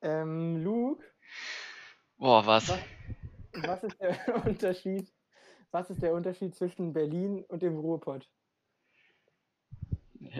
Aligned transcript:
Ähm, 0.00 0.62
Luke, 0.62 1.04
Boah, 2.18 2.44
was? 2.46 2.68
was, 2.68 2.78
was 3.66 3.84
ist 3.84 4.00
der 4.00 4.44
Unterschied? 4.46 5.12
Was 5.70 5.90
ist 5.90 6.02
der 6.02 6.14
Unterschied 6.14 6.54
zwischen 6.54 6.92
Berlin 6.92 7.44
und 7.44 7.62
dem 7.62 7.78
Ruhrpott? 7.78 8.28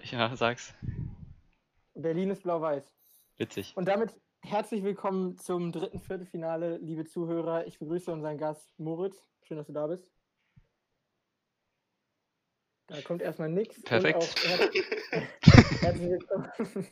Ja, 0.04 0.34
sag's. 0.36 0.74
Berlin 1.94 2.30
ist 2.30 2.42
blau-weiß. 2.42 2.84
Witzig. 3.36 3.76
Und 3.76 3.86
damit 3.86 4.14
herzlich 4.42 4.82
willkommen 4.84 5.36
zum 5.36 5.72
dritten 5.72 6.00
Viertelfinale, 6.00 6.78
liebe 6.78 7.04
Zuhörer. 7.04 7.66
Ich 7.66 7.78
begrüße 7.78 8.12
unseren 8.12 8.38
Gast 8.38 8.78
Moritz. 8.78 9.28
Schön, 9.42 9.56
dass 9.56 9.66
du 9.66 9.72
da 9.72 9.86
bist. 9.86 10.08
Da 12.86 13.02
kommt 13.02 13.22
erstmal 13.22 13.50
nichts. 13.50 13.82
Perfekt. 13.82 14.34
herzlich, 15.68 16.10
willkommen, 16.10 16.50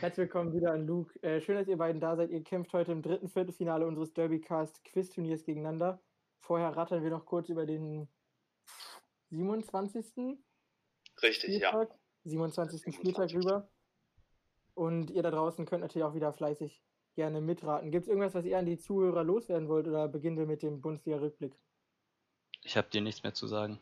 herzlich 0.00 0.18
willkommen 0.18 0.52
wieder 0.52 0.72
an 0.72 0.86
Luke. 0.86 1.20
Äh, 1.22 1.40
schön, 1.40 1.56
dass 1.56 1.68
ihr 1.68 1.76
beiden 1.76 2.00
da 2.00 2.16
seid. 2.16 2.30
Ihr 2.30 2.42
kämpft 2.42 2.72
heute 2.72 2.92
im 2.92 3.02
dritten 3.02 3.28
Viertelfinale 3.28 3.86
unseres 3.86 4.12
Derbycast 4.12 4.84
Quiz-Turniers 4.84 5.44
gegeneinander. 5.44 6.00
Vorher 6.40 6.76
rattern 6.76 7.02
wir 7.02 7.10
noch 7.10 7.26
kurz 7.26 7.48
über 7.48 7.66
den 7.66 8.08
27. 9.30 10.38
Richtig, 11.22 11.54
Spieltag, 11.56 11.90
ja. 11.90 11.98
27. 12.24 12.94
Spieltag 12.94 13.32
rüber. 13.34 13.68
Und 14.74 15.10
ihr 15.10 15.22
da 15.22 15.30
draußen 15.30 15.66
könnt 15.66 15.82
natürlich 15.82 16.04
auch 16.04 16.14
wieder 16.14 16.32
fleißig 16.32 16.82
gerne 17.14 17.40
mitraten. 17.40 17.90
Gibt 17.90 18.04
es 18.04 18.08
irgendwas, 18.08 18.34
was 18.34 18.44
ihr 18.44 18.58
an 18.58 18.66
die 18.66 18.78
Zuhörer 18.78 19.24
loswerden 19.24 19.68
wollt 19.68 19.86
oder 19.86 20.08
beginnen 20.08 20.38
wir 20.38 20.46
mit 20.46 20.62
dem 20.62 20.80
Bundesliga-Rückblick? 20.80 21.54
Ich 22.62 22.76
habe 22.76 22.88
dir 22.90 23.00
nichts 23.00 23.22
mehr 23.22 23.34
zu 23.34 23.46
sagen. 23.46 23.80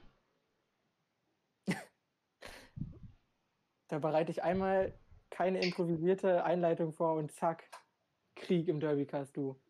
Da 3.88 3.98
bereite 3.98 4.30
ich 4.30 4.42
einmal 4.42 4.92
keine 5.30 5.62
improvisierte 5.62 6.44
Einleitung 6.44 6.92
vor 6.92 7.14
und 7.14 7.32
zack, 7.32 7.68
Krieg 8.36 8.68
im 8.68 8.80
Derbycast, 8.80 9.36
du. 9.36 9.60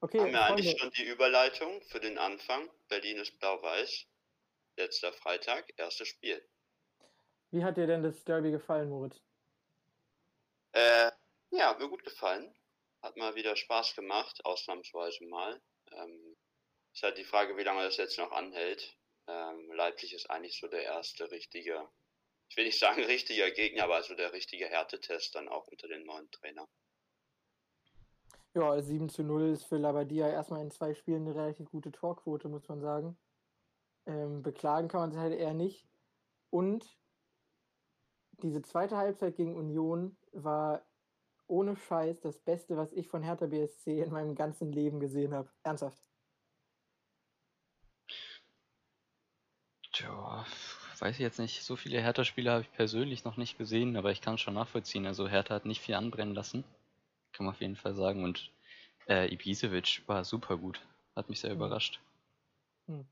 Okay, 0.00 0.20
Haben 0.20 0.32
wir 0.32 0.44
eigentlich 0.44 0.78
schon 0.78 0.90
die 0.92 1.04
Überleitung 1.04 1.82
für 1.82 2.00
den 2.00 2.18
Anfang? 2.18 2.68
Berlin 2.88 3.18
ist 3.18 3.38
blau-weiß. 3.38 4.06
Letzter 4.76 5.12
Freitag, 5.12 5.72
erstes 5.76 6.08
Spiel. 6.08 6.40
Wie 7.50 7.64
hat 7.64 7.76
dir 7.76 7.86
denn 7.86 8.02
das 8.02 8.22
Derby 8.24 8.50
gefallen, 8.50 8.90
Moritz? 8.90 9.20
Äh, 10.72 11.10
ja, 11.50 11.74
mir 11.78 11.88
gut 11.88 12.04
gefallen. 12.04 12.54
Hat 13.02 13.16
mal 13.16 13.34
wieder 13.34 13.56
Spaß 13.56 13.96
gemacht, 13.96 14.44
ausnahmsweise 14.44 15.24
mal. 15.24 15.60
Ähm, 15.92 16.36
ist 16.92 17.02
halt 17.02 17.18
die 17.18 17.24
Frage, 17.24 17.56
wie 17.56 17.62
lange 17.62 17.82
das 17.82 17.96
jetzt 17.96 18.18
noch 18.18 18.32
anhält. 18.32 18.96
Ähm, 19.26 19.72
Leipzig 19.72 20.14
ist 20.14 20.30
eigentlich 20.30 20.58
so 20.58 20.68
der 20.68 20.82
erste 20.82 21.30
richtige, 21.30 21.88
ich 22.48 22.56
will 22.56 22.64
nicht 22.64 22.78
sagen 22.78 23.02
richtiger 23.04 23.50
Gegner, 23.50 23.84
aber 23.84 24.02
so 24.02 24.14
der 24.14 24.32
richtige 24.32 24.66
Härtetest 24.66 25.34
dann 25.34 25.48
auch 25.48 25.66
unter 25.68 25.88
den 25.88 26.04
neuen 26.04 26.30
Trainer. 26.30 26.68
Ja, 28.54 28.80
7 28.80 29.08
zu 29.08 29.22
0 29.22 29.52
ist 29.52 29.64
für 29.64 29.76
Labadia 29.76 30.28
erstmal 30.28 30.62
in 30.62 30.70
zwei 30.70 30.94
Spielen 30.94 31.26
eine 31.26 31.34
relativ 31.34 31.70
gute 31.70 31.92
Torquote, 31.92 32.48
muss 32.48 32.66
man 32.68 32.80
sagen. 32.80 33.18
Ähm, 34.06 34.42
beklagen 34.42 34.88
kann 34.88 35.00
man 35.00 35.12
sich 35.12 35.20
halt 35.20 35.38
eher 35.38 35.54
nicht. 35.54 35.86
Und 36.50 36.98
diese 38.42 38.62
zweite 38.62 38.96
Halbzeit 38.96 39.36
gegen 39.36 39.54
Union 39.54 40.16
war 40.32 40.86
ohne 41.46 41.76
Scheiß 41.76 42.20
das 42.20 42.38
Beste, 42.38 42.76
was 42.76 42.92
ich 42.92 43.08
von 43.08 43.22
Hertha 43.22 43.46
BSC 43.46 44.00
in 44.00 44.10
meinem 44.10 44.34
ganzen 44.34 44.72
Leben 44.72 45.00
gesehen 45.00 45.34
habe. 45.34 45.50
Ernsthaft. 45.62 46.02
Tja, 49.92 50.46
weiß 51.00 51.16
ich 51.16 51.20
jetzt 51.20 51.38
nicht. 51.38 51.62
So 51.62 51.76
viele 51.76 52.00
Hertha-Spiele 52.00 52.50
habe 52.50 52.62
ich 52.62 52.72
persönlich 52.72 53.24
noch 53.24 53.36
nicht 53.36 53.58
gesehen, 53.58 53.96
aber 53.96 54.10
ich 54.10 54.20
kann 54.20 54.34
es 54.34 54.40
schon 54.40 54.54
nachvollziehen. 54.54 55.06
Also 55.06 55.28
Hertha 55.28 55.54
hat 55.54 55.66
nicht 55.66 55.80
viel 55.80 55.94
anbrennen 55.94 56.34
lassen. 56.34 56.64
Kann 57.32 57.46
man 57.46 57.54
auf 57.54 57.60
jeden 57.60 57.76
Fall 57.76 57.94
sagen. 57.94 58.24
Und 58.24 58.50
äh, 59.08 59.32
Ibisevic 59.32 60.02
war 60.06 60.24
super 60.24 60.56
gut. 60.56 60.80
Hat 61.14 61.28
mich 61.28 61.40
sehr 61.40 61.50
hm. 61.50 61.56
überrascht. 61.56 62.00
Hm. 62.86 63.06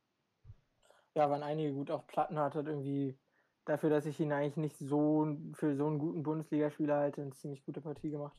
Ja, 1.14 1.30
waren 1.30 1.42
einige 1.42 1.72
gut. 1.72 1.90
Auch 1.90 2.06
Plattenhardt 2.06 2.54
hat 2.54 2.66
irgendwie 2.66 3.16
dafür, 3.64 3.90
dass 3.90 4.06
ich 4.06 4.18
ihn 4.20 4.32
eigentlich 4.32 4.56
nicht 4.56 4.78
so 4.78 5.36
für 5.54 5.76
so 5.76 5.86
einen 5.86 5.98
guten 5.98 6.22
Bundesligaspieler 6.22 6.96
halte, 6.96 7.22
eine 7.22 7.32
ziemlich 7.32 7.64
gute 7.64 7.80
Partie 7.80 8.10
gemacht. 8.10 8.36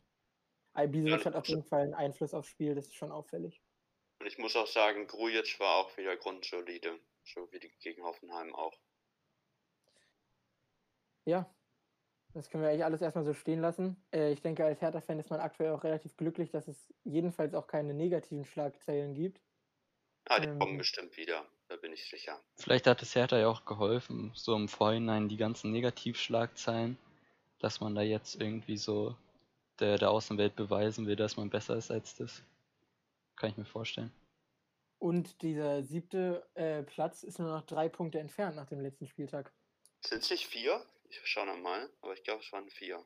Ibisevic 0.76 1.20
ja, 1.20 1.26
hat 1.26 1.36
auf 1.36 1.48
jeden 1.48 1.64
Fall 1.64 1.82
einen 1.82 1.94
Einfluss 1.94 2.34
aufs 2.34 2.50
Spiel, 2.50 2.76
das 2.76 2.88
ist 2.88 2.96
schon 2.96 3.12
auffällig. 3.12 3.62
Und 4.20 4.28
ich 4.28 4.38
muss 4.38 4.56
auch 4.56 4.68
sagen, 4.68 5.08
Grujic 5.08 5.60
war 5.60 5.78
auch 5.78 5.98
wieder 5.98 6.16
grundsolide, 6.18 7.00
so 7.24 7.52
wie 7.52 7.60
die 7.60 7.72
gegen 7.80 8.04
Hoffenheim 8.04 8.54
auch. 8.54 8.74
Ja, 11.28 11.46
das 12.34 12.50
können 12.50 12.64
wir 12.64 12.70
eigentlich 12.70 12.86
alles 12.86 13.02
erstmal 13.02 13.26
so 13.26 13.34
stehen 13.34 13.60
lassen. 13.60 14.02
Äh, 14.14 14.32
ich 14.32 14.42
denke, 14.42 14.64
als 14.64 14.80
Hertha-Fan 14.80 15.20
ist 15.20 15.30
man 15.30 15.42
aktuell 15.42 15.74
auch 15.74 15.84
relativ 15.84 16.16
glücklich, 16.16 16.52
dass 16.52 16.70
es 16.70 16.94
jedenfalls 17.04 17.54
auch 17.54 17.68
keine 17.68 17.94
negativen 17.94 18.46
Schlagzeilen 18.46 19.14
gibt. 19.14 19.42
Ah, 20.30 20.40
die 20.40 20.48
ähm, 20.48 20.58
kommen 20.58 20.78
bestimmt 20.78 21.18
wieder, 21.18 21.46
da 21.68 21.76
bin 21.76 21.92
ich 21.92 22.10
sicher. 22.10 22.40
Vielleicht 22.56 22.88
hat 22.88 23.02
es 23.02 23.14
Hertha 23.14 23.38
ja 23.38 23.50
auch 23.50 23.66
geholfen, 23.66 24.32
so 24.36 24.56
im 24.56 24.70
Vorhinein 24.70 25.28
die 25.28 25.36
ganzen 25.36 25.72
Negativschlagzeilen, 25.74 26.98
dass 27.60 27.82
man 27.82 27.94
da 27.94 28.02
jetzt 28.02 28.40
irgendwie 28.40 28.78
so 28.78 29.14
der, 29.80 29.98
der 29.98 30.12
Außenwelt 30.12 30.56
beweisen 30.56 31.08
will, 31.08 31.18
dass 31.18 31.36
man 31.36 31.50
besser 31.50 31.76
ist 31.76 31.92
als 31.92 32.16
das. 32.16 32.42
Kann 33.36 33.50
ich 33.50 33.58
mir 33.58 33.66
vorstellen. 33.66 34.14
Und 34.98 35.42
dieser 35.42 35.84
siebte 35.84 36.48
äh, 36.56 36.84
Platz 36.84 37.24
ist 37.24 37.38
nur 37.38 37.50
noch 37.50 37.66
drei 37.66 37.90
Punkte 37.90 38.20
entfernt 38.20 38.56
nach 38.56 38.68
dem 38.68 38.80
letzten 38.80 39.08
Spieltag. 39.08 39.52
Sind 40.02 40.24
es 40.24 40.30
nicht 40.30 40.48
vier? 40.48 40.84
Ich 41.10 41.20
schaue 41.24 41.46
nochmal, 41.46 41.90
aber 42.02 42.14
ich 42.14 42.24
glaube, 42.24 42.44
es 42.44 42.52
waren 42.52 42.70
vier. 42.70 43.04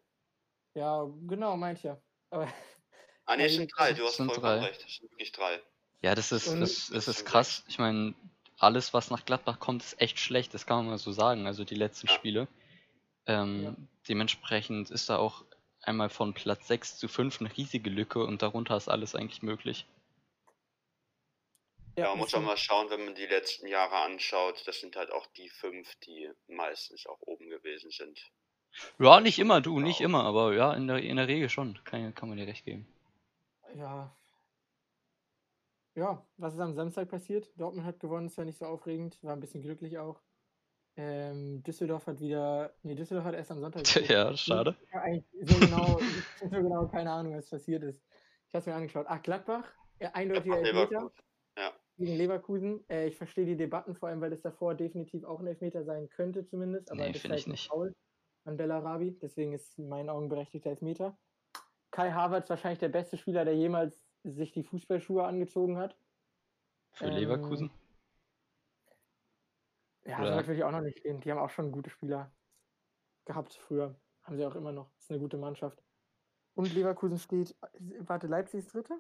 Ja, 0.74 1.08
genau, 1.28 1.58
meint 1.58 1.80
ich 1.80 1.84
ja. 1.84 2.02
Aber, 2.30 2.48
ah, 3.26 3.36
ne, 3.36 3.46
es 3.46 3.56
sind 3.56 3.72
drei, 3.76 3.94
du 3.94 4.04
hast 4.06 4.18
vollkommen 4.18 4.42
drei. 4.42 4.60
recht. 4.60 4.84
Es 4.86 4.98
sind 4.98 5.12
wirklich 5.12 5.32
drei. 5.32 5.62
Ja, 6.02 6.16
das 6.16 6.32
ist, 6.32 6.48
das, 6.48 6.90
das 6.90 7.08
ist 7.08 7.26
krass. 7.26 7.64
Ich 7.68 7.78
meine, 7.78 8.16
alles, 8.58 8.94
was 8.94 9.12
nach 9.12 9.26
Gladbach 9.26 9.60
kommt, 9.60 9.84
ist 9.84 10.02
echt 10.02 10.20
schlecht. 10.20 10.54
Das 10.54 10.66
kann 10.66 10.78
man 10.78 10.88
mal 10.88 10.98
so 10.98 11.12
sagen. 11.12 11.46
Also 11.46 11.64
die 11.64 11.76
letzten 11.76 12.08
ja. 12.08 12.14
Spiele. 12.14 12.48
Ähm, 13.28 13.64
ja. 13.64 13.76
Dementsprechend 14.10 14.90
ist 14.90 15.10
da 15.10 15.18
auch 15.18 15.46
einmal 15.82 16.10
von 16.10 16.34
Platz 16.34 16.68
6 16.68 16.98
zu 16.98 17.08
5 17.08 17.42
eine 17.42 17.56
riesige 17.56 17.90
Lücke 17.90 18.24
und 18.24 18.42
darunter 18.42 18.78
ist 18.78 18.88
alles 18.88 19.16
eigentlich 19.16 19.44
möglich. 19.44 19.86
Ja, 21.98 22.10
man 22.10 22.20
muss 22.20 22.34
auch 22.34 22.42
mal 22.42 22.58
schauen, 22.58 22.90
wenn 22.90 23.06
man 23.06 23.16
die 23.16 23.26
letzten 23.26 23.68
Jahre 23.68 23.98
anschaut. 23.98 24.64
Das 24.66 24.80
sind 24.80 24.96
halt 24.96 25.12
auch 25.12 25.28
die 25.38 25.50
fünf, 25.50 25.94
die 26.06 26.30
meistens 26.48 27.06
auch 27.06 27.20
oben 27.22 27.50
gewesen 27.50 27.92
sind. 27.92 28.20
Ja, 29.00 29.20
nicht 29.20 29.40
immer, 29.40 29.62
du, 29.62 29.76
genau. 29.76 29.88
nicht 29.88 30.02
immer, 30.02 30.24
aber 30.24 30.54
ja, 30.54 30.74
in 30.74 30.88
der, 30.88 30.98
in 30.98 31.18
der 31.18 31.28
Regel 31.28 31.50
schon. 31.50 31.78
Kann, 31.84 32.16
kann 32.16 32.30
man 32.30 32.38
dir 32.38 32.48
recht 32.48 32.66
geben. 32.66 32.88
Ja. 33.76 34.16
Ja, 35.96 36.26
was 36.38 36.54
ist 36.54 36.60
am 36.62 36.74
Samstag 36.74 37.10
passiert? 37.10 37.52
Dortmund 37.58 37.86
hat 37.86 38.00
gewonnen, 38.00 38.28
ist 38.28 38.38
ja 38.38 38.46
nicht 38.46 38.58
so 38.58 38.66
aufregend, 38.66 39.22
war 39.24 39.34
ein 39.34 39.42
bisschen 39.42 39.62
glücklich 39.62 39.98
auch. 39.98 40.22
Ähm, 40.96 41.64
Düsseldorf 41.64 42.08
hat 42.08 42.20
wieder. 42.20 42.74
Nee, 42.84 42.96
Düsseldorf 42.96 43.26
hat 43.26 43.36
erst 43.36 43.52
am 43.52 43.60
Sonntag. 43.60 43.84
ja, 44.10 44.36
schade. 44.36 44.76
So 45.42 45.60
genau, 45.60 46.00
so 46.40 46.50
genau, 46.50 46.88
keine 46.88 47.12
Ahnung, 47.12 47.36
was 47.36 47.50
passiert 47.50 47.84
ist. 47.84 48.02
Ich 48.48 48.54
habe 48.54 48.60
es 48.60 48.66
mir 48.66 48.76
angeschaut. 48.76 49.06
Ach, 49.08 49.22
Gladbach, 49.22 49.66
ja, 50.00 50.12
eindeutiger 50.12 50.58
Elfmeter. 50.60 51.12
Gegen 52.02 52.18
Leverkusen. 52.18 52.84
Äh, 52.90 53.08
ich 53.08 53.16
verstehe 53.16 53.46
die 53.46 53.56
Debatten, 53.56 53.94
vor 53.94 54.10
allem, 54.10 54.22
weil 54.22 54.34
es 54.34 54.42
davor 54.42 54.74
definitiv 54.74 55.24
auch 55.24 55.40
ein 55.40 55.46
Elfmeter 55.46 55.84
sein 55.84 56.10
könnte, 56.10 56.44
zumindest. 56.48 56.90
Aber 56.90 57.02
nee, 57.02 57.12
das 57.12 57.24
ist 57.24 57.30
halt 57.30 57.48
nicht. 57.48 57.68
Foul 57.68 57.94
an 58.46 58.58
Bellarabi. 58.58 59.20
Deswegen 59.22 59.54
ist 59.54 59.78
in 59.78 59.88
meinen 59.88 60.10
Augen 60.10 60.28
berechtigter 60.28 60.72
Elfmeter. 60.72 61.16
Kai 61.92 62.12
Havertz 62.12 62.50
wahrscheinlich 62.50 62.80
der 62.80 62.90
beste 62.90 63.18
Spieler, 63.18 63.46
der 63.46 63.56
jemals 63.56 64.04
sich 64.24 64.52
die 64.52 64.64
Fußballschuhe 64.64 65.24
angezogen 65.24 65.78
hat. 65.78 65.96
Für 66.94 67.06
ähm, 67.06 67.14
Leverkusen? 67.14 67.70
Ja, 70.06 70.18
Oder? 70.18 70.30
so 70.30 70.36
natürlich 70.38 70.64
auch 70.64 70.72
noch 70.72 70.82
nicht 70.82 70.98
stehen. 70.98 71.22
Die 71.22 71.32
haben 71.32 71.38
auch 71.38 71.52
schon 71.52 71.72
gute 71.72 71.92
Spieler 71.92 72.32
gehabt 73.26 73.54
früher. 73.54 73.96
Haben 74.24 74.38
sie 74.38 74.46
auch 74.48 74.56
immer 74.56 74.72
noch. 74.72 74.90
Das 74.96 75.04
ist 75.04 75.12
eine 75.12 75.20
gute 75.20 75.38
Mannschaft. 75.38 75.84
Und 76.56 76.74
Leverkusen 76.74 77.20
steht, 77.20 77.56
warte, 78.00 78.26
Leipzig 78.26 78.62
ist 78.62 78.74
Dritter? 78.74 79.00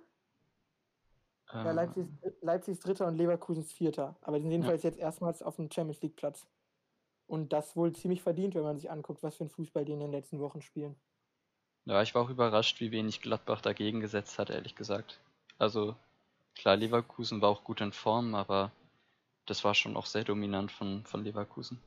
Ja, 1.53 1.69
ähm. 1.69 1.75
Leipzig, 1.75 2.07
Leipzig 2.41 2.71
ist 2.73 2.85
Dritter 2.85 3.07
und 3.07 3.17
Leverkusens 3.17 3.71
Vierter. 3.71 4.15
Aber 4.21 4.37
die 4.37 4.43
sind 4.43 4.51
jedenfalls 4.51 4.83
ja. 4.83 4.89
jetzt 4.89 4.99
erstmals 4.99 5.41
auf 5.41 5.55
dem 5.55 5.69
Champions 5.71 6.01
League 6.01 6.15
Platz. 6.15 6.45
Und 7.27 7.53
das 7.53 7.75
wohl 7.75 7.93
ziemlich 7.93 8.21
verdient, 8.21 8.55
wenn 8.55 8.63
man 8.63 8.77
sich 8.77 8.91
anguckt, 8.91 9.23
was 9.23 9.35
für 9.35 9.45
ein 9.45 9.49
Fußball 9.49 9.85
die 9.85 9.93
in 9.93 9.99
den 9.99 10.11
letzten 10.11 10.39
Wochen 10.39 10.61
spielen. 10.61 10.95
Ja, 11.85 12.01
ich 12.01 12.13
war 12.13 12.23
auch 12.23 12.29
überrascht, 12.29 12.79
wie 12.81 12.91
wenig 12.91 13.21
Gladbach 13.21 13.61
dagegen 13.61 14.01
gesetzt 14.01 14.37
hat, 14.37 14.49
ehrlich 14.49 14.75
gesagt. 14.75 15.19
Also, 15.57 15.95
klar, 16.55 16.75
Leverkusen 16.75 17.41
war 17.41 17.49
auch 17.49 17.63
gut 17.63 17.81
in 17.81 17.91
Form, 17.91 18.35
aber 18.35 18.71
das 19.45 19.63
war 19.63 19.73
schon 19.73 19.95
auch 19.95 20.05
sehr 20.05 20.23
dominant 20.23 20.71
von, 20.71 21.05
von 21.05 21.23
Leverkusen. 21.23 21.81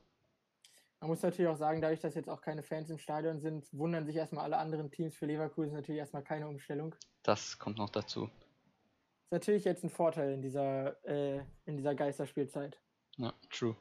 Man 1.01 1.11
muss 1.11 1.23
natürlich 1.23 1.51
auch 1.51 1.57
sagen, 1.57 1.83
dadurch, 1.83 2.01
dass 2.01 2.15
jetzt 2.15 2.31
auch 2.31 2.41
keine 2.41 2.63
Fans 2.63 2.89
im 2.89 2.99
Stadion 2.99 3.39
sind, 3.39 3.67
wundern 3.73 4.07
sich 4.07 4.17
erstmal 4.17 4.45
alle 4.45 4.57
anderen 4.57 4.91
Teams 4.91 5.15
für 5.15 5.27
Leverkusen 5.27 5.75
natürlich 5.75 5.99
erstmal 5.99 6.23
keine 6.23 6.49
Umstellung. 6.49 6.95
Das 7.23 7.59
kommt 7.59 7.77
noch 7.77 7.91
dazu 7.91 8.31
natürlich 9.31 9.65
jetzt 9.65 9.85
ein 9.85 9.91
Vorteil 9.91 10.33
in 10.33 10.43
dieser, 10.43 11.05
äh, 11.05 11.43
in 11.65 11.77
dieser 11.77 11.95
Geisterspielzeit. 11.95 12.79
Ja, 13.17 13.33
true. 13.51 13.77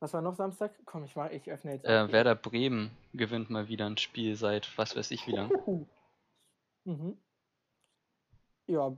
Was 0.00 0.14
war 0.14 0.22
noch 0.22 0.34
Samstag? 0.34 0.72
Komm, 0.86 1.04
ich, 1.04 1.14
mach, 1.14 1.30
ich 1.30 1.50
öffne 1.50 1.72
jetzt. 1.72 1.84
Äh, 1.84 2.10
Werder 2.10 2.34
Bremen 2.34 2.90
gewinnt 3.12 3.50
mal 3.50 3.68
wieder 3.68 3.86
ein 3.86 3.98
Spiel 3.98 4.34
seit 4.34 4.76
was 4.78 4.96
weiß 4.96 5.10
ich 5.10 5.26
wie 5.26 5.32
lang. 5.32 5.86
Mhm. 6.84 7.18
Ja, 8.66 8.96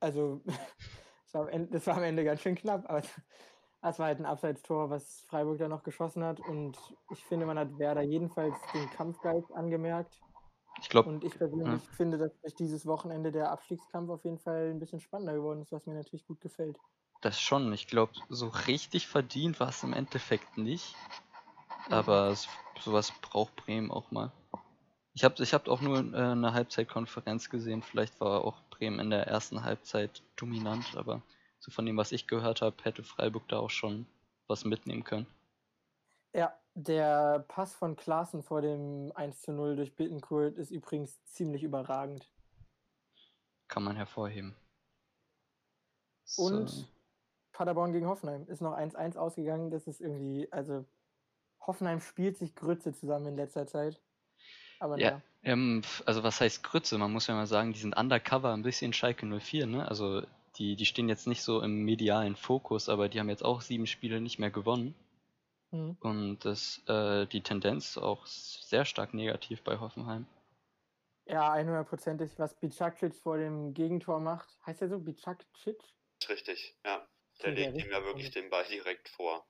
also 0.00 0.42
das 0.46 1.34
war, 1.34 1.42
am 1.42 1.48
Ende, 1.48 1.70
das 1.70 1.86
war 1.86 1.96
am 1.96 2.02
Ende 2.02 2.24
ganz 2.24 2.42
schön 2.42 2.54
knapp, 2.54 2.88
aber 2.88 2.98
es 3.82 3.98
war 3.98 4.06
halt 4.06 4.18
ein 4.18 4.26
Abseitstor, 4.26 4.90
was 4.90 5.22
Freiburg 5.22 5.58
da 5.58 5.68
noch 5.68 5.82
geschossen 5.82 6.22
hat. 6.22 6.40
Und 6.40 6.76
ich 7.10 7.24
finde, 7.24 7.46
man 7.46 7.58
hat 7.58 7.78
Werder 7.78 8.02
jedenfalls 8.02 8.54
den 8.74 8.90
Kampfgeist 8.90 9.50
angemerkt. 9.52 10.20
Ich 10.80 10.88
glaube. 10.88 11.08
Und 11.08 11.24
ich 11.24 11.36
persönlich 11.36 11.84
ja. 11.84 11.92
finde, 11.92 12.18
dass 12.18 12.38
durch 12.40 12.54
dieses 12.54 12.86
Wochenende 12.86 13.32
der 13.32 13.50
Abstiegskampf 13.50 14.10
auf 14.10 14.24
jeden 14.24 14.38
Fall 14.38 14.70
ein 14.70 14.78
bisschen 14.78 15.00
spannender 15.00 15.34
geworden 15.34 15.62
ist, 15.62 15.72
was 15.72 15.86
mir 15.86 15.94
natürlich 15.94 16.26
gut 16.26 16.40
gefällt. 16.40 16.78
Das 17.20 17.40
schon. 17.40 17.72
Ich 17.72 17.86
glaube, 17.86 18.12
so 18.28 18.48
richtig 18.48 19.06
verdient 19.06 19.60
war 19.60 19.68
es 19.68 19.82
im 19.82 19.92
Endeffekt 19.92 20.56
nicht. 20.56 20.96
Aber 21.88 22.34
sowas 22.80 23.12
braucht 23.20 23.56
Bremen 23.56 23.90
auch 23.90 24.10
mal. 24.10 24.32
Ich 25.12 25.24
habe 25.24 25.42
ich 25.42 25.52
hab 25.52 25.68
auch 25.68 25.80
nur 25.80 25.98
äh, 26.14 26.16
eine 26.16 26.52
Halbzeitkonferenz 26.52 27.50
gesehen. 27.50 27.82
Vielleicht 27.82 28.20
war 28.20 28.44
auch 28.44 28.62
Bremen 28.70 29.00
in 29.00 29.10
der 29.10 29.26
ersten 29.26 29.64
Halbzeit 29.64 30.22
dominant, 30.36 30.96
aber 30.96 31.22
so 31.58 31.70
von 31.70 31.84
dem, 31.84 31.96
was 31.96 32.12
ich 32.12 32.26
gehört 32.26 32.62
habe, 32.62 32.76
hätte 32.82 33.02
Freiburg 33.02 33.46
da 33.48 33.58
auch 33.58 33.70
schon 33.70 34.06
was 34.46 34.64
mitnehmen 34.64 35.04
können. 35.04 35.26
Ja, 36.32 36.54
der 36.74 37.44
Pass 37.48 37.74
von 37.74 37.96
Klaassen 37.96 38.42
vor 38.42 38.62
dem 38.62 39.12
1 39.14 39.42
zu 39.42 39.52
0 39.52 39.76
durch 39.76 39.94
Bittencourt 39.94 40.56
ist 40.56 40.70
übrigens 40.70 41.22
ziemlich 41.24 41.62
überragend. 41.62 42.30
Kann 43.68 43.82
man 43.82 43.96
hervorheben. 43.96 44.56
Und 46.36 46.68
so. 46.68 46.84
Paderborn 47.52 47.92
gegen 47.92 48.06
Hoffenheim 48.06 48.46
ist 48.48 48.62
noch 48.62 48.76
1-1 48.76 49.16
ausgegangen. 49.16 49.70
Das 49.70 49.86
ist 49.86 50.00
irgendwie, 50.00 50.50
also 50.52 50.84
Hoffenheim 51.60 52.00
spielt 52.00 52.38
sich 52.38 52.54
Grütze 52.54 52.92
zusammen 52.92 53.26
in 53.26 53.36
letzter 53.36 53.66
Zeit. 53.66 54.00
Aber 54.78 54.98
ja, 54.98 55.10
ja. 55.10 55.22
Ähm, 55.42 55.82
also 56.06 56.22
was 56.22 56.40
heißt 56.40 56.62
Grütze? 56.62 56.96
Man 56.98 57.12
muss 57.12 57.26
ja 57.26 57.34
mal 57.34 57.46
sagen, 57.46 57.72
die 57.72 57.78
sind 57.78 57.96
undercover 57.96 58.52
ein 58.52 58.62
bisschen 58.62 58.92
Schalke 58.92 59.26
04, 59.26 59.66
ne? 59.66 59.86
Also 59.86 60.22
die, 60.56 60.76
die 60.76 60.86
stehen 60.86 61.08
jetzt 61.08 61.26
nicht 61.26 61.42
so 61.42 61.60
im 61.60 61.84
medialen 61.84 62.36
Fokus, 62.36 62.88
aber 62.88 63.08
die 63.08 63.20
haben 63.20 63.28
jetzt 63.28 63.44
auch 63.44 63.60
sieben 63.60 63.86
Spiele 63.86 64.20
nicht 64.20 64.38
mehr 64.38 64.50
gewonnen. 64.50 64.94
Mhm. 65.70 65.96
Und 66.00 66.44
das, 66.44 66.82
äh, 66.88 67.26
die 67.26 67.42
Tendenz 67.42 67.96
auch 67.96 68.26
sehr 68.26 68.84
stark 68.84 69.14
negativ 69.14 69.62
bei 69.62 69.78
Hoffenheim. 69.78 70.26
Ja, 71.26 71.52
100%ig, 71.52 72.38
was 72.38 72.58
Bicacic 72.58 73.14
vor 73.14 73.38
dem 73.38 73.72
Gegentor 73.72 74.18
macht. 74.18 74.48
Heißt 74.66 74.82
er 74.82 74.88
so, 74.88 74.98
Bicacic? 74.98 75.78
Richtig, 76.28 76.74
ja. 76.84 77.06
Der 77.42 77.52
legt 77.52 77.76
ihm 77.76 77.90
ja 77.90 78.04
wirklich 78.04 78.30
den 78.30 78.50
Ball 78.50 78.64
direkt 78.64 79.08
vor. 79.08 79.46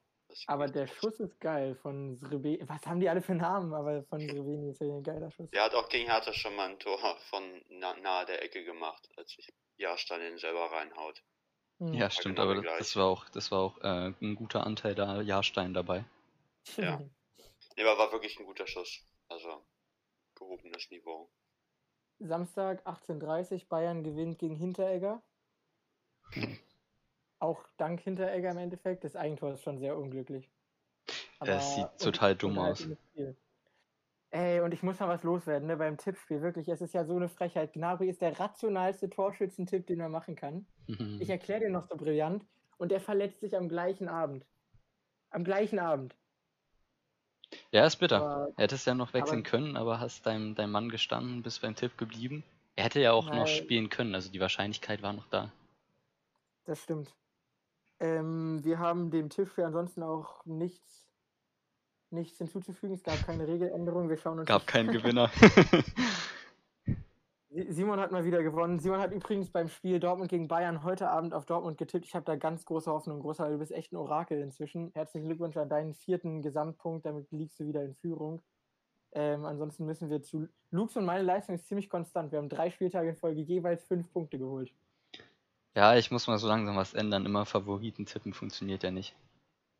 Aber 0.46 0.68
der 0.68 0.86
Schuss 0.86 1.18
ist 1.18 1.40
geil 1.40 1.74
von 1.74 2.16
Srebeni. 2.16 2.60
Was 2.68 2.86
haben 2.86 3.00
die 3.00 3.08
alle 3.08 3.22
für 3.22 3.34
Namen? 3.34 3.74
Aber 3.74 4.04
von 4.04 4.20
Srebeni 4.28 4.70
ist 4.70 4.80
ja 4.80 4.86
ein 4.86 5.02
geiler 5.02 5.30
Schuss. 5.30 5.50
Der 5.50 5.64
hat 5.64 5.74
auch 5.74 5.88
gegen 5.88 6.08
Hertha 6.08 6.32
schon 6.32 6.54
mal 6.54 6.68
ein 6.68 6.78
Tor 6.78 6.98
von 7.30 7.42
nahe 7.68 8.26
der 8.26 8.42
Ecke 8.42 8.64
gemacht, 8.64 9.08
als 9.16 9.32
sich 9.32 9.52
Jahrstein 9.76 10.20
den 10.20 10.38
selber 10.38 10.70
reinhaut. 10.70 11.22
Hm. 11.80 11.94
Ja, 11.94 12.10
stimmt, 12.10 12.36
genau 12.36 12.50
aber 12.50 12.62
das 12.62 12.94
war 12.94 13.06
auch, 13.06 13.28
das 13.30 13.50
war 13.50 13.60
auch 13.60 13.78
äh, 13.78 14.12
ein 14.20 14.34
guter 14.34 14.66
Anteil 14.66 14.94
da 14.94 15.22
Jahrstein 15.22 15.72
dabei. 15.72 16.04
Ja. 16.76 17.00
nee, 17.76 17.82
aber 17.82 17.98
war 17.98 18.12
wirklich 18.12 18.38
ein 18.38 18.44
guter 18.44 18.66
Schuss. 18.66 19.02
Also 19.28 19.64
gehobenes 20.34 20.90
Niveau. 20.90 21.30
Samstag 22.18 22.86
18.30 22.86 23.68
Bayern 23.68 24.04
gewinnt 24.04 24.38
gegen 24.38 24.56
Hinteregger. 24.56 25.22
Auch 27.38 27.64
dank 27.78 28.00
Hinteregger 28.00 28.50
im 28.50 28.58
Endeffekt. 28.58 29.04
Das 29.04 29.16
Eigentor 29.16 29.54
ist 29.54 29.62
schon 29.62 29.78
sehr 29.78 29.96
unglücklich. 29.96 30.50
Aber 31.38 31.52
es 31.52 31.74
sieht 31.74 31.88
total 31.98 32.36
dumm 32.36 32.58
aus. 32.58 32.86
Ey, 34.32 34.60
und 34.60 34.72
ich 34.74 34.82
muss 34.82 35.00
mal 35.00 35.08
was 35.08 35.22
loswerden, 35.24 35.66
ne, 35.66 35.76
beim 35.76 35.96
Tippspiel. 35.96 36.42
Wirklich, 36.42 36.68
es 36.68 36.82
ist 36.82 36.92
ja 36.92 37.04
so 37.04 37.16
eine 37.16 37.28
Frechheit. 37.28 37.72
Gnabry 37.72 38.10
ist 38.10 38.20
der 38.20 38.38
rationalste 38.38 39.08
Torschützentipp, 39.08 39.86
den 39.86 39.98
man 39.98 40.12
machen 40.12 40.36
kann. 40.36 40.66
Mhm. 40.98 41.18
Ich 41.20 41.30
erkläre 41.30 41.60
dir 41.60 41.70
noch 41.70 41.88
so 41.88 41.96
brillant. 41.96 42.44
Und 42.78 42.92
er 42.92 43.00
verletzt 43.00 43.40
sich 43.40 43.56
am 43.56 43.68
gleichen 43.68 44.08
Abend. 44.08 44.46
Am 45.30 45.44
gleichen 45.44 45.78
Abend. 45.78 46.16
Ja, 47.72 47.86
ist 47.86 47.96
bitter. 47.96 48.22
Aber, 48.22 48.52
Hättest 48.56 48.86
ja 48.86 48.94
noch 48.94 49.12
wechseln 49.12 49.40
aber, 49.40 49.50
können, 49.50 49.76
aber 49.76 50.00
hast 50.00 50.24
deinem 50.24 50.54
dein 50.54 50.70
Mann 50.70 50.88
gestanden, 50.88 51.42
bist 51.42 51.62
beim 51.62 51.74
Tipp 51.74 51.98
geblieben. 51.98 52.42
Er 52.76 52.84
hätte 52.84 53.00
ja 53.00 53.12
auch 53.12 53.28
nein. 53.28 53.40
noch 53.40 53.46
spielen 53.46 53.90
können, 53.90 54.14
also 54.14 54.30
die 54.30 54.40
Wahrscheinlichkeit 54.40 55.02
war 55.02 55.12
noch 55.12 55.26
da. 55.26 55.52
Das 56.64 56.82
stimmt. 56.82 57.14
Ähm, 57.98 58.64
wir 58.64 58.78
haben 58.78 59.10
dem 59.10 59.28
Tippspiel 59.28 59.64
ansonsten 59.64 60.02
auch 60.02 60.44
nichts 60.46 61.06
nichts 62.10 62.38
hinzuzufügen. 62.38 62.94
Es 62.94 63.02
gab 63.02 63.24
keine 63.24 63.46
Regeländerung. 63.46 64.08
Wir 64.08 64.16
schauen 64.16 64.40
uns. 64.40 64.48
Gab 64.48 64.66
keinen 64.66 64.90
Gewinner. 64.92 65.30
Simon 67.52 67.98
hat 67.98 68.12
mal 68.12 68.24
wieder 68.24 68.44
gewonnen. 68.44 68.78
Simon 68.78 69.00
hat 69.00 69.12
übrigens 69.12 69.50
beim 69.50 69.68
Spiel 69.68 69.98
Dortmund 69.98 70.30
gegen 70.30 70.46
Bayern 70.46 70.84
heute 70.84 71.10
Abend 71.10 71.34
auf 71.34 71.46
Dortmund 71.46 71.78
getippt. 71.78 72.06
Ich 72.06 72.14
habe 72.14 72.24
da 72.24 72.36
ganz 72.36 72.64
große 72.64 72.90
Hoffnung. 72.90 73.18
Großer, 73.20 73.50
du 73.50 73.58
bist 73.58 73.72
echt 73.72 73.92
ein 73.92 73.96
Orakel 73.96 74.40
inzwischen. 74.40 74.92
Herzlichen 74.94 75.26
Glückwunsch 75.26 75.56
an 75.56 75.68
deinen 75.68 75.94
vierten 75.94 76.42
Gesamtpunkt. 76.42 77.06
Damit 77.06 77.26
liegst 77.32 77.58
du 77.58 77.66
wieder 77.66 77.82
in 77.82 77.96
Führung. 77.96 78.40
Ähm, 79.12 79.44
ansonsten 79.44 79.84
müssen 79.84 80.10
wir 80.10 80.22
zu. 80.22 80.46
Lux 80.70 80.96
und 80.96 81.04
meine 81.04 81.24
Leistung 81.24 81.56
ist 81.56 81.66
ziemlich 81.66 81.90
konstant. 81.90 82.30
Wir 82.30 82.38
haben 82.38 82.48
drei 82.48 82.70
Spieltage 82.70 83.08
in 83.08 83.16
Folge 83.16 83.40
jeweils 83.40 83.82
fünf 83.84 84.12
Punkte 84.12 84.38
geholt. 84.38 84.72
Ja, 85.74 85.96
ich 85.96 86.12
muss 86.12 86.28
mal 86.28 86.38
so 86.38 86.46
langsam 86.46 86.76
was 86.76 86.94
ändern. 86.94 87.26
Immer 87.26 87.46
Favoriten 87.46 88.06
tippen 88.06 88.32
funktioniert 88.32 88.84
ja 88.84 88.92
nicht. 88.92 89.16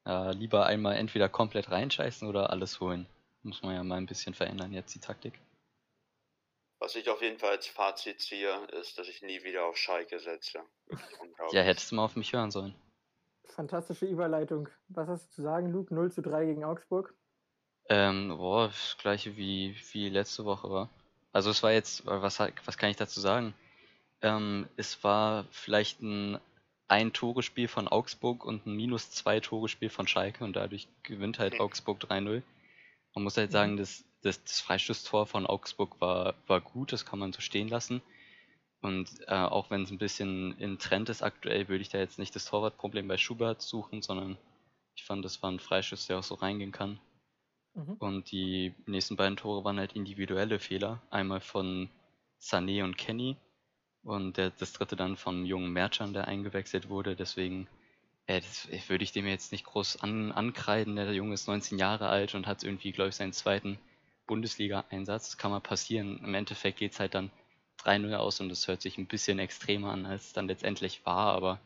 Äh, 0.08 0.32
lieber 0.32 0.66
einmal 0.66 0.96
entweder 0.96 1.28
komplett 1.28 1.70
reinscheißen 1.70 2.26
oder 2.26 2.50
alles 2.50 2.80
holen. 2.80 3.06
Muss 3.44 3.62
man 3.62 3.76
ja 3.76 3.84
mal 3.84 3.98
ein 3.98 4.06
bisschen 4.06 4.34
verändern 4.34 4.72
jetzt 4.72 4.92
die 4.92 5.00
Taktik. 5.00 5.40
Was 6.80 6.96
ich 6.96 7.08
auf 7.08 7.22
jeden 7.22 7.38
Fall 7.38 7.50
als 7.50 7.66
Fazit 7.66 8.20
ziehe, 8.20 8.52
ist, 8.80 8.98
dass 8.98 9.06
ich 9.06 9.22
nie 9.22 9.44
wieder 9.44 9.66
auf 9.66 9.76
Schalke 9.76 10.18
setze. 10.18 10.60
Ja, 11.52 11.62
hättest 11.62 11.90
du 11.90 11.96
mal 11.96 12.04
auf 12.04 12.16
mich 12.16 12.32
hören 12.32 12.50
sollen. 12.50 12.74
Fantastische 13.46 14.06
Überleitung. 14.06 14.68
Was 14.88 15.08
hast 15.08 15.28
du 15.28 15.34
zu 15.36 15.42
sagen, 15.42 15.72
Luke? 15.72 15.92
0 15.92 16.12
zu 16.12 16.20
3 16.22 16.44
gegen 16.44 16.64
Augsburg? 16.64 17.14
Ähm, 17.88 18.36
boah, 18.36 18.68
das 18.68 18.96
gleiche 18.98 19.36
wie, 19.36 19.74
wie 19.92 20.10
letzte 20.10 20.44
Woche 20.44 20.70
war. 20.70 20.90
Also 21.32 21.50
es 21.50 21.62
war 21.62 21.72
jetzt, 21.72 22.04
was, 22.04 22.38
was 22.38 22.78
kann 22.78 22.90
ich 22.90 22.96
dazu 22.96 23.20
sagen? 23.20 23.54
Ähm, 24.20 24.68
es 24.76 25.02
war 25.02 25.46
vielleicht 25.50 26.02
ein 26.02 26.38
ein 26.90 27.12
Torespiel 27.12 27.68
von 27.68 27.86
Augsburg 27.86 28.44
und 28.44 28.66
ein 28.66 28.74
minus 28.74 29.12
zwei 29.12 29.38
Torespiel 29.38 29.90
von 29.90 30.08
Schalke 30.08 30.42
und 30.42 30.56
dadurch 30.56 30.88
gewinnt 31.04 31.38
halt 31.38 31.54
okay. 31.54 31.62
Augsburg 31.62 32.02
3-0. 32.02 32.42
Man 33.14 33.24
muss 33.24 33.36
halt 33.36 33.52
sagen, 33.52 33.74
mhm. 33.74 33.76
Das, 34.22 34.42
das, 34.44 34.60
Freistoßtor 34.60 35.26
von 35.26 35.46
Augsburg 35.46 36.00
war, 36.00 36.34
war 36.46 36.60
gut, 36.60 36.92
das 36.92 37.06
kann 37.06 37.18
man 37.18 37.32
so 37.32 37.40
stehen 37.40 37.68
lassen. 37.68 38.02
Und 38.82 39.08
äh, 39.26 39.34
auch 39.34 39.70
wenn 39.70 39.82
es 39.82 39.90
ein 39.90 39.98
bisschen 39.98 40.56
in 40.58 40.78
Trend 40.78 41.08
ist 41.08 41.22
aktuell, 41.22 41.68
würde 41.68 41.82
ich 41.82 41.90
da 41.90 41.98
jetzt 41.98 42.18
nicht 42.18 42.34
das 42.34 42.46
Torwartproblem 42.46 43.08
bei 43.08 43.18
Schubert 43.18 43.60
suchen, 43.60 44.00
sondern 44.00 44.38
ich 44.94 45.04
fand, 45.04 45.24
das 45.24 45.42
war 45.42 45.50
ein 45.50 45.60
Freischuss, 45.60 46.06
der 46.06 46.18
auch 46.18 46.22
so 46.22 46.34
reingehen 46.34 46.72
kann. 46.72 46.98
Mhm. 47.74 47.94
Und 47.98 48.30
die 48.30 48.74
nächsten 48.86 49.16
beiden 49.16 49.36
Tore 49.36 49.64
waren 49.64 49.78
halt 49.78 49.92
individuelle 49.92 50.58
Fehler. 50.58 51.02
Einmal 51.10 51.40
von 51.40 51.90
Sané 52.40 52.82
und 52.82 52.96
Kenny 52.96 53.36
und 54.02 54.36
der, 54.38 54.50
das 54.50 54.72
dritte 54.72 54.96
dann 54.96 55.16
vom 55.16 55.44
jungen 55.44 55.72
Merchant, 55.72 56.16
der 56.16 56.26
eingewechselt 56.26 56.88
wurde. 56.88 57.16
Deswegen 57.16 57.68
äh, 58.26 58.40
das, 58.40 58.68
würde 58.88 59.04
ich 59.04 59.12
dem 59.12 59.26
jetzt 59.26 59.52
nicht 59.52 59.64
groß 59.64 60.02
an, 60.02 60.32
ankreiden. 60.32 60.96
Der 60.96 61.12
Junge 61.12 61.34
ist 61.34 61.48
19 61.48 61.78
Jahre 61.78 62.08
alt 62.08 62.34
und 62.34 62.46
hat 62.46 62.62
irgendwie, 62.62 62.92
glaube 62.92 63.10
ich, 63.10 63.16
seinen 63.16 63.32
zweiten 63.32 63.78
Bundesliga-Einsatz. 64.30 65.30
Das 65.30 65.38
kann 65.38 65.50
mal 65.50 65.60
passieren. 65.60 66.20
Im 66.24 66.34
Endeffekt 66.34 66.78
geht 66.78 66.92
es 66.92 67.00
halt 67.00 67.14
dann 67.14 67.30
3-0 67.84 68.14
aus 68.14 68.40
und 68.40 68.48
das 68.48 68.68
hört 68.68 68.80
sich 68.80 68.96
ein 68.96 69.06
bisschen 69.06 69.38
extremer 69.40 69.90
an, 69.92 70.06
als 70.06 70.28
es 70.28 70.32
dann 70.32 70.46
letztendlich 70.46 71.04
war. 71.04 71.34
Aber 71.34 71.60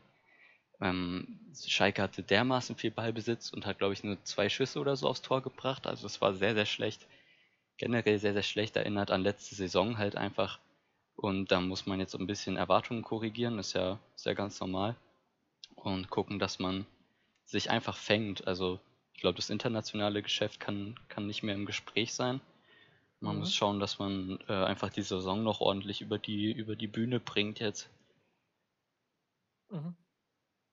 ähm, 0.80 1.38
Schalke 1.54 2.02
hatte 2.02 2.22
dermaßen 2.22 2.76
viel 2.76 2.90
Ballbesitz 2.90 3.52
und 3.52 3.66
hat, 3.66 3.78
glaube 3.78 3.92
ich, 3.92 4.02
nur 4.02 4.22
zwei 4.24 4.48
Schüsse 4.48 4.80
oder 4.80 4.96
so 4.96 5.08
aufs 5.08 5.22
Tor 5.22 5.42
gebracht. 5.42 5.86
Also 5.86 6.06
es 6.06 6.20
war 6.20 6.34
sehr, 6.34 6.54
sehr 6.54 6.66
schlecht. 6.66 7.06
Generell 7.76 8.18
sehr, 8.18 8.32
sehr 8.32 8.42
schlecht 8.42 8.76
erinnert 8.76 9.10
an 9.10 9.22
letzte 9.22 9.54
Saison 9.54 9.98
halt 9.98 10.16
einfach 10.16 10.58
und 11.16 11.52
da 11.52 11.60
muss 11.60 11.86
man 11.86 12.00
jetzt 12.00 12.14
ein 12.14 12.26
bisschen 12.26 12.56
Erwartungen 12.56 13.02
korrigieren, 13.02 13.58
ist 13.58 13.74
ja, 13.74 13.98
ist 14.16 14.26
ja 14.26 14.34
ganz 14.34 14.60
normal. 14.60 14.96
Und 15.76 16.10
gucken, 16.10 16.38
dass 16.38 16.58
man 16.58 16.86
sich 17.44 17.70
einfach 17.70 17.96
fängt. 17.96 18.46
Also 18.46 18.80
ich 19.12 19.20
glaube, 19.20 19.36
das 19.36 19.50
internationale 19.50 20.22
Geschäft 20.22 20.60
kann, 20.60 20.98
kann 21.08 21.26
nicht 21.26 21.42
mehr 21.42 21.54
im 21.54 21.66
Gespräch 21.66 22.14
sein. 22.14 22.40
Man 23.24 23.36
mhm. 23.36 23.40
muss 23.40 23.54
schauen, 23.54 23.80
dass 23.80 23.98
man 23.98 24.38
äh, 24.48 24.52
einfach 24.52 24.90
die 24.90 25.02
Saison 25.02 25.42
noch 25.42 25.60
ordentlich 25.60 26.02
über 26.02 26.18
die, 26.18 26.52
über 26.52 26.76
die 26.76 26.86
Bühne 26.86 27.20
bringt 27.20 27.58
jetzt. 27.58 27.88
Mhm. 29.70 29.96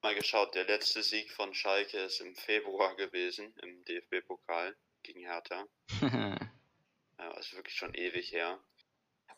Mal 0.04 0.16
geschaut, 0.16 0.54
der 0.56 0.66
letzte 0.66 1.02
Sieg 1.02 1.32
von 1.32 1.54
Schalke 1.54 1.98
ist 2.00 2.20
im 2.20 2.36
Februar 2.36 2.96
gewesen, 2.96 3.54
im 3.62 3.86
DFB-Pokal 3.86 4.76
gegen 5.04 5.22
Hertha. 5.22 5.66
ja, 6.02 7.32
ist 7.40 7.54
wirklich 7.54 7.76
schon 7.76 7.94
ewig 7.94 8.32
her. 8.34 8.60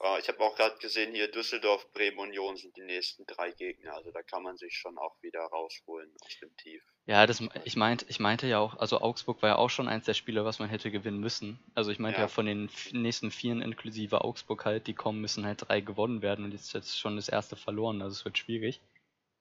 Äh, 0.03 0.19
ich 0.19 0.27
habe 0.27 0.39
auch 0.41 0.55
gerade 0.55 0.77
gesehen, 0.77 1.13
hier 1.13 1.31
Düsseldorf, 1.31 1.91
Bremen, 1.93 2.19
Union 2.19 2.57
sind 2.57 2.75
die 2.75 2.81
nächsten 2.81 3.25
drei 3.25 3.51
Gegner. 3.51 3.95
Also 3.95 4.11
da 4.11 4.21
kann 4.21 4.43
man 4.43 4.57
sich 4.57 4.77
schon 4.77 4.97
auch 4.97 5.15
wieder 5.21 5.41
rausholen 5.41 6.11
aus 6.21 6.39
dem 6.41 6.55
Tief. 6.57 6.83
Ja, 7.05 7.25
das, 7.25 7.41
ich, 7.65 7.75
meint, 7.75 8.05
ich 8.07 8.19
meinte 8.19 8.47
ja 8.47 8.59
auch, 8.59 8.77
also 8.77 9.01
Augsburg 9.01 9.41
war 9.41 9.49
ja 9.49 9.55
auch 9.57 9.69
schon 9.69 9.87
eins 9.87 10.05
der 10.05 10.13
Spiele, 10.13 10.45
was 10.45 10.59
man 10.59 10.69
hätte 10.69 10.91
gewinnen 10.91 11.19
müssen. 11.19 11.59
Also 11.75 11.91
ich 11.91 11.99
meinte 11.99 12.19
ja, 12.19 12.25
ja 12.25 12.27
von 12.27 12.45
den 12.45 12.69
nächsten 12.91 13.31
vieren 13.31 13.61
inklusive 13.61 14.23
Augsburg 14.23 14.63
halt, 14.65 14.87
die 14.87 14.93
kommen, 14.93 15.19
müssen 15.19 15.45
halt 15.45 15.67
drei 15.67 15.81
gewonnen 15.81 16.21
werden 16.21 16.45
und 16.45 16.51
jetzt 16.51 16.67
ist 16.67 16.73
jetzt 16.73 16.99
schon 16.99 17.15
das 17.17 17.29
erste 17.29 17.55
verloren, 17.55 18.01
also 18.01 18.13
es 18.13 18.25
wird 18.25 18.37
schwierig. 18.37 18.79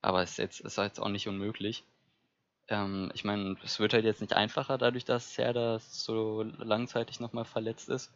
Aber 0.01 0.23
es 0.23 0.33
ist 0.33 0.39
jetzt, 0.39 0.61
ist 0.61 0.79
jetzt 0.79 0.99
auch 0.99 1.09
nicht 1.09 1.29
unmöglich. 1.29 1.85
Ähm, 2.67 3.13
ich 3.15 3.23
meine, 3.23 3.57
es 3.63 3.79
wird 3.79 3.93
halt 3.93 4.05
jetzt 4.05 4.21
nicht 4.21 4.33
einfacher, 4.33 4.77
dadurch, 4.77 5.05
dass 5.05 5.35
Serda 5.35 5.79
so 5.79 6.43
langzeitig 6.43 7.21
nochmal 7.21 7.45
verletzt 7.45 7.89
ist. 7.89 8.13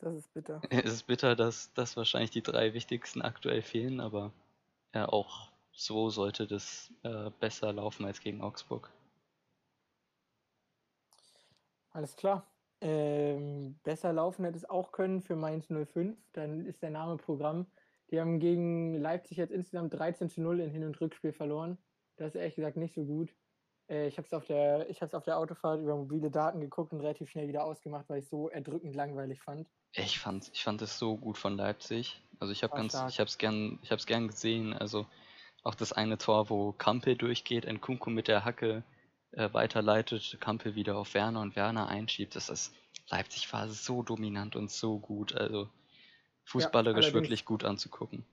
Das 0.00 0.14
ist 0.14 0.32
bitter. 0.32 0.60
Es 0.70 0.92
ist 0.92 1.02
bitter, 1.04 1.36
dass, 1.36 1.72
dass 1.74 1.96
wahrscheinlich 1.96 2.30
die 2.30 2.42
drei 2.42 2.74
wichtigsten 2.74 3.22
aktuell 3.22 3.62
fehlen, 3.62 4.00
aber 4.00 4.32
ja, 4.94 5.08
auch 5.08 5.50
so 5.72 6.10
sollte 6.10 6.46
das 6.46 6.92
äh, 7.02 7.30
besser 7.38 7.72
laufen 7.72 8.04
als 8.04 8.20
gegen 8.20 8.40
Augsburg. 8.40 8.90
Alles 11.90 12.16
klar. 12.16 12.46
Ähm, 12.80 13.78
besser 13.82 14.12
laufen 14.12 14.44
hätte 14.44 14.56
es 14.56 14.68
auch 14.68 14.92
können 14.92 15.20
für 15.20 15.36
Mainz 15.36 15.66
05. 15.68 16.16
Dann 16.32 16.64
ist 16.66 16.82
der 16.82 16.90
Name 16.90 17.16
Programm. 17.16 17.66
Die 18.10 18.20
haben 18.20 18.40
gegen 18.40 18.94
Leipzig 18.94 19.36
jetzt 19.36 19.52
insgesamt 19.52 19.94
13 19.94 20.30
zu 20.30 20.40
0 20.40 20.60
in 20.60 20.70
Hin- 20.70 20.84
und 20.84 21.00
Rückspiel 21.00 21.32
verloren. 21.32 21.78
Das 22.16 22.28
ist 22.28 22.36
ehrlich 22.36 22.56
gesagt 22.56 22.76
nicht 22.76 22.94
so 22.94 23.04
gut. 23.04 23.34
Äh, 23.88 24.08
ich 24.08 24.16
habe 24.16 24.26
es 24.26 24.32
auf, 24.32 24.46
der, 24.46 24.86
auf 25.12 25.24
der 25.24 25.38
Autofahrt 25.38 25.80
über 25.80 25.96
mobile 25.96 26.30
Daten 26.30 26.60
geguckt 26.60 26.92
und 26.92 27.00
relativ 27.00 27.30
schnell 27.30 27.48
wieder 27.48 27.64
ausgemacht, 27.64 28.08
weil 28.08 28.18
ich 28.18 28.24
es 28.24 28.30
so 28.30 28.48
erdrückend 28.48 28.94
langweilig 28.94 29.40
fand. 29.42 29.68
Ich 29.92 30.18
fand, 30.18 30.50
ich 30.52 30.62
fand 30.62 30.82
es 30.82 30.98
so 30.98 31.16
gut 31.16 31.36
von 31.36 31.56
Leipzig. 31.56 32.22
Also 32.38 32.52
ich 32.52 32.62
habe 32.62 32.76
ganz, 32.76 32.92
stark. 32.92 33.10
ich 33.10 33.18
habe 33.18 33.28
es 33.28 33.38
gern, 33.38 33.78
ich 33.82 33.90
habe 33.90 33.98
es 33.98 34.06
gern 34.06 34.28
gesehen. 34.28 34.72
Also 34.72 35.06
auch 35.62 35.74
das 35.74 35.92
eine 35.92 36.16
Tor, 36.16 36.48
wo 36.48 36.72
Kampel 36.72 37.16
durchgeht, 37.16 37.66
Nkunku 37.66 38.10
mit 38.10 38.28
der 38.28 38.44
Hacke 38.44 38.82
äh, 39.32 39.52
weiterleitet, 39.52 40.38
Kampel 40.40 40.74
wieder 40.74 40.96
auf 40.96 41.14
Werner 41.14 41.40
und 41.40 41.56
Werner 41.56 41.88
einschiebt. 41.88 42.36
Das 42.36 42.48
ist 42.48 42.74
Leipzig 43.10 43.52
war 43.52 43.68
so 43.68 44.02
dominant 44.02 44.56
und 44.56 44.70
so 44.70 44.98
gut. 44.98 45.34
Also 45.34 45.68
fußballerisch 46.44 47.08
ja, 47.08 47.14
wirklich 47.14 47.44
gut 47.44 47.64
anzugucken. 47.64 48.24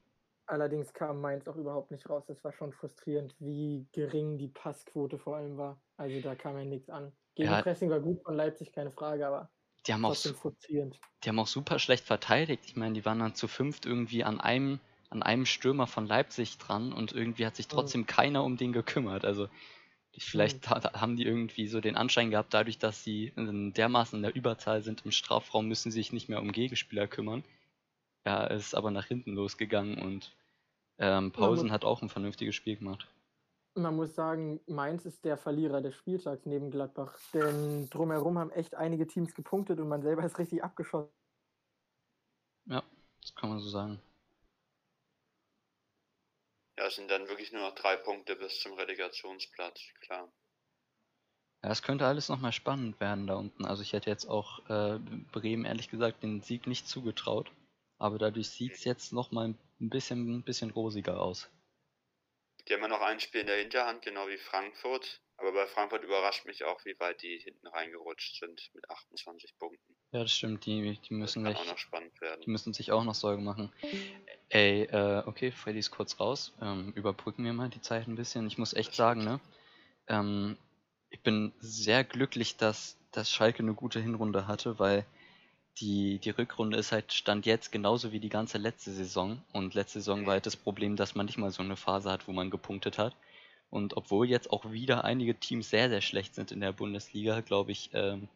Allerdings 0.45 0.93
kam 0.93 1.19
Mainz 1.19 1.47
auch 1.47 1.57
überhaupt 1.57 1.91
nicht 1.91 2.09
raus. 2.09 2.23
Es 2.29 2.43
war 2.43 2.53
schon 2.53 2.71
frustrierend, 2.71 3.35
wie 3.39 3.85
gering 3.91 4.37
die 4.37 4.47
Passquote 4.47 5.17
vor 5.17 5.35
allem 5.35 5.57
war. 5.57 5.81
Also 5.97 6.21
da 6.21 6.35
kam 6.35 6.57
ja 6.57 6.63
nichts 6.63 6.89
an. 6.89 7.11
Gegen 7.35 7.49
ja, 7.49 7.61
Pressing 7.61 7.89
war 7.89 7.99
gut 7.99 8.23
von 8.23 8.35
Leipzig, 8.35 8.71
keine 8.71 8.91
Frage, 8.91 9.27
aber 9.27 9.49
die 9.87 9.93
haben, 9.93 10.05
auch, 10.05 10.15
die 10.15 11.29
haben 11.29 11.39
auch 11.39 11.47
super 11.47 11.79
schlecht 11.79 12.05
verteidigt. 12.05 12.63
Ich 12.67 12.75
meine, 12.75 12.93
die 12.93 13.05
waren 13.05 13.19
dann 13.19 13.35
zu 13.35 13.47
fünft 13.47 13.85
irgendwie 13.85 14.23
an 14.23 14.39
einem, 14.39 14.79
an 15.09 15.23
einem 15.23 15.45
Stürmer 15.45 15.87
von 15.87 16.05
Leipzig 16.05 16.57
dran 16.57 16.91
und 16.91 17.13
irgendwie 17.13 17.45
hat 17.45 17.55
sich 17.55 17.67
trotzdem 17.67 18.01
mhm. 18.01 18.07
keiner 18.07 18.43
um 18.43 18.57
den 18.57 18.73
gekümmert. 18.73 19.23
Also 19.23 19.47
vielleicht 20.17 20.69
mhm. 20.69 20.83
haben 20.93 21.15
die 21.15 21.25
irgendwie 21.25 21.67
so 21.67 21.79
den 21.79 21.95
Anschein 21.95 22.31
gehabt, 22.31 22.53
dadurch, 22.53 22.77
dass 22.77 23.03
sie 23.03 23.31
dermaßen 23.35 24.17
in 24.17 24.23
der 24.23 24.35
Überzahl 24.35 24.83
sind 24.83 25.05
im 25.05 25.11
Strafraum, 25.11 25.67
müssen 25.67 25.91
sie 25.91 25.99
sich 25.99 26.11
nicht 26.11 26.27
mehr 26.27 26.41
um 26.41 26.51
Gegenspieler 26.51 27.07
kümmern. 27.07 27.43
Ja, 28.25 28.45
ist 28.45 28.75
aber 28.75 28.91
nach 28.91 29.05
hinten 29.05 29.33
losgegangen 29.33 29.99
und 29.99 30.33
ähm, 30.99 31.31
Pausen 31.31 31.71
hat 31.71 31.85
auch 31.85 32.01
ein 32.01 32.09
vernünftiges 32.09 32.55
Spiel 32.55 32.75
gemacht. 32.75 33.07
Man 33.77 33.95
muss 33.95 34.15
sagen, 34.15 34.59
Mainz 34.65 35.05
ist 35.05 35.23
der 35.23 35.37
Verlierer 35.37 35.81
des 35.81 35.95
Spieltags 35.95 36.45
neben 36.45 36.71
Gladbach. 36.71 37.15
Denn 37.33 37.87
drumherum 37.91 38.39
haben 38.39 38.49
echt 38.51 38.73
einige 38.73 39.05
Teams 39.05 39.35
gepunktet 39.35 39.79
und 39.79 39.87
man 39.87 40.01
selber 40.01 40.23
ist 40.23 40.39
richtig 40.39 40.63
abgeschossen. 40.63 41.13
Ja, 42.65 42.83
das 43.21 43.35
kann 43.35 43.49
man 43.49 43.59
so 43.59 43.69
sagen. 43.69 44.01
Ja, 46.79 46.87
es 46.87 46.95
sind 46.95 47.09
dann 47.09 47.27
wirklich 47.27 47.51
nur 47.51 47.61
noch 47.61 47.75
drei 47.75 47.95
Punkte 47.97 48.35
bis 48.35 48.59
zum 48.59 48.73
Relegationsplatz, 48.73 49.79
klar. 50.01 50.27
Ja, 51.63 51.69
es 51.71 51.83
könnte 51.83 52.05
alles 52.05 52.29
nochmal 52.29 52.53
spannend 52.53 52.99
werden 52.99 53.27
da 53.27 53.35
unten. 53.35 53.65
Also 53.65 53.83
ich 53.83 53.93
hätte 53.93 54.09
jetzt 54.09 54.25
auch 54.25 54.67
äh, 54.69 54.99
Bremen 55.31 55.65
ehrlich 55.65 55.89
gesagt 55.89 56.23
den 56.23 56.41
Sieg 56.41 56.65
nicht 56.65 56.87
zugetraut. 56.87 57.51
Aber 57.99 58.17
dadurch 58.17 58.49
sieht 58.49 58.73
es 58.73 58.83
jetzt 58.83 59.13
nochmal 59.13 59.55
ein 59.79 59.89
bisschen, 59.89 60.37
ein 60.37 60.43
bisschen 60.43 60.71
rosiger 60.71 61.21
aus. 61.21 61.49
Die 62.67 62.73
haben 62.73 62.81
ja 62.81 62.87
noch 62.87 63.01
ein 63.01 63.19
Spiel 63.19 63.41
in 63.41 63.47
der 63.47 63.57
Hinterhand, 63.57 64.01
genau 64.01 64.27
wie 64.27 64.37
Frankfurt. 64.37 65.21
Aber 65.37 65.51
bei 65.53 65.67
Frankfurt 65.67 66.03
überrascht 66.03 66.45
mich 66.45 66.63
auch, 66.63 66.83
wie 66.83 66.99
weit 66.99 67.21
die 67.21 67.37
hinten 67.37 67.67
reingerutscht 67.67 68.39
sind 68.39 68.69
mit 68.73 68.89
28 68.89 69.57
Punkten. 69.59 69.95
Ja, 70.11 70.21
das 70.21 70.33
stimmt. 70.33 70.65
Die, 70.65 70.99
die 71.07 71.13
müssen 71.13 71.43
das 71.43 71.55
werden. 72.19 72.41
Die 72.41 72.49
müssen 72.49 72.73
sich 72.73 72.91
auch 72.91 73.03
noch 73.03 73.13
Sorgen 73.13 73.43
machen. 73.43 73.71
Ey, 74.49 74.83
äh, 74.83 75.23
okay, 75.27 75.51
Freddy 75.51 75.79
ist 75.79 75.91
kurz 75.91 76.19
raus. 76.19 76.53
Ähm, 76.61 76.91
überbrücken 76.95 77.45
wir 77.45 77.53
mal 77.53 77.69
die 77.69 77.81
Zeit 77.81 78.07
ein 78.07 78.15
bisschen. 78.15 78.47
Ich 78.47 78.57
muss 78.57 78.73
echt 78.73 78.95
sagen, 78.95 79.23
ne? 79.23 79.39
Ähm, 80.07 80.57
ich 81.09 81.21
bin 81.21 81.53
sehr 81.59 82.03
glücklich, 82.03 82.57
dass, 82.57 82.97
dass 83.11 83.31
Schalke 83.31 83.59
eine 83.59 83.73
gute 83.73 83.99
Hinrunde 83.99 84.47
hatte, 84.47 84.79
weil 84.79 85.05
die, 85.79 86.19
die 86.19 86.31
Rückrunde 86.31 86.77
ist 86.77 86.91
halt 86.91 87.13
Stand 87.13 87.45
jetzt 87.45 87.71
genauso 87.71 88.11
wie 88.11 88.19
die 88.19 88.29
ganze 88.29 88.57
letzte 88.57 88.91
Saison. 88.91 89.43
Und 89.53 89.73
letzte 89.73 89.99
Saison 89.99 90.25
war 90.25 90.33
halt 90.33 90.45
das 90.45 90.55
Problem, 90.55 90.95
dass 90.95 91.15
man 91.15 91.25
nicht 91.25 91.37
mal 91.37 91.51
so 91.51 91.61
eine 91.61 91.75
Phase 91.75 92.09
hat, 92.11 92.27
wo 92.27 92.31
man 92.31 92.49
gepunktet 92.49 92.97
hat. 92.97 93.15
Und 93.69 93.95
obwohl 93.97 94.27
jetzt 94.27 94.49
auch 94.51 94.71
wieder 94.71 95.03
einige 95.03 95.35
Teams 95.35 95.69
sehr, 95.69 95.89
sehr 95.89 96.01
schlecht 96.01 96.35
sind 96.35 96.51
in 96.51 96.61
der 96.61 96.71
Bundesliga, 96.71 97.41
glaube 97.41 97.71
ich, 97.71 97.89
ähm, 97.93 98.27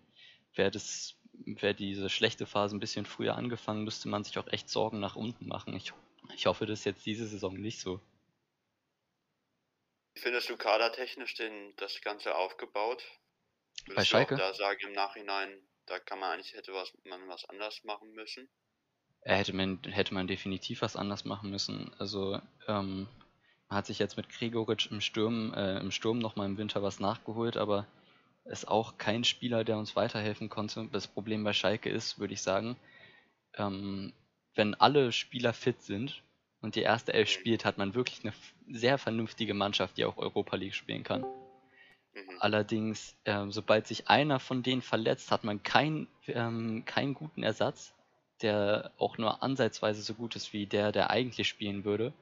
wäre 0.56 0.72
das, 0.72 1.16
wäre 1.34 1.74
diese 1.74 2.10
schlechte 2.10 2.46
Phase 2.46 2.76
ein 2.76 2.82
bisschen 2.82 3.06
früher 3.06 3.36
angefangen, 3.36 3.84
müsste 3.84 4.10
man 4.10 4.24
sich 4.24 4.38
auch 4.38 4.48
echt 4.48 4.70
Sorgen 4.70 5.00
nach 5.00 5.16
unten 5.16 5.48
machen. 5.48 5.76
Ich, 5.76 5.94
ich 6.36 6.46
hoffe, 6.46 6.66
das 6.66 6.80
ist 6.80 6.86
jetzt 6.86 7.06
diese 7.06 7.28
Saison 7.28 7.56
nicht 7.56 7.80
so. 7.80 8.00
Wie 10.14 10.20
findest 10.20 10.50
du 10.50 10.58
kadertechnisch 10.58 11.36
den, 11.36 11.74
das 11.78 12.02
Ganze 12.02 12.36
aufgebaut? 12.36 13.04
Würdest 13.86 13.96
Bei 13.96 14.06
Schalke? 14.06 14.36
da 14.36 14.54
sagen 14.54 14.82
im 14.88 14.92
Nachhinein, 14.92 15.58
da 15.92 16.00
kann 16.00 16.20
man 16.20 16.32
eigentlich, 16.32 16.54
hätte 16.54 16.74
was, 16.74 16.94
man 17.04 17.28
was 17.28 17.46
anders 17.46 17.84
machen 17.84 18.14
müssen. 18.14 18.50
Er 19.24 19.38
hätte 19.38 19.54
man, 19.54 19.80
hätte 19.84 20.14
man 20.14 20.26
definitiv 20.26 20.82
was 20.82 20.96
anders 20.96 21.26
machen 21.26 21.52
müssen. 21.52 21.94
Also, 22.00 22.40
ähm, 22.68 23.08
man 23.68 23.78
hat 23.78 23.86
sich 23.86 24.00
jetzt 24.00 24.18
mit 24.18 24.30
Gregoritsch 24.30 24.90
im 24.90 25.02
Sturm, 25.02 25.54
äh, 25.54 25.80
im 25.80 25.92
Sturm 25.92 26.20
nochmal 26.20 26.48
im 26.48 26.58
Winter 26.58 26.82
was 26.82 27.00
nachgeholt, 27.00 27.58
aber 27.58 27.86
ist 28.46 28.68
auch 28.68 28.98
kein 28.98 29.24
Spieler, 29.24 29.64
der 29.64 29.78
uns 29.78 29.96
weiterhelfen 29.96 30.50
konnte. 30.50 30.88
Das 30.92 31.08
Problem 31.08 31.44
bei 31.44 31.54
Schalke 31.54 31.90
ist, 31.90 32.20
würde 32.20 32.34
ich 32.34 32.42
sagen, 32.42 32.78
ähm, 33.56 34.14
wenn 34.56 34.74
alle 34.76 35.12
Spieler 35.12 35.54
fit 35.54 35.82
sind 35.82 36.24
und 36.62 36.76
die 36.76 36.82
erste 36.82 37.14
Elf 37.14 37.30
mhm. 37.30 37.40
spielt, 37.40 37.66
hat 37.66 37.78
man 37.78 37.94
wirklich 37.94 38.24
eine 38.24 38.34
sehr 38.68 38.98
vernünftige 38.98 39.54
Mannschaft, 39.54 39.98
die 39.98 40.06
auch 40.06 40.18
Europa 40.18 40.56
League 40.56 40.76
spielen 40.76 41.04
kann. 41.04 41.26
Mhm. 42.14 42.38
Allerdings, 42.40 43.16
ähm, 43.26 43.52
sobald 43.52 43.88
sich 43.88 44.08
einer 44.10 44.40
von 44.40 44.64
denen 44.64 44.82
verletzt, 44.82 45.32
hat 45.32 45.44
man 45.44 45.64
kein, 45.64 46.08
ähm, 46.28 46.84
keinen 46.86 47.14
guten 47.14 47.44
Ersatz, 47.44 47.94
der 48.42 48.92
auch 48.98 49.18
nur 49.18 49.44
ansatzweise 49.44 50.02
so 50.02 50.14
gut 50.14 50.36
ist 50.36 50.54
wie 50.54 50.66
der, 50.66 50.92
der 50.92 51.10
eigentlich 51.10 51.48
spielen 51.48 51.86
würde. 51.86 52.14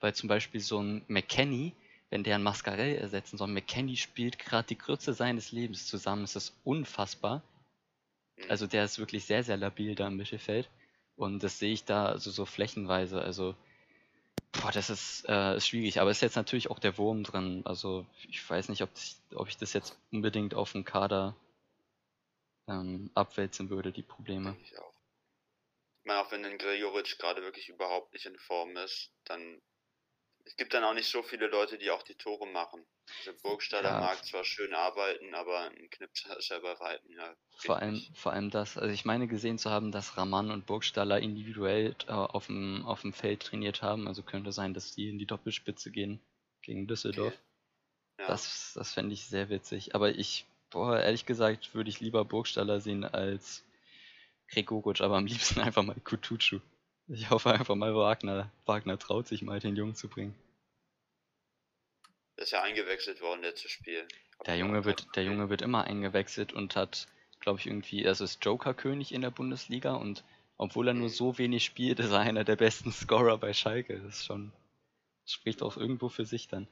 Weil 0.00 0.14
zum 0.14 0.28
Beispiel 0.28 0.60
so 0.60 0.80
ein 0.80 1.04
McKenny, 1.08 1.72
wenn 2.10 2.24
der 2.24 2.36
ein 2.36 2.42
Mascarell 2.42 2.96
ersetzen 2.96 3.38
soll, 3.38 3.48
McKenny 3.48 3.96
spielt 3.96 4.38
gerade 4.38 4.68
die 4.68 4.78
Grütze 4.78 5.12
seines 5.14 5.52
Lebens 5.52 5.86
zusammen, 5.86 6.24
es 6.24 6.36
ist 6.36 6.54
unfassbar. 6.64 7.42
Mhm. 8.36 8.50
Also 8.50 8.66
der 8.66 8.84
ist 8.84 8.98
wirklich 8.98 9.24
sehr, 9.24 9.42
sehr 9.44 9.56
labil 9.56 9.94
da 9.94 10.08
im 10.08 10.16
Mittelfeld. 10.16 10.68
Und 11.16 11.42
das 11.42 11.58
sehe 11.58 11.72
ich 11.72 11.84
da 11.84 12.06
also 12.06 12.30
so 12.30 12.44
flächenweise. 12.44 13.22
Also 13.22 13.54
Boah, 14.52 14.70
das 14.70 14.90
ist, 14.90 15.24
äh, 15.28 15.56
ist 15.56 15.68
schwierig, 15.68 16.00
aber 16.00 16.10
ist 16.10 16.20
jetzt 16.20 16.36
natürlich 16.36 16.70
auch 16.70 16.78
der 16.78 16.98
Wurm 16.98 17.24
drin. 17.24 17.62
Also 17.64 18.06
ich 18.28 18.48
weiß 18.48 18.68
nicht, 18.68 18.82
ob 18.82 18.90
ich, 18.94 19.16
ob 19.34 19.48
ich 19.48 19.56
das 19.56 19.72
jetzt 19.72 19.98
unbedingt 20.10 20.54
auf 20.54 20.72
den 20.72 20.84
Kader 20.84 21.34
ähm, 22.68 23.10
abwälzen 23.14 23.70
würde, 23.70 23.92
die 23.92 24.02
Probleme. 24.02 24.56
Ich 24.62 24.78
auch. 24.78 24.92
Ich 26.00 26.06
meine, 26.06 26.20
auch 26.20 26.30
wenn 26.32 26.44
ein 26.44 26.58
Gregoritsch 26.58 27.18
gerade 27.18 27.42
wirklich 27.42 27.68
überhaupt 27.68 28.12
nicht 28.12 28.26
in 28.26 28.38
Form 28.38 28.76
ist, 28.76 29.10
dann 29.24 29.60
es 30.44 30.56
gibt 30.56 30.74
dann 30.74 30.84
auch 30.84 30.94
nicht 30.94 31.08
so 31.08 31.22
viele 31.22 31.46
Leute, 31.46 31.78
die 31.78 31.90
auch 31.90 32.02
die 32.02 32.14
Tore 32.14 32.46
machen. 32.46 32.84
Also 33.18 33.32
Burgstaller 33.42 33.90
ja. 33.90 34.00
mag 34.00 34.24
zwar 34.24 34.44
schön 34.44 34.74
arbeiten, 34.74 35.34
aber 35.34 35.60
ein 35.60 35.90
Knipser 35.90 36.36
ist 36.38 36.50
ja. 36.50 36.60
Vor 37.58 37.76
allem, 37.76 38.02
vor 38.14 38.32
allem 38.32 38.50
das, 38.50 38.76
also 38.76 38.92
ich 38.92 39.04
meine 39.04 39.28
gesehen 39.28 39.58
zu 39.58 39.70
haben, 39.70 39.92
dass 39.92 40.16
Raman 40.16 40.50
und 40.50 40.66
Burgstaller 40.66 41.20
individuell 41.20 41.94
äh, 42.06 42.12
auf, 42.12 42.46
dem, 42.46 42.84
auf 42.84 43.02
dem 43.02 43.12
Feld 43.12 43.42
trainiert 43.42 43.82
haben, 43.82 44.08
also 44.08 44.22
könnte 44.22 44.52
sein, 44.52 44.74
dass 44.74 44.94
die 44.94 45.08
in 45.08 45.18
die 45.18 45.26
Doppelspitze 45.26 45.90
gehen 45.90 46.20
gegen 46.62 46.86
Düsseldorf. 46.86 47.34
Okay. 47.34 47.42
Ja. 48.18 48.26
Das, 48.28 48.72
das 48.74 48.92
fände 48.92 49.14
ich 49.14 49.26
sehr 49.26 49.48
witzig. 49.48 49.94
Aber 49.94 50.10
ich, 50.10 50.46
boah, 50.70 50.98
ehrlich 51.00 51.26
gesagt, 51.26 51.74
würde 51.74 51.90
ich 51.90 52.00
lieber 52.00 52.24
Burgstaller 52.24 52.80
sehen 52.80 53.04
als 53.04 53.64
Gregoric, 54.48 55.00
aber 55.00 55.16
am 55.16 55.26
liebsten 55.26 55.60
einfach 55.60 55.82
mal 55.82 55.96
Kutucu. 56.00 56.60
Ich 57.08 57.30
hoffe 57.30 57.52
einfach 57.52 57.74
mal, 57.74 57.94
Wagner, 57.94 58.50
Wagner 58.64 58.98
traut 58.98 59.26
sich 59.26 59.42
mal, 59.42 59.60
den 59.60 59.76
Jungen 59.76 59.94
zu 59.94 60.08
bringen. 60.08 60.34
ist 62.36 62.52
ja 62.52 62.62
eingewechselt 62.62 63.20
worden, 63.20 63.42
letztes 63.42 63.70
Spiel. 63.70 64.06
Der 64.46 64.56
Junge, 64.56 64.84
wird, 64.84 65.14
der 65.14 65.24
Junge 65.24 65.48
wird 65.50 65.62
immer 65.62 65.84
eingewechselt 65.84 66.52
und 66.52 66.74
hat, 66.74 67.06
glaube 67.40 67.60
ich, 67.60 67.66
irgendwie, 67.66 68.02
er 68.04 68.12
ist 68.12 68.44
Joker-König 68.44 69.12
in 69.12 69.20
der 69.20 69.30
Bundesliga 69.30 69.94
und 69.94 70.24
Obwohl 70.62 70.86
er 70.86 70.94
nur 70.94 71.08
so 71.08 71.38
wenig 71.38 71.64
spielt, 71.64 71.98
ist 71.98 72.12
er 72.12 72.20
einer 72.20 72.44
der 72.44 72.54
besten 72.54 72.92
Scorer 72.92 73.36
bei 73.36 73.52
Schalke. 73.52 73.98
Das 73.98 74.18
ist 74.18 74.26
schon, 74.26 74.52
spricht 75.26 75.60
auch 75.60 75.76
irgendwo 75.76 76.08
für 76.08 76.24
sich 76.24 76.46
dann. 76.46 76.68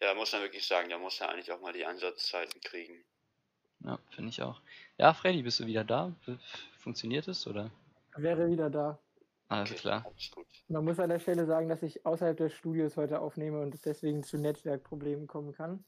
Ja, 0.00 0.14
muss 0.14 0.32
man 0.32 0.42
wirklich 0.42 0.66
sagen, 0.66 0.90
da 0.90 0.98
muss 0.98 1.20
er 1.20 1.28
eigentlich 1.28 1.52
auch 1.52 1.60
mal 1.60 1.72
die 1.72 1.84
Einsatzzeiten 1.84 2.60
kriegen. 2.60 3.04
Ja, 3.84 4.00
finde 4.10 4.30
ich 4.30 4.42
auch. 4.42 4.60
Ja, 4.96 5.14
Freddy, 5.14 5.42
bist 5.42 5.60
du 5.60 5.66
wieder 5.66 5.84
da? 5.84 6.12
Funktioniert 6.78 7.28
es 7.28 7.46
oder? 7.46 7.70
Wäre 8.16 8.50
wieder 8.50 8.68
da. 8.68 8.98
Alles 9.48 9.70
okay, 9.70 9.80
klar. 9.80 10.12
Man 10.68 10.84
muss 10.84 11.00
an 11.00 11.08
der 11.08 11.18
Stelle 11.18 11.46
sagen, 11.46 11.68
dass 11.68 11.82
ich 11.82 12.04
außerhalb 12.04 12.36
des 12.36 12.52
Studios 12.52 12.96
heute 12.96 13.20
aufnehme 13.20 13.60
und 13.60 13.74
es 13.74 13.80
deswegen 13.80 14.22
zu 14.22 14.36
Netzwerkproblemen 14.36 15.26
kommen 15.26 15.52
kann. 15.52 15.84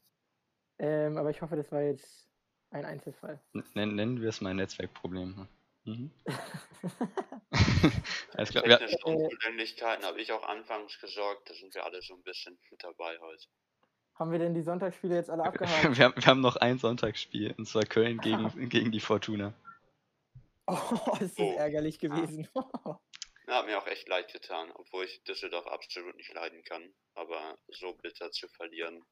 Ähm, 0.79 1.17
aber 1.17 1.29
ich 1.29 1.41
hoffe, 1.41 1.55
das 1.55 1.71
war 1.71 1.81
jetzt 1.83 2.27
ein 2.71 2.85
Einzelfall. 2.85 3.39
N 3.53 3.95
nennen 3.95 4.21
wir 4.21 4.29
es 4.29 4.41
mal 4.41 4.53
Netzwerkproblem. 4.55 5.47
Mhm. 5.83 6.11
Alles 8.33 8.49
klar. 8.49 8.63
Technische 8.63 8.97
ja. 8.97 9.13
Unzulänglichkeiten 9.13 10.05
habe 10.05 10.21
ich 10.21 10.31
auch 10.31 10.47
anfangs 10.47 10.99
gesorgt, 10.99 11.49
da 11.49 11.53
sind 11.53 11.73
wir 11.73 11.85
alle 11.85 12.01
so 12.01 12.15
ein 12.15 12.21
bisschen 12.23 12.57
mit 12.69 12.83
dabei 12.83 13.17
heute. 13.19 13.47
Haben 14.15 14.31
wir 14.31 14.39
denn 14.39 14.53
die 14.53 14.61
Sonntagsspiele 14.61 15.15
jetzt 15.15 15.29
alle 15.29 15.43
abgehakt? 15.43 15.83
wir, 15.97 16.05
haben, 16.05 16.15
wir 16.15 16.25
haben 16.25 16.41
noch 16.41 16.55
ein 16.55 16.77
Sonntagsspiel, 16.77 17.53
und 17.57 17.67
zwar 17.67 17.83
Köln 17.83 18.19
gegen, 18.19 18.51
gegen 18.69 18.91
die 18.91 18.99
Fortuna. 18.99 19.53
Oh, 20.67 21.17
ist 21.19 21.39
das 21.39 21.45
oh. 21.45 21.55
ärgerlich 21.57 21.99
gewesen. 21.99 22.47
Ja, 23.47 23.55
hat 23.55 23.65
mir 23.65 23.77
auch 23.77 23.87
echt 23.87 24.07
leid 24.07 24.31
getan, 24.31 24.71
obwohl 24.75 25.05
ich 25.05 25.23
Düsseldorf 25.23 25.67
absolut 25.67 26.15
nicht 26.15 26.33
leiden 26.33 26.63
kann. 26.63 26.93
Aber 27.15 27.57
so 27.67 27.93
bitter 27.93 28.31
zu 28.31 28.47
verlieren. 28.49 29.03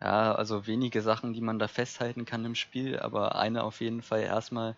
Ja, 0.00 0.34
also 0.34 0.66
wenige 0.66 1.00
Sachen, 1.00 1.32
die 1.32 1.40
man 1.40 1.60
da 1.60 1.68
festhalten 1.68 2.24
kann 2.24 2.44
im 2.44 2.56
Spiel, 2.56 2.98
aber 2.98 3.36
eine 3.36 3.62
auf 3.62 3.80
jeden 3.80 4.02
Fall 4.02 4.22
erstmal, 4.22 4.74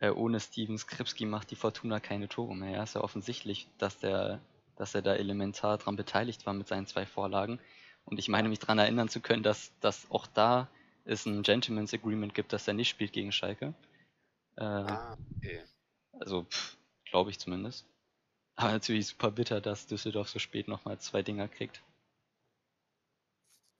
äh, 0.00 0.10
ohne 0.10 0.38
Steven 0.38 0.76
Skripski 0.76 1.24
macht 1.24 1.50
die 1.50 1.56
Fortuna 1.56 1.98
keine 1.98 2.28
Tore 2.28 2.54
mehr. 2.54 2.72
Ja, 2.72 2.82
ist 2.82 2.94
ja 2.94 3.00
offensichtlich, 3.00 3.68
dass 3.78 3.98
der, 3.98 4.40
dass 4.76 4.94
er 4.94 5.00
da 5.00 5.14
elementar 5.14 5.78
dran 5.78 5.96
beteiligt 5.96 6.44
war 6.44 6.52
mit 6.52 6.68
seinen 6.68 6.86
zwei 6.86 7.06
Vorlagen. 7.06 7.58
Und 8.04 8.18
ich 8.18 8.28
meine 8.28 8.50
mich 8.50 8.58
daran 8.58 8.78
erinnern 8.78 9.08
zu 9.08 9.20
können, 9.20 9.42
dass, 9.42 9.72
dass 9.80 10.10
auch 10.10 10.26
da 10.26 10.68
es 11.06 11.24
ein 11.24 11.42
Gentleman's 11.42 11.94
Agreement 11.94 12.34
gibt, 12.34 12.52
dass 12.52 12.68
er 12.68 12.74
nicht 12.74 12.90
spielt 12.90 13.12
gegen 13.12 13.32
Schalke. 13.32 13.72
Äh, 14.56 14.64
ah, 14.64 15.16
okay. 15.36 15.64
Also, 16.20 16.46
glaube 17.10 17.30
ich 17.30 17.38
zumindest. 17.38 17.86
Aber 18.56 18.72
natürlich 18.72 19.08
super 19.08 19.30
bitter, 19.30 19.60
dass 19.60 19.86
Düsseldorf 19.86 20.28
so 20.30 20.38
spät 20.38 20.66
nochmal 20.66 20.98
zwei 20.98 21.22
Dinger 21.22 21.46
kriegt. 21.46 21.82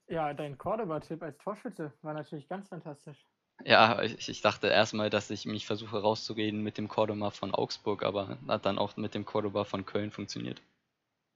Ja, 0.07 0.33
dein 0.33 0.57
Cordoba-Tipp 0.57 1.21
als 1.21 1.37
Torschütze 1.39 1.91
war 2.01 2.13
natürlich 2.13 2.47
ganz 2.47 2.69
fantastisch. 2.69 3.17
Ja, 3.65 4.01
ich, 4.03 4.29
ich 4.29 4.41
dachte 4.41 4.67
erstmal, 4.67 5.09
dass 5.09 5.31
ich 5.31 5.45
mich 5.45 5.65
versuche 5.65 5.99
rauszureden 5.99 6.61
mit 6.61 6.77
dem 6.77 6.87
Cordoba 6.87 7.31
von 7.31 7.53
Augsburg, 7.53 8.03
aber 8.03 8.37
hat 8.47 8.65
dann 8.65 8.77
auch 8.77 8.95
mit 8.97 9.15
dem 9.15 9.25
Cordoba 9.25 9.65
von 9.65 9.85
Köln 9.85 10.11
funktioniert. 10.11 10.61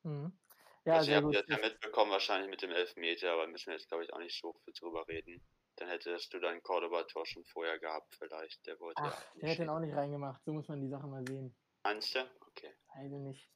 Mhm. 0.04 0.32
Ja, 0.86 0.96
also, 0.96 1.12
ihr 1.12 1.18
habt 1.18 1.36
das 1.36 1.44
ja 1.48 1.58
mitbekommen, 1.58 2.12
wahrscheinlich 2.12 2.50
mit 2.50 2.62
dem 2.62 2.72
Elfmeter, 2.72 3.32
aber 3.34 3.48
müssen 3.48 3.68
wir 3.68 3.74
jetzt, 3.74 3.88
glaube 3.88 4.04
ich, 4.04 4.14
auch 4.14 4.20
nicht 4.20 4.40
so 4.40 4.54
viel 4.64 4.74
drüber 4.74 5.08
reden. 5.08 5.42
Dann 5.76 5.90
hättest 5.90 6.34
du 6.34 6.40
dein 6.40 6.62
Cordoba-Tor 6.62 7.26
schon 7.26 7.44
vorher 7.46 7.80
gehabt, 7.80 8.16
vielleicht. 8.16 8.66
Der 8.68 8.80
wollte 8.80 9.02
Ach, 9.04 9.24
der 9.36 9.50
hätte 9.50 9.64
ihn 9.64 9.70
auch 9.70 9.80
nicht 9.80 9.96
reingemacht. 9.96 10.44
So 10.44 10.54
muss 10.54 10.68
man 10.68 10.80
die 10.80 10.90
Sache 10.90 11.08
mal 11.08 11.26
sehen. 11.28 11.56
Meinst 11.84 12.16
du? 12.16 12.20
Okay. 12.92 13.04
Also 13.04 13.18
nicht. 13.18 13.50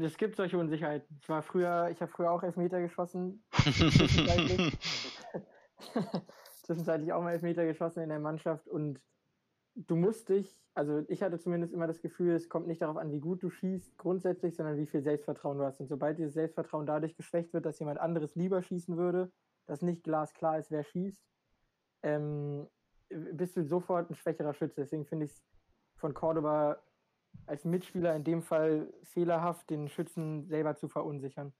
Es 0.00 0.16
gibt 0.16 0.36
solche 0.36 0.56
Unsicherheiten. 0.56 1.18
Ich 1.20 1.28
war 1.28 1.42
früher, 1.42 1.90
ich 1.90 2.00
habe 2.00 2.10
früher 2.10 2.30
auch 2.30 2.42
Elfmeter 2.42 2.80
geschossen. 2.80 3.44
Zwischenzeitlich 6.62 7.12
auch 7.12 7.22
mal 7.22 7.32
Elfmeter 7.32 7.66
geschossen 7.66 8.02
in 8.02 8.08
der 8.08 8.20
Mannschaft 8.20 8.66
und 8.66 8.98
du 9.74 9.96
musst 9.96 10.28
dich, 10.28 10.62
also 10.74 11.04
ich 11.08 11.22
hatte 11.22 11.38
zumindest 11.38 11.74
immer 11.74 11.86
das 11.86 12.00
Gefühl, 12.00 12.34
es 12.34 12.48
kommt 12.48 12.66
nicht 12.66 12.80
darauf 12.80 12.96
an, 12.96 13.12
wie 13.12 13.20
gut 13.20 13.42
du 13.42 13.50
schießt 13.50 13.98
grundsätzlich, 13.98 14.56
sondern 14.56 14.78
wie 14.78 14.86
viel 14.86 15.02
Selbstvertrauen 15.02 15.58
du 15.58 15.64
hast. 15.64 15.80
Und 15.80 15.88
sobald 15.88 16.18
dieses 16.18 16.34
Selbstvertrauen 16.34 16.86
dadurch 16.86 17.16
geschwächt 17.16 17.52
wird, 17.52 17.66
dass 17.66 17.78
jemand 17.78 18.00
anderes 18.00 18.34
lieber 18.36 18.62
schießen 18.62 18.96
würde, 18.96 19.30
dass 19.66 19.82
nicht 19.82 20.04
glasklar 20.04 20.58
ist, 20.58 20.70
wer 20.70 20.84
schießt, 20.84 21.22
ähm, 22.02 22.68
bist 23.08 23.56
du 23.56 23.64
sofort 23.64 24.10
ein 24.10 24.14
schwächerer 24.14 24.54
Schütze. 24.54 24.82
Deswegen 24.82 25.04
finde 25.04 25.26
ich 25.26 25.32
es 25.32 25.42
von 25.96 26.14
Cordoba 26.14 26.82
als 27.46 27.64
Mitspieler 27.64 28.14
in 28.14 28.24
dem 28.24 28.42
Fall 28.42 28.92
fehlerhaft, 29.04 29.68
den 29.70 29.88
Schützen 29.88 30.46
selber 30.46 30.76
zu 30.76 30.88
verunsichern. 30.88 31.52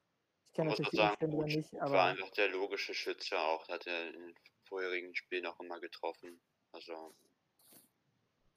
Ich 0.48 0.56
kenne 0.56 0.70
natürlich 0.70 0.90
die 0.90 0.98
Umstände 0.98 1.44
nicht, 1.44 1.74
aber. 1.80 1.92
War 1.92 2.06
einfach 2.11 2.30
der 2.30 2.48
logische 2.48 2.94
Schütze 2.94 3.38
auch, 3.38 3.68
hat 3.68 3.87
er 3.87 4.06
in 4.09 4.12
den 4.12 4.35
vorherigen 4.64 5.14
Spielen 5.14 5.46
auch 5.46 5.59
immer 5.61 5.80
getroffen. 5.80 6.40
Also. 6.72 7.14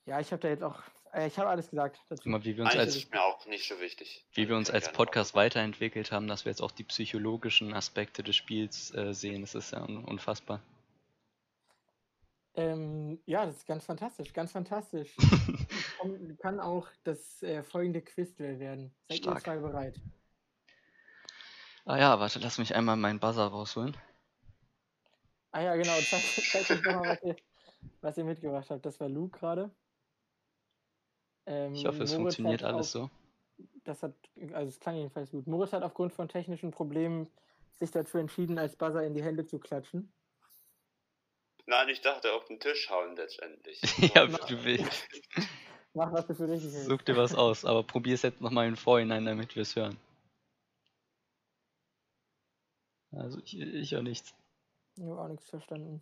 Ja, 0.06 0.20
ich 0.22 0.32
habe 0.32 0.40
da 0.40 0.48
jetzt 0.48 0.64
auch, 0.64 0.82
äh, 1.14 1.28
ich 1.28 1.38
habe 1.38 1.50
alles 1.50 1.70
gesagt. 1.70 2.00
Dazu. 2.08 2.30
Mal, 2.30 2.44
wie 2.46 2.56
wir 2.56 2.64
uns 2.64 2.76
als, 2.76 2.96
ist 2.96 3.12
mir 3.12 3.22
auch 3.22 3.46
nicht 3.48 3.68
so 3.68 3.80
wichtig. 3.82 4.26
Wie 4.34 4.48
wir 4.48 4.56
uns 4.56 4.70
als 4.70 4.92
Podcast 4.92 5.36
weiterentwickelt 5.36 6.12
haben, 6.12 6.28
dass 6.28 6.46
wir 6.46 6.52
jetzt 6.52 6.62
auch 6.62 6.72
die 6.72 6.86
psychologischen 6.86 7.74
Aspekte 7.74 8.24
des 8.24 8.36
Spiels 8.36 8.94
äh, 8.94 9.14
sehen, 9.14 9.42
das 9.42 9.56
ist 9.56 9.72
ja 9.72 9.84
unfassbar. 9.84 10.62
Ähm, 12.58 13.20
ja, 13.28 13.46
das 13.46 13.58
ist 13.58 13.68
ganz 13.68 13.86
fantastisch, 13.86 14.34
ganz 14.34 14.52
fantastisch. 14.52 15.16
kann, 16.02 16.38
kann 16.40 16.60
auch 16.60 16.88
das 17.04 17.44
äh, 17.44 17.62
folgende 17.62 18.02
Quiz 18.02 18.38
werden. 18.40 18.92
Seid 19.08 19.20
Stark. 19.20 19.38
ihr 19.38 19.42
zwei 19.44 19.58
bereit? 19.58 20.02
Ah 21.86 22.00
ja, 22.00 22.20
warte, 22.20 22.40
lass 22.40 22.58
mich 22.58 22.76
einmal 22.76 22.98
meinen 22.98 23.20
Buzzer 23.20 23.46
rausholen. 23.46 23.96
Ah 25.52 25.62
ja, 25.62 25.76
genau. 25.76 25.94
Zeig, 26.00 26.22
zeig 26.52 26.70
uns 26.72 26.86
mal, 26.86 27.08
was 27.08 27.24
ihr, 27.24 27.36
was 28.02 28.18
ihr 28.18 28.24
mitgebracht 28.24 28.70
habt. 28.72 28.86
Das 28.88 29.00
war 29.00 29.08
Luke 29.08 29.38
gerade. 29.38 29.70
Ähm, 31.46 31.74
ich 31.76 31.86
hoffe, 31.86 32.04
es 32.04 32.12
Moritz 32.12 32.36
funktioniert 32.36 32.64
alles 32.64 32.96
auf, 32.96 33.10
so. 33.58 33.64
Das 33.84 34.02
hat, 34.02 34.14
also 34.54 34.68
es 34.68 34.80
klang 34.80 34.96
jedenfalls 34.96 35.30
gut. 35.30 35.46
Moritz 35.46 35.74
hat 35.74 35.84
aufgrund 35.84 36.12
von 36.12 36.28
technischen 36.28 36.72
Problemen 36.72 37.30
sich 37.76 37.92
dazu 37.92 38.18
entschieden, 38.18 38.58
als 38.58 38.76
Buzzer 38.76 39.04
in 39.04 39.14
die 39.14 39.24
Hände 39.24 39.46
zu 39.46 39.60
klatschen. 39.60 40.12
Nein, 41.68 41.90
ich 41.90 42.00
dachte 42.00 42.32
auf 42.32 42.46
den 42.46 42.62
Tisch 42.62 42.90
hauen 42.90 43.16
letztendlich. 43.18 43.82
ja, 44.16 44.32
wie 44.32 44.56
du 44.56 44.64
willst. 44.64 45.08
Mach, 45.94 46.14
was 46.14 46.26
du 46.26 46.34
für 46.34 46.48
richtig 46.48 46.72
hältst. 46.72 46.88
Such 46.88 47.02
dir 47.02 47.18
was 47.18 47.36
aus, 47.36 47.66
aber 47.66 47.84
probier 47.84 48.14
es 48.14 48.22
jetzt 48.22 48.40
nochmal 48.40 48.68
im 48.68 48.78
Vorhinein, 48.78 49.26
damit 49.26 49.56
wir 49.56 49.64
es 49.64 49.76
hören. 49.76 50.00
Also 53.12 53.40
ich, 53.44 53.60
ich 53.60 53.96
auch 53.98 54.02
nichts. 54.02 54.34
Ich 54.96 55.04
habe 55.04 55.20
auch 55.20 55.28
nichts 55.28 55.50
verstanden. 55.50 56.02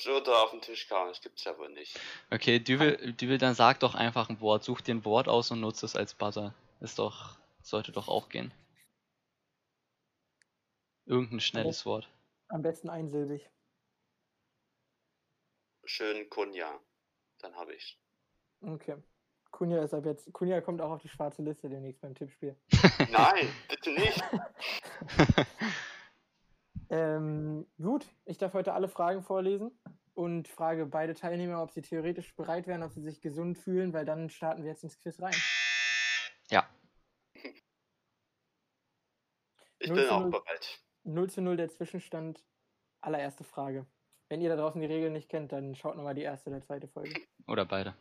So 0.00 0.18
da 0.20 0.42
auf 0.42 0.50
den 0.50 0.62
Tisch 0.62 0.88
kauen, 0.88 1.08
das 1.08 1.20
gibt's 1.20 1.44
ja 1.44 1.56
wohl 1.58 1.68
nicht. 1.70 2.00
Okay, 2.30 2.58
Dübel, 2.58 3.12
Dübel, 3.12 3.36
dann 3.36 3.54
sag 3.54 3.80
doch 3.80 3.94
einfach 3.94 4.30
ein 4.30 4.40
Wort. 4.40 4.64
Such 4.64 4.80
dir 4.80 4.94
ein 4.94 5.04
Wort 5.04 5.28
aus 5.28 5.50
und 5.50 5.60
nutze 5.60 5.84
es 5.84 5.94
als 5.94 6.14
Buzzer. 6.14 6.54
Ist 6.80 6.98
doch, 6.98 7.36
sollte 7.62 7.92
doch 7.92 8.08
auch 8.08 8.30
gehen. 8.30 8.52
Irgendein 11.04 11.40
schnelles 11.40 11.84
Wort. 11.84 12.08
Am 12.48 12.62
besten 12.62 12.88
einsilbig 12.88 13.50
schön 15.86 16.28
Kunja. 16.30 16.80
Dann 17.40 17.54
habe 17.56 17.74
ich's. 17.74 17.96
Okay. 18.60 18.96
Kunja 19.50 19.82
ist 19.84 19.94
ab 19.94 20.04
jetzt. 20.04 20.32
Kunja 20.32 20.60
kommt 20.60 20.80
auch 20.80 20.90
auf 20.90 21.02
die 21.02 21.08
schwarze 21.08 21.42
Liste 21.42 21.68
demnächst 21.68 22.00
beim 22.00 22.14
Tippspiel. 22.14 22.56
Nein, 23.10 23.48
bitte 23.68 23.92
nicht. 23.92 24.22
ähm, 26.90 27.66
gut, 27.80 28.04
ich 28.24 28.38
darf 28.38 28.52
heute 28.54 28.72
alle 28.72 28.88
Fragen 28.88 29.22
vorlesen 29.22 29.70
und 30.14 30.48
frage 30.48 30.86
beide 30.86 31.14
Teilnehmer, 31.14 31.62
ob 31.62 31.70
sie 31.70 31.82
theoretisch 31.82 32.34
bereit 32.34 32.66
wären, 32.66 32.82
ob 32.82 32.92
sie 32.92 33.02
sich 33.02 33.20
gesund 33.20 33.56
fühlen, 33.56 33.92
weil 33.92 34.04
dann 34.04 34.28
starten 34.28 34.64
wir 34.64 34.70
jetzt 34.70 34.82
ins 34.82 34.98
Quiz 34.98 35.20
rein. 35.20 35.34
Ja. 36.50 36.68
Ich 39.78 39.92
bin 39.92 40.08
auch 40.08 40.22
0, 40.22 40.30
bereit. 40.30 40.80
0 41.04 41.30
zu 41.30 41.42
0 41.42 41.56
der 41.56 41.68
Zwischenstand. 41.68 42.44
Allererste 43.00 43.44
Frage. 43.44 43.86
Wenn 44.28 44.40
ihr 44.40 44.48
da 44.48 44.56
draußen 44.56 44.80
die 44.80 44.86
Regeln 44.86 45.12
nicht 45.12 45.28
kennt, 45.28 45.52
dann 45.52 45.74
schaut 45.74 45.96
nochmal 45.96 46.14
die 46.14 46.22
erste 46.22 46.50
oder 46.50 46.62
zweite 46.62 46.88
Folge. 46.88 47.20
Oder 47.46 47.64
beide. 47.64 47.94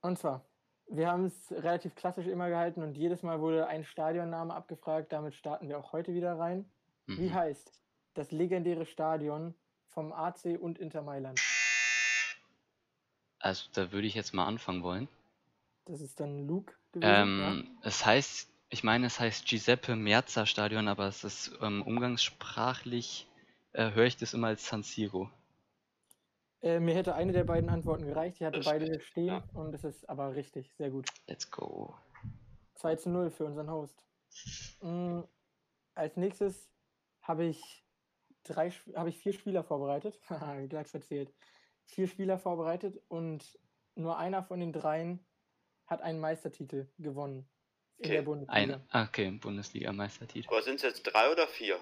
Und 0.00 0.18
zwar, 0.18 0.44
wir 0.88 1.08
haben 1.08 1.24
es 1.24 1.50
relativ 1.50 1.94
klassisch 1.94 2.26
immer 2.26 2.48
gehalten 2.48 2.82
und 2.82 2.96
jedes 2.96 3.22
Mal 3.22 3.40
wurde 3.40 3.66
ein 3.66 3.84
Stadionname 3.84 4.52
abgefragt. 4.52 5.12
Damit 5.12 5.34
starten 5.34 5.68
wir 5.68 5.78
auch 5.78 5.92
heute 5.92 6.12
wieder 6.12 6.38
rein. 6.38 6.68
Mhm. 7.06 7.18
Wie 7.18 7.32
heißt 7.32 7.72
das 8.14 8.30
legendäre 8.30 8.84
Stadion 8.86 9.54
vom 9.88 10.12
AC 10.12 10.58
und 10.60 10.78
Inter 10.78 11.02
Mailand? 11.02 11.40
Also, 13.38 13.68
da 13.72 13.92
würde 13.92 14.06
ich 14.06 14.14
jetzt 14.14 14.34
mal 14.34 14.46
anfangen 14.46 14.82
wollen. 14.82 15.08
Das 15.84 16.00
ist 16.00 16.18
dann 16.20 16.46
Luke 16.46 16.74
gewesen. 16.92 17.12
Ähm, 17.14 17.64
ja? 17.82 17.88
Es 17.88 18.04
heißt 18.04 18.53
ich 18.74 18.82
meine, 18.82 19.06
es 19.06 19.20
heißt 19.20 19.46
Giuseppe 19.46 19.94
Merza 19.94 20.46
Stadion, 20.46 20.88
aber 20.88 21.06
es 21.06 21.22
ist 21.22 21.56
ähm, 21.62 21.82
umgangssprachlich, 21.82 23.28
äh, 23.72 23.92
höre 23.92 24.06
ich 24.06 24.16
das 24.16 24.34
immer 24.34 24.48
als 24.48 24.66
San 24.66 24.82
Siro. 24.82 25.30
Äh, 26.60 26.80
mir 26.80 26.96
hätte 26.96 27.14
eine 27.14 27.30
der 27.30 27.44
beiden 27.44 27.70
Antworten 27.70 28.04
gereicht. 28.04 28.40
Ich 28.40 28.42
hatte 28.44 28.58
das 28.58 28.66
beide 28.66 29.00
stehen 29.00 29.28
ja. 29.28 29.44
und 29.52 29.72
es 29.76 29.84
ist 29.84 30.08
aber 30.08 30.34
richtig. 30.34 30.74
Sehr 30.76 30.90
gut. 30.90 31.08
Let's 31.28 31.48
go. 31.52 31.94
2 32.74 32.96
zu 32.96 33.10
0 33.10 33.30
für 33.30 33.44
unseren 33.44 33.70
Host. 33.70 34.04
Mhm. 34.82 35.22
Als 35.94 36.16
nächstes 36.16 36.68
habe 37.22 37.44
ich 37.44 37.84
drei, 38.42 38.70
habe 38.96 39.08
ich 39.08 39.18
vier 39.18 39.34
Spieler 39.34 39.62
vorbereitet. 39.62 40.18
Gleich 40.68 40.88
verzählt. 40.88 41.32
Vier 41.84 42.08
Spieler 42.08 42.40
vorbereitet 42.40 43.00
und 43.06 43.56
nur 43.94 44.18
einer 44.18 44.42
von 44.42 44.58
den 44.58 44.72
dreien 44.72 45.24
hat 45.86 46.02
einen 46.02 46.18
Meistertitel 46.18 46.88
gewonnen 46.98 47.48
in 47.98 48.04
Okay, 48.06 48.14
der 48.14 48.22
Bundesliga. 48.22 48.52
Ein, 48.74 48.86
ah, 48.90 49.04
okay, 49.04 49.30
Bundesliga-Meistertitel. 49.30 50.48
Aber 50.48 50.62
sind 50.62 50.76
es 50.76 50.82
jetzt 50.82 51.02
drei 51.04 51.30
oder 51.30 51.46
vier? 51.48 51.78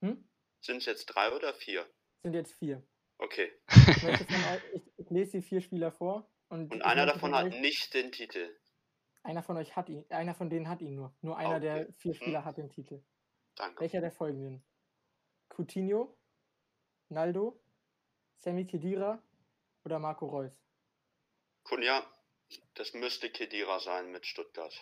Hm? 0.00 0.28
Sind 0.60 0.76
es 0.78 0.86
jetzt 0.86 1.06
drei 1.06 1.30
oder 1.34 1.54
vier? 1.54 1.86
Sind 2.22 2.34
jetzt 2.34 2.54
vier. 2.54 2.82
Okay. 3.18 3.52
Ich, 3.68 4.00
von 4.00 4.10
ich, 4.72 4.82
ich 4.96 5.10
lese 5.10 5.32
die 5.38 5.42
vier 5.42 5.60
Spieler 5.60 5.92
vor. 5.92 6.28
Und, 6.48 6.72
Und 6.72 6.82
einer 6.82 7.06
davon 7.06 7.30
von 7.30 7.34
hat 7.36 7.46
euch- 7.46 7.60
nicht 7.60 7.94
den 7.94 8.10
Titel. 8.12 8.48
Einer 9.22 9.42
von 9.42 9.56
euch 9.56 9.76
hat 9.76 9.88
ihn. 9.88 10.04
Einer 10.10 10.34
von 10.34 10.50
denen 10.50 10.68
hat 10.68 10.82
ihn 10.82 10.96
nur. 10.96 11.14
Nur 11.20 11.36
einer 11.36 11.60
der 11.60 11.82
Okay. 11.82 11.92
vier 11.98 12.10
Mhm. 12.12 12.16
Spieler 12.16 12.44
hat 12.44 12.56
den 12.58 12.68
Titel. 12.70 13.02
Danke. 13.54 13.80
Welcher 13.80 14.00
der 14.00 14.10
folgenden? 14.10 14.64
Coutinho, 15.48 16.16
Naldo, 17.10 17.60
Sammy 18.38 18.66
Khedira 18.66 19.22
oder 19.84 19.98
Marco 19.98 20.26
Reus? 20.26 20.52
Kunja, 21.62 22.02
das 22.74 22.92
müsste 22.94 23.30
Kedira 23.30 23.80
sein 23.80 24.10
mit 24.10 24.26
Stuttgart. 24.26 24.74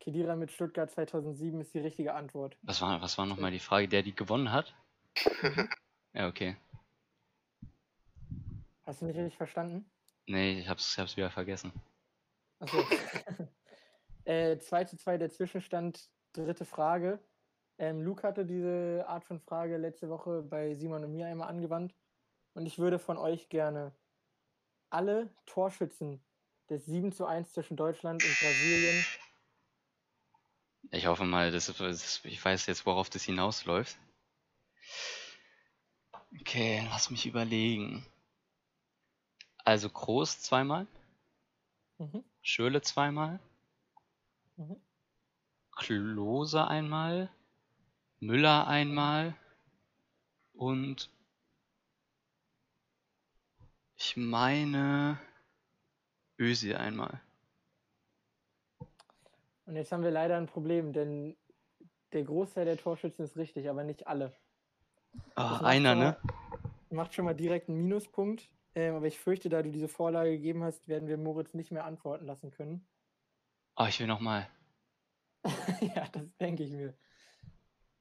Khedira 0.00 0.36
mit 0.36 0.52
Stuttgart 0.52 0.90
2007 0.90 1.60
ist 1.60 1.74
die 1.74 1.80
richtige 1.80 2.14
Antwort. 2.14 2.56
Was 2.62 2.80
war, 2.80 3.00
was 3.00 3.18
war 3.18 3.26
nochmal 3.26 3.50
die 3.50 3.58
Frage, 3.58 3.88
der 3.88 4.02
die 4.02 4.14
gewonnen 4.14 4.52
hat? 4.52 4.74
Ja, 6.12 6.28
okay. 6.28 6.56
Hast 8.84 9.02
du 9.02 9.04
nicht 9.04 9.18
richtig 9.18 9.36
verstanden? 9.36 9.84
Nee, 10.26 10.60
ich 10.60 10.68
hab's, 10.68 10.94
ich 10.94 10.98
hab's 10.98 11.14
wieder 11.18 11.30
vergessen. 11.30 11.72
Achso. 12.58 12.78
äh, 14.24 14.56
2 14.56 14.84
zu 14.84 14.96
2 14.96 15.18
der 15.18 15.28
Zwischenstand, 15.28 16.08
dritte 16.32 16.64
Frage. 16.64 17.22
Ähm, 17.76 18.00
Luke 18.00 18.22
hatte 18.22 18.46
diese 18.46 19.04
Art 19.06 19.26
von 19.26 19.40
Frage 19.40 19.76
letzte 19.76 20.08
Woche 20.08 20.40
bei 20.40 20.72
Simon 20.72 21.04
und 21.04 21.12
mir 21.12 21.26
einmal 21.26 21.50
angewandt. 21.50 21.94
Und 22.54 22.64
ich 22.64 22.78
würde 22.78 22.98
von 22.98 23.18
euch 23.18 23.50
gerne 23.50 23.94
alle 24.88 25.28
Torschützen 25.44 26.24
des 26.66 26.86
7 26.86 27.12
zu 27.12 27.26
1 27.26 27.52
zwischen 27.52 27.76
Deutschland 27.76 28.22
und 28.22 28.38
Brasilien. 28.40 29.04
Ich 30.90 31.06
hoffe 31.06 31.24
mal, 31.24 31.50
dass, 31.50 31.66
dass 31.66 32.24
ich 32.24 32.44
weiß 32.44 32.66
jetzt, 32.66 32.86
worauf 32.86 33.10
das 33.10 33.24
hinausläuft. 33.24 33.96
Okay, 36.40 36.86
lass 36.90 37.10
mich 37.10 37.26
überlegen. 37.26 38.06
Also 39.64 39.90
Groß 39.90 40.40
zweimal, 40.40 40.86
Mhm. 41.98 42.24
Schöle 42.42 42.82
zweimal, 42.82 43.40
Mhm. 44.56 44.76
Klose 45.72 46.66
einmal, 46.68 47.30
Müller 48.20 48.66
einmal 48.66 49.34
und 50.54 51.10
ich 53.96 54.16
meine 54.16 55.18
Ösi 56.38 56.74
einmal. 56.74 57.20
Und 59.66 59.76
jetzt 59.76 59.90
haben 59.92 60.04
wir 60.04 60.10
leider 60.10 60.36
ein 60.36 60.46
Problem, 60.46 60.92
denn 60.92 61.36
der 62.12 62.22
Großteil 62.22 62.64
der 62.64 62.76
Torschützen 62.76 63.24
ist 63.24 63.36
richtig, 63.36 63.68
aber 63.68 63.82
nicht 63.84 64.06
alle. 64.06 64.32
Ah, 65.34 65.50
macht 65.52 65.64
einer, 65.64 65.94
ne? 65.94 66.16
mal- 66.22 66.34
Macht 66.90 67.14
schon 67.14 67.24
mal 67.24 67.34
direkt 67.34 67.68
einen 67.68 67.82
Minuspunkt. 67.82 68.48
Ähm, 68.74 68.94
aber 68.94 69.06
ich 69.06 69.18
fürchte, 69.18 69.48
da 69.48 69.62
du 69.62 69.70
diese 69.70 69.88
Vorlage 69.88 70.30
gegeben 70.32 70.62
hast, 70.62 70.86
werden 70.86 71.08
wir 71.08 71.16
Moritz 71.16 71.54
nicht 71.54 71.72
mehr 71.72 71.84
antworten 71.84 72.26
lassen 72.26 72.50
können. 72.50 72.86
Ah, 73.74 73.88
ich 73.88 73.98
will 73.98 74.06
nochmal. 74.06 74.48
ja, 75.94 76.06
das 76.08 76.36
denke 76.38 76.62
ich 76.62 76.72
mir. 76.72 76.94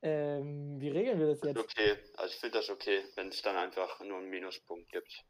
Ähm, 0.02 0.80
wie 0.80 0.90
regeln 0.90 1.20
wir 1.20 1.28
das 1.28 1.42
jetzt? 1.42 1.58
okay. 1.58 1.98
Also 2.18 2.34
ich 2.34 2.40
finde 2.40 2.60
das 2.60 2.70
okay, 2.70 3.04
wenn 3.16 3.30
es 3.30 3.42
dann 3.42 3.56
einfach 3.56 4.00
nur 4.02 4.18
einen 4.20 4.30
Minuspunkt 4.30 4.90
gibt. 4.92 5.26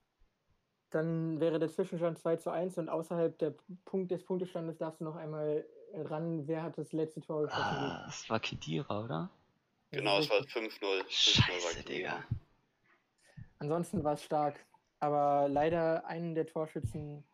Dann 0.96 1.42
wäre 1.42 1.60
der 1.60 1.68
Zwischenstand 1.68 2.18
2 2.20 2.38
zu 2.38 2.52
1 2.52 2.78
und 2.78 2.88
außerhalb 2.88 3.38
der 3.38 3.54
Punkt 3.84 4.12
des 4.12 4.24
Punktestandes 4.24 4.78
darfst 4.78 5.02
du 5.02 5.04
noch 5.04 5.18
einmal 5.18 5.66
ran, 5.94 6.48
wer 6.48 6.64
hat 6.64 6.78
das 6.78 6.94
letzte 6.94 7.20
Tor 7.20 7.44
geschossen. 7.44 7.64
Ah, 7.66 8.04
das 8.06 8.30
war 8.30 8.40
Kedira, 8.40 9.04
oder? 9.04 9.30
Genau, 9.92 10.20
es 10.20 10.30
war 10.30 10.38
richtig. 10.38 10.56
5-0. 10.56 11.02
5-0 11.02 11.10
Scheiße, 11.10 11.78
war 11.78 11.84
Digga. 11.84 12.24
Ansonsten 13.60 14.06
war 14.06 14.14
es 14.14 14.24
stark, 14.24 14.66
aber 15.02 15.50
leider 15.50 16.06
einen 16.06 16.34
der 16.34 16.48
Torschützen 16.48 17.26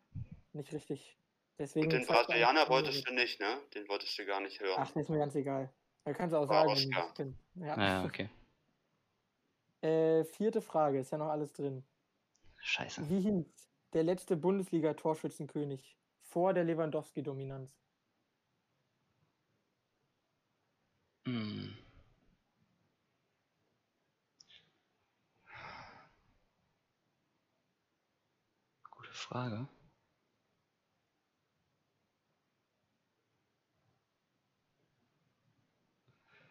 nicht 0.54 0.74
richtig. 0.74 1.15
Deswegen 1.60 1.86
Und 1.86 1.93
den 1.93 2.08
Brasilianer 2.08 2.67
wolltest 2.67 3.08
du 3.08 3.13
nicht, 3.13 3.39
ne? 3.39 3.60
Den 3.76 3.88
wolltest 3.89 4.17
du 4.17 4.26
gar 4.26 4.41
nicht 4.41 4.60
hören. 4.60 4.78
Ach, 4.80 4.91
das 4.91 5.04
ist 5.04 5.10
mir 5.10 5.19
ganz 5.19 5.36
egal. 5.36 5.71
Da 6.04 6.13
kannst 6.13 6.34
du 6.34 6.39
auch 6.39 6.50
War 6.50 6.76
sagen. 6.76 7.38
Ja. 7.54 7.78
Ja, 7.80 8.06
okay. 8.06 8.28
Äh, 9.82 10.24
vierte 10.24 10.62
Frage, 10.62 10.97
ist 10.97 11.12
ja 11.12 11.19
noch 11.19 11.30
alles 11.30 11.54
drin. 11.54 11.84
Scheiße. 12.62 13.10
Wie 13.10 13.21
hieß 13.21 13.45
der 13.93 14.04
letzte 14.04 14.38
Bundesliga-Torschützenkönig 14.38 15.97
vor 16.21 16.54
der 16.54 16.63
Lewandowski-Dominanz? 16.63 17.76
Hm. 21.26 21.78
Gute 28.91 29.13
Frage. 29.13 29.67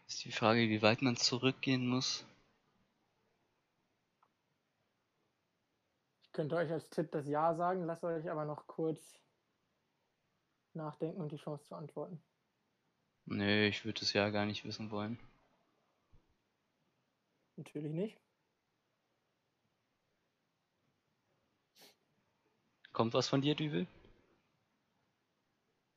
Ist 0.08 0.24
die 0.24 0.32
Frage, 0.32 0.68
wie 0.68 0.82
weit 0.82 1.02
man 1.02 1.16
zurückgehen 1.16 1.86
muss. 1.86 2.26
Könnte 6.32 6.56
euch 6.56 6.70
als 6.70 6.88
Tipp 6.90 7.10
das 7.12 7.26
Ja 7.26 7.54
sagen, 7.54 7.84
lasst 7.84 8.04
euch 8.04 8.30
aber 8.30 8.44
noch 8.44 8.66
kurz 8.66 9.20
nachdenken 10.74 11.20
und 11.20 11.32
die 11.32 11.36
Chance 11.36 11.64
zu 11.64 11.74
antworten. 11.74 12.22
Nee, 13.26 13.68
ich 13.68 13.84
würde 13.84 14.02
es 14.02 14.12
ja 14.12 14.30
gar 14.30 14.46
nicht 14.46 14.64
wissen 14.64 14.90
wollen. 14.90 15.18
Natürlich 17.56 17.92
nicht. 17.92 18.18
Kommt 22.92 23.14
was 23.14 23.28
von 23.28 23.40
dir, 23.40 23.54
Dübel? 23.54 23.86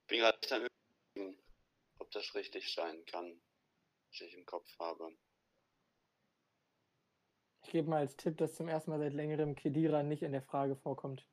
Ich 0.02 0.08
bin 0.08 0.19
gerade 0.19 0.38
am 0.52 0.67
überlegen, 1.15 1.38
ob 2.00 2.12
das 2.12 2.36
richtig 2.36 2.72
sein 2.74 3.04
kann, 3.06 3.41
was 4.10 4.22
ich 4.22 4.34
im 4.36 4.46
Kopf 4.46 4.67
habe. 4.80 5.15
Ich 7.63 7.71
gebe 7.71 7.89
mal 7.89 7.99
als 7.99 8.15
Tipp, 8.15 8.38
dass 8.38 8.56
zum 8.56 8.67
ersten 8.67 8.91
Mal 8.91 8.99
seit 8.99 9.13
längerem 9.13 9.56
Kedira 9.56 10.04
nicht 10.04 10.21
in 10.21 10.32
der 10.32 10.41
Frage 10.41 10.76
vorkommt. 10.76 11.26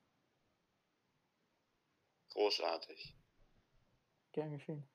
Großartig. 2.30 3.14
Gern 4.32 4.52
geschehen. 4.52 4.88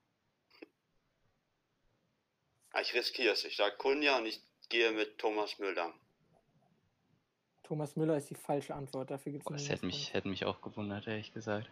Ah, 2.72 2.82
Ich 2.82 2.94
riskiere 2.94 3.34
es. 3.34 3.44
Ich 3.44 3.58
sage 3.58 3.76
Kunja 3.78 4.18
und 4.18 4.26
ich 4.26 4.42
gehe 4.70 4.92
mit 4.92 5.18
Thomas 5.18 5.60
Müller. 5.60 5.94
Thomas 7.64 7.96
Müller 7.96 8.18
ist 8.18 8.30
die 8.30 8.36
falsche 8.36 8.76
Antwort. 8.76 9.12
Dafür 9.12 9.32
gibt 9.32 9.44
es 9.44 9.46
Boah, 9.46 9.54
das 9.54 9.70
hätte 9.70 9.86
mich, 9.86 10.14
hätte 10.14 10.28
mich 10.28 10.46
auch 10.46 10.62
gewundert, 10.62 11.08
ehrlich 11.08 11.34
gesagt. 11.34 11.70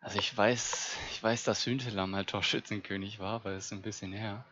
Also 0.00 0.18
ich 0.18 0.34
weiß, 0.34 0.96
ich 1.10 1.22
weiß, 1.22 1.44
dass 1.44 1.66
Hünteler 1.66 2.06
mal 2.06 2.24
Torschützenkönig 2.24 3.18
war, 3.18 3.34
aber 3.34 3.52
das 3.52 3.66
ist 3.66 3.72
ein 3.72 3.82
bisschen 3.82 4.12
her. 4.12 4.44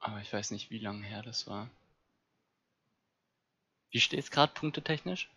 Aber 0.00 0.20
ich 0.20 0.32
weiß 0.32 0.50
nicht, 0.52 0.70
wie 0.70 0.78
lange 0.78 1.04
her 1.04 1.22
das 1.22 1.46
war. 1.46 1.70
Wie 3.90 4.00
steht's 4.00 4.30
gerade 4.30 4.52
punktetechnisch? 4.52 5.30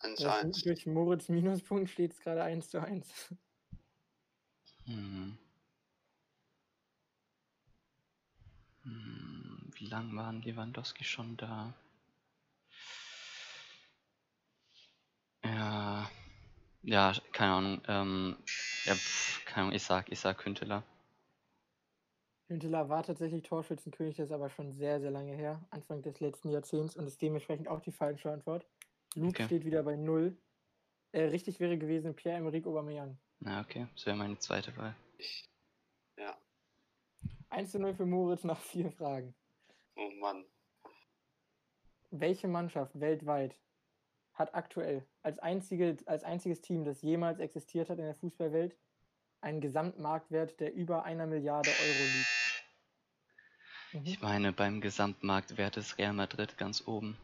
1-1. 0.00 0.64
Durch 0.64 0.86
Moritz 0.86 1.28
Minuspunkt 1.28 1.90
steht 1.90 2.12
es 2.12 2.20
gerade 2.20 2.42
1 2.42 2.70
zu 2.70 2.80
1. 2.80 3.34
Hm. 4.86 5.38
Hm, 8.82 9.70
wie 9.76 9.86
lange 9.86 10.16
waren 10.16 10.42
Lewandowski 10.42 11.04
schon 11.04 11.36
da? 11.36 11.72
Ja, 15.44 16.10
ja, 16.82 17.12
keine 17.32 17.52
Ahnung. 17.52 17.82
Ähm, 17.86 18.36
ja, 18.84 18.94
pf, 18.94 19.44
keine 19.44 19.62
Ahnung, 19.66 19.76
ich 19.76 19.82
sag, 19.82 20.10
ich 20.10 20.18
sag 20.20 20.44
Hünteler. 20.44 20.82
Hünteler 22.52 22.88
war 22.88 23.02
tatsächlich 23.02 23.42
Torschützenkönig, 23.42 24.16
das 24.16 24.26
ist 24.28 24.32
aber 24.32 24.50
schon 24.50 24.72
sehr, 24.72 25.00
sehr 25.00 25.10
lange 25.10 25.32
her. 25.34 25.60
Anfang 25.70 26.02
des 26.02 26.20
letzten 26.20 26.50
Jahrzehnts 26.50 26.96
und 26.96 27.06
ist 27.06 27.20
dementsprechend 27.22 27.68
auch 27.68 27.80
die 27.80 27.92
falsche 27.92 28.30
Antwort. 28.30 28.66
Luke 29.14 29.30
Okay. 29.30 29.44
steht 29.46 29.64
wieder 29.64 29.82
bei 29.82 29.96
0. 29.96 30.36
Äh, 31.12 31.22
richtig 31.24 31.60
wäre 31.60 31.76
gewesen 31.78 32.14
Pierre-Emerick 32.14 32.66
Aubameyang. 32.66 33.18
Na, 33.40 33.60
okay, 33.60 33.86
das 33.94 34.06
wäre 34.06 34.16
meine 34.16 34.38
zweite 34.38 34.76
Wahl. 34.76 34.94
Ich, 35.18 35.44
ja, 36.16 36.36
1 37.50 37.70
zu 37.72 37.78
0 37.78 37.94
für 37.94 38.06
Moritz 38.06 38.44
nach 38.44 38.58
vier 38.60 38.90
Fragen. 38.90 39.34
oh 39.96 40.10
Mann. 40.20 40.44
Welche 42.10 42.48
Mannschaft 42.48 42.98
weltweit 43.00 43.56
hat 44.34 44.54
aktuell 44.54 45.06
als, 45.22 45.38
einzige, 45.38 45.96
als 46.06 46.24
einziges 46.24 46.60
Team, 46.60 46.84
das 46.84 47.02
jemals 47.02 47.38
existiert 47.40 47.90
hat 47.90 47.98
in 47.98 48.04
der 48.04 48.14
Fußballwelt, 48.14 48.76
einen 49.40 49.60
Gesamtmarktwert, 49.60 50.60
der 50.60 50.72
über 50.72 51.04
einer 51.04 51.26
Milliarde 51.26 51.70
Euro 51.70 52.04
liegt? 52.04 52.41
Mhm. 53.92 54.02
Ich 54.04 54.20
meine, 54.20 54.52
beim 54.52 54.80
Gesamtmarktwert 54.80 55.76
ist 55.76 55.98
Real 55.98 56.12
Madrid 56.12 56.56
ganz 56.58 56.86
oben. 56.86 57.16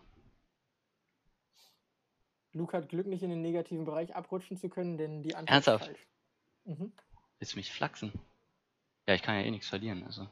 Luke 2.52 2.76
hat 2.76 2.88
Glück, 2.88 3.06
nicht 3.06 3.22
in 3.22 3.30
den 3.30 3.42
negativen 3.42 3.84
Bereich 3.84 4.14
abrutschen 4.14 4.56
zu 4.56 4.68
können, 4.68 4.96
denn 4.96 5.22
die 5.22 5.34
Antwort 5.34 5.54
Ernsthaft? 5.54 5.82
ist 5.82 5.90
falsch. 5.90 6.06
Mhm. 6.64 6.92
Willst 7.38 7.52
du 7.54 7.58
mich 7.58 7.72
flachsen? 7.72 8.12
Ja, 9.06 9.14
ich 9.14 9.22
kann 9.22 9.36
ja 9.36 9.42
eh 9.42 9.50
nichts 9.50 9.68
verlieren, 9.68 10.02
also. 10.04 10.26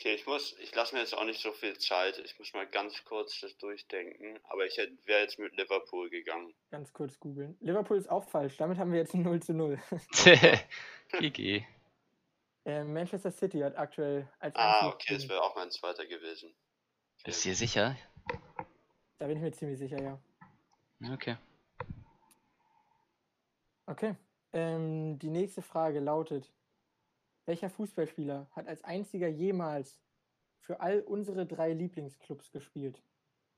Okay, 0.00 0.14
ich 0.14 0.26
muss, 0.26 0.56
ich 0.60 0.74
lasse 0.74 0.94
mir 0.94 1.02
jetzt 1.02 1.14
auch 1.14 1.24
nicht 1.24 1.42
so 1.42 1.52
viel 1.52 1.76
Zeit. 1.76 2.18
Ich 2.24 2.38
muss 2.38 2.54
mal 2.54 2.66
ganz 2.66 3.04
kurz 3.04 3.38
das 3.40 3.58
durchdenken. 3.58 4.38
Aber 4.48 4.64
ich 4.64 4.78
wäre 4.78 5.20
jetzt 5.20 5.38
mit 5.38 5.54
Liverpool 5.58 6.08
gegangen. 6.08 6.54
Ganz 6.70 6.90
kurz 6.94 7.20
googeln. 7.20 7.58
Liverpool 7.60 7.98
ist 7.98 8.08
auch 8.10 8.26
falsch. 8.26 8.56
Damit 8.56 8.78
haben 8.78 8.92
wir 8.92 9.00
jetzt 9.00 9.12
ein 9.12 9.22
0 9.22 9.42
zu 9.42 9.52
0. 9.52 9.78
GG. 11.18 11.66
Äh, 12.70 12.84
Manchester 12.84 13.30
City 13.30 13.60
hat 13.60 13.76
aktuell 13.76 14.28
als 14.38 14.54
Ah, 14.56 14.88
okay, 14.88 15.14
das 15.14 15.28
wäre 15.28 15.42
auch 15.42 15.54
mein 15.56 15.70
zweiter 15.70 16.06
gewesen. 16.06 16.54
Bist 17.24 17.44
du 17.44 17.50
dir 17.50 17.56
sicher? 17.56 17.96
Da 19.18 19.26
bin 19.26 19.36
ich 19.36 19.42
mir 19.42 19.52
ziemlich 19.52 19.78
sicher, 19.78 20.00
ja. 20.00 20.18
Okay. 21.12 21.36
Okay. 23.86 24.14
Ähm, 24.52 25.18
die 25.18 25.30
nächste 25.30 25.62
Frage 25.62 26.00
lautet: 26.00 26.52
Welcher 27.46 27.70
Fußballspieler 27.70 28.48
hat 28.52 28.66
als 28.66 28.84
einziger 28.84 29.28
jemals 29.28 30.00
für 30.60 30.80
all 30.80 31.00
unsere 31.00 31.46
drei 31.46 31.72
Lieblingsclubs 31.72 32.50
gespielt? 32.52 33.02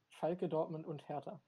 Schalke, 0.08 0.48
Dortmund 0.48 0.86
und 0.86 1.08
Hertha. 1.08 1.40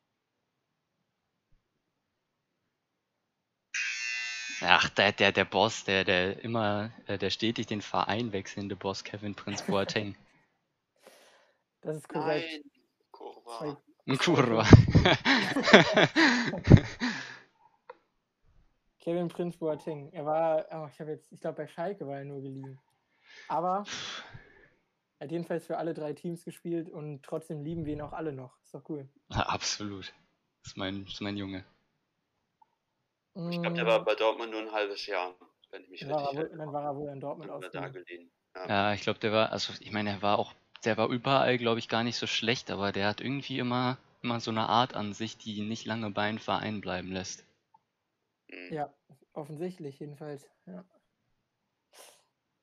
Ach, 4.62 4.88
der, 4.90 5.12
der, 5.12 5.32
der 5.32 5.44
Boss, 5.44 5.84
der, 5.84 6.04
der 6.04 6.42
immer, 6.42 6.90
äh, 7.06 7.18
der 7.18 7.30
stetig 7.30 7.66
den 7.66 7.82
Verein 7.82 8.32
wechselnde 8.32 8.76
Boss, 8.76 9.04
Kevin 9.04 9.34
Prince 9.34 9.64
Boateng. 9.64 10.16
Das 11.80 11.96
ist 11.98 12.08
korrekt. 12.08 12.64
Nein, 13.60 13.76
Ein 14.06 14.16
Kurva. 14.16 14.62
Kevin 19.00 19.28
Prince 19.28 19.58
Boateng. 19.58 20.10
Er 20.12 20.24
war, 20.24 20.64
oh, 20.70 20.88
ich 20.90 20.98
habe 20.98 21.10
jetzt, 21.10 21.30
ich 21.30 21.42
glaube 21.42 21.58
bei 21.58 21.66
Schalke 21.66 22.06
war 22.06 22.16
er 22.16 22.24
nur 22.24 22.40
geliehen. 22.40 22.80
Aber 23.48 23.84
er 25.18 25.26
hat 25.26 25.32
jedenfalls 25.32 25.66
für 25.66 25.76
alle 25.76 25.92
drei 25.92 26.14
Teams 26.14 26.46
gespielt 26.46 26.88
und 26.88 27.22
trotzdem 27.22 27.62
lieben 27.62 27.84
wir 27.84 27.92
ihn 27.92 28.00
auch 28.00 28.14
alle 28.14 28.32
noch. 28.32 28.58
Ist 28.62 28.72
doch 28.72 28.88
cool. 28.88 29.06
Absolut. 29.28 30.14
Das 30.62 30.72
ist 30.72 30.78
mein, 30.78 31.04
das 31.04 31.12
ist 31.14 31.20
mein 31.20 31.36
Junge. 31.36 31.66
Ich 33.36 33.60
glaube, 33.60 33.74
der 33.74 33.86
war 33.86 34.04
bei 34.04 34.14
Dortmund 34.14 34.52
nur 34.52 34.60
ein 34.60 34.72
halbes 34.72 35.06
Jahr, 35.06 35.34
wenn 35.70 35.82
ich 35.82 35.90
mich 35.90 36.00
dann, 36.00 36.12
richtig 36.12 36.38
erinnere. 36.38 36.58
dann 36.58 36.72
war 36.72 36.84
er 36.84 36.96
wohl 36.96 37.10
in 37.10 37.20
Dortmund 37.20 37.50
ausgeliehen. 37.50 37.92
geliehen. 37.92 38.30
Ja. 38.54 38.68
Ja, 38.68 38.94
ich 38.94 39.02
glaube, 39.02 39.18
der 39.18 39.32
war, 39.32 39.50
also 39.50 39.72
ich 39.80 39.90
meine, 39.90 40.10
er 40.10 40.22
war 40.22 40.38
auch, 40.38 40.52
der 40.84 40.96
war 40.96 41.08
überall, 41.08 41.58
glaube 41.58 41.80
ich, 41.80 41.88
gar 41.88 42.04
nicht 42.04 42.16
so 42.16 42.28
schlecht, 42.28 42.70
aber 42.70 42.92
der 42.92 43.08
hat 43.08 43.20
irgendwie 43.20 43.58
immer, 43.58 43.98
immer 44.22 44.38
so 44.38 44.52
eine 44.52 44.68
Art 44.68 44.94
an 44.94 45.12
sich, 45.14 45.36
die 45.36 45.56
ihn 45.56 45.68
nicht 45.68 45.84
lange 45.84 46.10
bei 46.10 46.22
einem 46.22 46.38
Verein 46.38 46.80
bleiben 46.80 47.10
lässt. 47.10 47.44
Mhm. 48.48 48.72
Ja, 48.72 48.94
offensichtlich 49.32 49.98
jedenfalls. 49.98 50.48
Ja. 50.66 50.84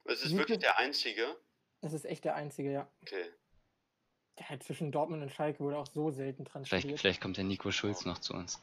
Es 0.06 0.24
ist 0.24 0.34
Wie 0.34 0.38
wirklich 0.38 0.60
der 0.60 0.78
einzige. 0.78 1.36
Das 1.82 1.92
ist 1.92 2.06
echt 2.06 2.24
der 2.24 2.36
einzige, 2.36 2.72
ja. 2.72 2.88
Okay. 3.02 3.26
Der 4.40 4.50
hat 4.50 4.64
zwischen 4.64 4.92
Dortmund 4.92 5.22
und 5.22 5.32
Schalke 5.32 5.60
wurde 5.60 5.78
auch 5.78 5.88
so 5.88 6.12
selten 6.12 6.46
Vielleicht, 6.46 6.52
transferiert. 6.70 7.00
vielleicht 7.00 7.22
kommt 7.22 7.36
der 7.36 7.44
Nico 7.44 7.72
Schulz 7.72 8.06
noch 8.06 8.20
zu 8.20 8.34
uns. 8.34 8.62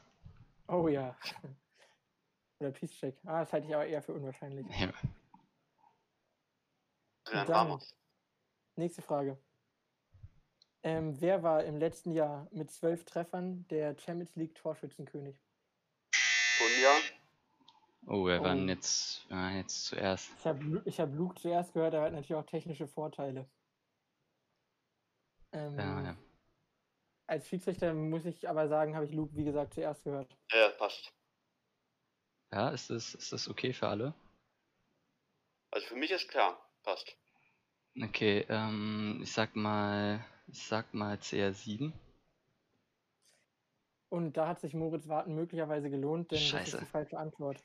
Oh 0.69 0.89
ja. 0.89 1.17
Oder 2.61 2.73
Peacecheck. 2.73 3.17
Ah, 3.25 3.41
das 3.41 3.53
halte 3.53 3.67
ich 3.69 3.75
aber 3.75 3.87
eher 3.87 4.03
für 4.03 4.15
unwahrscheinlich. 4.15 4.67
Ja. 4.79 4.93
Dann 7.25 7.47
dann-. 7.47 7.83
Nächste 8.77 9.03
Frage. 9.03 9.39
Ähm, 10.83 11.21
wer 11.21 11.43
war 11.43 11.65
im 11.65 11.77
letzten 11.77 12.13
Jahr 12.13 12.49
mit 12.53 12.71
zwölf 12.71 13.05
Treffern 13.05 13.67
der 13.69 13.99
Champions 13.99 14.35
League 14.37 14.55
Torschützenkönig? 14.55 15.37
Kunja. 16.59 16.91
Oh, 18.07 18.25
wir 18.27 18.41
waren 18.43 18.65
Oh. 18.65 18.69
jetzt, 18.69 19.29
wir 19.29 19.37
waren 19.37 19.57
jetzt 19.57 19.87
zuerst. 19.87 20.31
Ich 20.39 20.47
habe 20.47 20.83
ich 20.85 21.01
hab 21.01 21.13
Luke 21.13 21.35
zuerst 21.41 21.73
gehört, 21.75 21.95
er 21.95 22.03
hat 22.03 22.13
natürlich 22.13 22.35
auch 22.35 22.47
technische 22.47 22.87
Vorteile. 22.87 23.49
Ähm, 25.53 25.77
Ja, 25.79 26.03
ja. 26.03 26.17
Als 27.27 27.47
Schiedsrichter 27.49 27.93
muss 27.93 28.25
ich 28.25 28.49
aber 28.49 28.69
sagen, 28.69 28.95
habe 28.95 29.05
ich 29.05 29.13
Luke, 29.13 29.37
wie 29.37 29.45
gesagt, 29.45 29.75
zuerst 29.75 30.05
gehört. 30.05 30.35
Ja, 30.53 30.71
passt. 30.71 31.13
Ja 32.53 32.71
ist, 32.71 32.91
das, 32.91 33.15
ist 33.15 33.33
das 33.33 33.49
okay 33.49 33.73
für 33.73 33.89
alle? 33.89 34.15
Also 35.71 35.87
für 35.87 35.97
mich 35.97 36.11
ist 36.11 36.29
klar. 36.29 36.59
Passt. 36.83 37.17
Okay, 38.01 38.47
ähm, 38.49 39.21
ich 39.23 39.33
sag 39.33 39.57
mal, 39.57 40.25
ich 40.47 40.63
sag 40.67 40.95
mal 40.95 41.17
CR7. 41.17 41.93
Und 44.11 44.37
da 44.37 44.49
hat 44.49 44.61
sich 44.61 44.73
Moritz 44.73 45.09
Warten 45.09 45.35
möglicherweise 45.35 45.91
gelohnt, 45.91 46.31
denn 46.31 46.39
das 46.39 46.47
Scheiße. 46.47 46.77
ist 46.77 46.83
die 46.83 46.91
falsche 46.91 47.19
Antwort. 47.19 47.63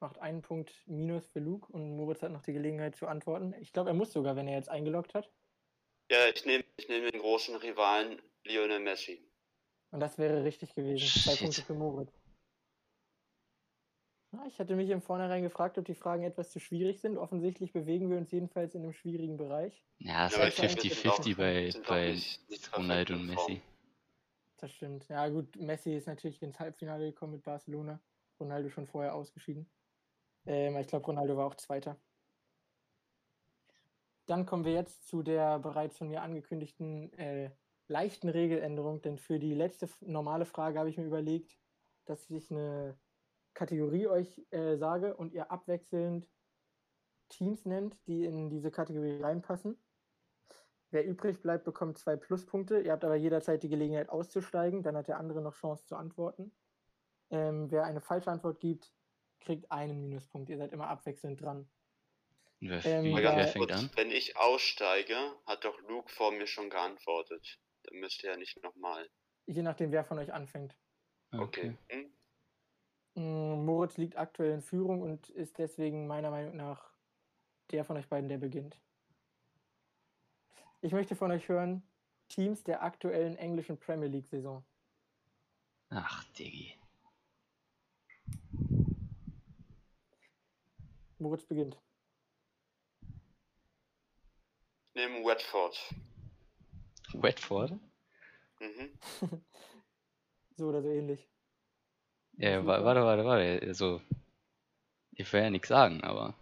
Macht 0.00 0.18
einen 0.18 0.42
Punkt 0.42 0.74
Minus 0.86 1.28
für 1.28 1.38
Luke 1.38 1.72
und 1.72 1.96
Moritz 1.96 2.22
hat 2.22 2.32
noch 2.32 2.42
die 2.42 2.52
Gelegenheit 2.52 2.96
zu 2.96 3.06
antworten. 3.06 3.54
Ich 3.60 3.72
glaube, 3.72 3.90
er 3.90 3.94
muss 3.94 4.12
sogar, 4.12 4.34
wenn 4.34 4.48
er 4.48 4.56
jetzt 4.56 4.68
eingeloggt 4.68 5.14
hat. 5.14 5.30
Ja, 6.10 6.26
ich 6.26 6.44
nehme 6.44 6.64
ich 6.76 6.88
nehm 6.88 7.08
den 7.08 7.20
großen 7.20 7.54
Rivalen 7.56 8.20
Lionel 8.44 8.80
Messi. 8.80 9.24
Und 9.92 10.00
das 10.00 10.18
wäre 10.18 10.42
richtig 10.42 10.74
gewesen. 10.74 11.06
Zwei 11.06 11.32
Shit. 11.32 11.40
Punkte 11.42 11.62
für 11.62 11.74
Moritz. 11.74 12.12
Na, 14.32 14.46
ich 14.46 14.58
hatte 14.58 14.74
mich 14.74 14.88
im 14.88 15.02
Vornherein 15.02 15.42
gefragt, 15.42 15.76
ob 15.78 15.84
die 15.84 15.94
Fragen 15.94 16.22
etwas 16.24 16.50
zu 16.50 16.58
schwierig 16.58 17.00
sind. 17.00 17.18
Offensichtlich 17.18 17.72
bewegen 17.72 18.08
wir 18.10 18.16
uns 18.16 18.30
jedenfalls 18.32 18.74
in 18.74 18.82
einem 18.82 18.94
schwierigen 18.94 19.36
Bereich. 19.36 19.84
Ja, 19.98 20.26
ist 20.26 20.32
Ja, 20.32 20.38
aber 20.38 20.44
halt 20.44 20.58
ich 20.58 20.60
finde, 20.60 20.82
wir 20.82 20.90
sind 20.90 21.06
auch- 21.10 21.18
50-50 21.20 21.36
bei, 21.36 21.70
bei 21.86 22.76
Ronaldo 22.76 23.14
und. 23.14 23.26
Messi. 23.26 23.60
Das 24.56 24.72
stimmt. 24.72 25.06
Ja, 25.08 25.28
gut, 25.28 25.54
Messi 25.56 25.94
ist 25.94 26.06
natürlich 26.06 26.40
ins 26.42 26.58
Halbfinale 26.58 27.06
gekommen 27.12 27.34
mit 27.34 27.42
Barcelona. 27.42 28.00
Ronaldo 28.40 28.70
schon 28.70 28.86
vorher 28.86 29.14
ausgeschieden. 29.14 29.68
Ähm, 30.46 30.76
ich 30.78 30.86
glaube, 30.86 31.04
Ronaldo 31.04 31.36
war 31.36 31.46
auch 31.46 31.54
Zweiter. 31.56 31.96
Dann 34.26 34.46
kommen 34.46 34.64
wir 34.64 34.72
jetzt 34.72 35.06
zu 35.08 35.22
der 35.22 35.58
bereits 35.58 35.98
von 35.98 36.08
mir 36.08 36.22
angekündigten 36.22 37.12
äh, 37.14 37.50
leichten 37.92 38.28
Regeländerung, 38.28 39.02
denn 39.02 39.18
für 39.18 39.38
die 39.38 39.54
letzte 39.54 39.88
normale 40.00 40.46
Frage 40.46 40.78
habe 40.78 40.88
ich 40.88 40.98
mir 40.98 41.04
überlegt, 41.04 41.58
dass 42.06 42.28
ich 42.30 42.50
eine 42.50 42.98
Kategorie 43.54 44.06
euch 44.08 44.44
äh, 44.50 44.76
sage 44.76 45.14
und 45.16 45.32
ihr 45.32 45.50
abwechselnd 45.50 46.26
Teams 47.28 47.64
nennt, 47.64 47.96
die 48.06 48.24
in 48.24 48.50
diese 48.50 48.70
Kategorie 48.70 49.20
reinpassen. 49.20 49.78
Wer 50.90 51.06
übrig 51.06 51.40
bleibt, 51.40 51.64
bekommt 51.64 51.96
zwei 51.98 52.16
Pluspunkte. 52.16 52.80
Ihr 52.80 52.92
habt 52.92 53.04
aber 53.04 53.16
jederzeit 53.16 53.62
die 53.62 53.68
Gelegenheit 53.68 54.10
auszusteigen, 54.10 54.82
dann 54.82 54.96
hat 54.96 55.08
der 55.08 55.18
andere 55.18 55.40
noch 55.40 55.54
Chance 55.54 55.86
zu 55.86 55.96
antworten. 55.96 56.52
Ähm, 57.30 57.70
wer 57.70 57.84
eine 57.84 58.00
falsche 58.02 58.30
Antwort 58.30 58.60
gibt, 58.60 58.92
kriegt 59.40 59.70
einen 59.70 60.00
Minuspunkt. 60.00 60.50
Ihr 60.50 60.58
seid 60.58 60.72
immer 60.72 60.88
abwechselnd 60.88 61.40
dran. 61.40 61.68
Wer, 62.60 62.84
Ähm, 62.84 63.16
wer 63.16 63.22
ganz 63.22 63.50
fängt 63.50 63.72
an? 63.72 63.90
Wenn 63.96 64.10
ich 64.10 64.36
aussteige, 64.36 65.16
hat 65.46 65.64
doch 65.64 65.80
Luke 65.88 66.10
vor 66.10 66.30
mir 66.30 66.46
schon 66.46 66.70
geantwortet. 66.70 67.58
Dann 67.84 68.00
müsste 68.00 68.28
er 68.28 68.36
nicht 68.36 68.62
nochmal. 68.62 69.08
Je 69.46 69.62
nachdem, 69.62 69.92
wer 69.92 70.04
von 70.04 70.18
euch 70.18 70.32
anfängt. 70.32 70.76
Okay. 71.32 71.76
Hm? 71.88 72.12
Mm, 73.14 73.64
Moritz 73.64 73.96
liegt 73.96 74.16
aktuell 74.16 74.52
in 74.52 74.62
Führung 74.62 75.02
und 75.02 75.28
ist 75.30 75.58
deswegen 75.58 76.06
meiner 76.06 76.30
Meinung 76.30 76.56
nach 76.56 76.92
der 77.70 77.84
von 77.84 77.96
euch 77.96 78.08
beiden, 78.08 78.28
der 78.28 78.38
beginnt. 78.38 78.78
Ich 80.80 80.92
möchte 80.92 81.16
von 81.16 81.30
euch 81.30 81.48
hören, 81.48 81.82
Teams 82.28 82.64
der 82.64 82.82
aktuellen 82.82 83.36
englischen 83.36 83.78
Premier 83.78 84.08
League-Saison. 84.08 84.64
Ach, 85.90 86.24
Diggi. 86.32 86.74
Moritz 91.18 91.44
beginnt. 91.44 91.78
Neben 94.94 95.24
Watford. 95.24 95.78
Watford? 97.14 97.72
Mhm. 98.60 98.98
So 100.56 100.68
oder 100.68 100.82
so 100.82 100.90
ähnlich. 100.90 101.26
Ja, 102.36 102.60
Super. 102.60 102.66
wa- 102.80 102.84
warte, 102.84 103.02
warte, 103.04 103.24
warte. 103.24 103.66
Also, 103.66 104.02
ich 105.12 105.32
will 105.32 105.42
ja 105.42 105.50
nichts 105.50 105.68
sagen, 105.68 106.02
aber 106.02 106.34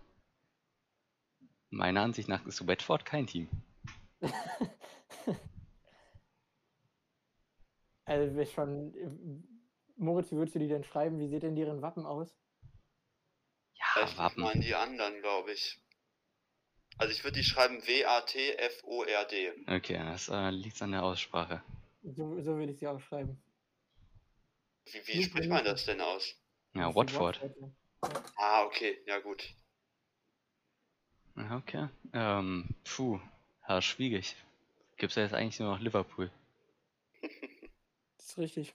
meiner 1.70 2.02
Ansicht 2.02 2.28
nach 2.28 2.44
ist 2.46 2.66
Watford 2.66 3.04
kein 3.04 3.26
Team. 3.28 3.48
Also 8.04 8.34
wir 8.36 8.46
schon. 8.46 9.44
Moritz, 9.96 10.32
wie 10.32 10.36
würdest 10.36 10.54
du 10.56 10.58
die 10.58 10.68
denn 10.68 10.82
schreiben? 10.82 11.18
Wie 11.20 11.28
sieht 11.28 11.42
denn 11.44 11.54
deren 11.54 11.80
Wappen 11.82 12.04
aus? 12.06 12.34
Ja, 13.74 13.86
mal 13.94 14.02
an 14.02 14.16
Wappen. 14.16 14.60
die 14.62 14.74
anderen, 14.74 15.20
glaube 15.20 15.52
ich. 15.52 15.80
Also 17.00 17.14
ich 17.14 17.24
würde 17.24 17.38
die 17.38 17.44
schreiben 17.44 17.80
W-A-T-F-O-R-D. 17.86 19.52
Okay, 19.66 19.98
das 20.04 20.28
äh, 20.28 20.50
liegt 20.50 20.82
an 20.82 20.92
der 20.92 21.02
Aussprache. 21.02 21.62
So, 22.02 22.38
so 22.42 22.56
würde 22.58 22.72
ich 22.72 22.78
sie 22.78 22.86
auch 22.86 23.00
schreiben. 23.00 23.42
Wie, 24.84 25.06
wie 25.06 25.22
spricht 25.22 25.48
man 25.48 25.64
das 25.64 25.86
denn 25.86 26.02
aus? 26.02 26.36
Ja, 26.74 26.94
Watford. 26.94 27.40
Ah, 28.36 28.64
okay, 28.64 28.98
ja 29.06 29.18
gut. 29.18 29.48
Okay. 31.36 31.88
Ähm, 32.12 32.68
puh. 32.84 33.18
Ja, 33.66 33.80
schwierig. 33.80 34.36
Gibt's 34.98 35.16
ja 35.16 35.22
jetzt 35.22 35.32
eigentlich 35.32 35.58
nur 35.58 35.70
noch 35.70 35.80
Liverpool. 35.80 36.30
Das 38.18 38.26
ist 38.26 38.38
richtig. 38.38 38.74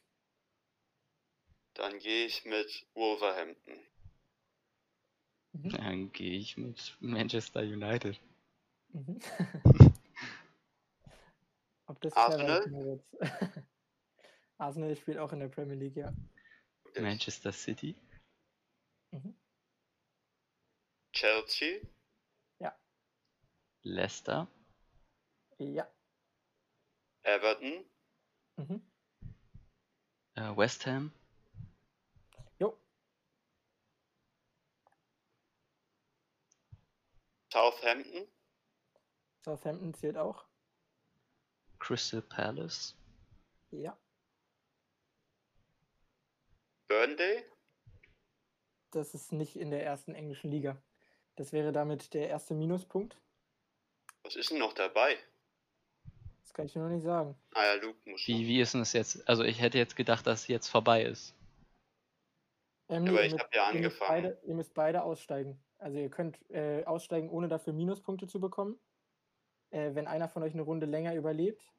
Dann 1.76 2.00
gehe 2.00 2.26
ich 2.26 2.44
mit 2.46 2.88
Wolverhampton. 2.96 3.76
Mhm. 5.56 5.70
Dann 5.70 6.12
gehe 6.12 6.38
ich 6.38 6.58
mit 6.58 6.98
Manchester 7.00 7.62
United. 7.62 8.20
Mhm. 8.90 9.20
Ob 11.88 12.02
das 12.02 12.14
Arsenal? 12.14 13.00
Arsenal 14.58 14.96
spielt 14.96 15.18
auch 15.18 15.32
in 15.32 15.40
der 15.40 15.50
Premier 15.50 15.76
League, 15.76 15.96
ja. 15.96 16.14
Manchester 17.00 17.52
City. 17.52 17.96
Mhm. 19.12 19.36
Chelsea, 21.14 21.80
Leicester. 23.86 24.48
Ja. 25.60 25.88
Everton, 27.22 27.86
Mhm. 28.58 28.82
Äh, 30.36 30.58
West 30.58 30.86
Ham. 30.88 31.12
Jo. 32.60 32.78
Southampton, 37.60 38.28
Southampton 39.46 39.94
zählt 39.94 40.18
auch. 40.18 40.44
Crystal 41.80 42.22
Palace. 42.22 42.98
Ja. 43.72 43.98
Burnley, 46.90 47.46
Das 48.92 49.14
ist 49.14 49.32
nicht 49.32 49.56
in 49.56 49.72
der 49.72 49.86
ersten 49.86 50.14
englischen 50.16 50.52
Liga. 50.52 50.76
Das 51.38 51.54
wäre 51.54 51.72
damit 51.72 52.14
der 52.14 52.28
erste 52.28 52.56
Minuspunkt. 52.56 53.18
was 54.24 54.36
ist 54.36 54.50
denn 54.52 54.60
noch 54.60 54.74
dabei? 54.74 55.18
Das 56.44 56.54
kann 56.54 56.66
ich 56.66 56.74
dir 56.74 56.80
noch 56.82 56.90
nicht 56.90 57.04
sagen. 57.04 57.38
Ah 57.54 57.64
ja, 57.64 57.74
Luke 57.76 57.98
muss 58.10 58.28
Wie, 58.28 58.46
wie 58.48 58.60
ist 58.60 58.74
denn 58.74 58.82
das 58.82 58.92
jetzt? 58.92 59.26
Also 59.30 59.44
ich 59.44 59.62
hätte 59.62 59.78
jetzt 59.78 59.96
gedacht, 59.96 60.28
dass 60.28 60.42
es 60.42 60.48
jetzt 60.50 60.68
vorbei 60.68 61.04
ist. 61.04 61.34
Ähm, 62.90 63.08
Aber 63.08 63.24
ich 63.24 63.32
müsst- 63.32 63.44
hab 63.46 63.56
ja 63.56 63.72
ihr 63.72 63.82
müsst 63.82 64.02
angefangen. 64.02 64.24
Beide, 64.24 64.42
ihr 64.46 64.56
müsst 64.56 64.74
beide 64.74 65.04
aussteigen. 65.04 65.58
Also 65.78 65.98
ihr 65.98 66.10
könnt 66.10 66.40
äh, 66.50 66.84
aussteigen, 66.86 67.30
ohne 67.30 67.48
dafür 67.48 67.74
Minuspunkte 67.74 68.28
zu 68.28 68.40
bekommen. 68.40 68.80
Äh, 69.72 69.96
wenn 69.96 70.08
einer 70.08 70.30
von 70.30 70.44
euch 70.44 70.54
eine 70.54 70.62
Runde 70.62 70.86
länger 70.86 71.16
überlebt, 71.16 71.72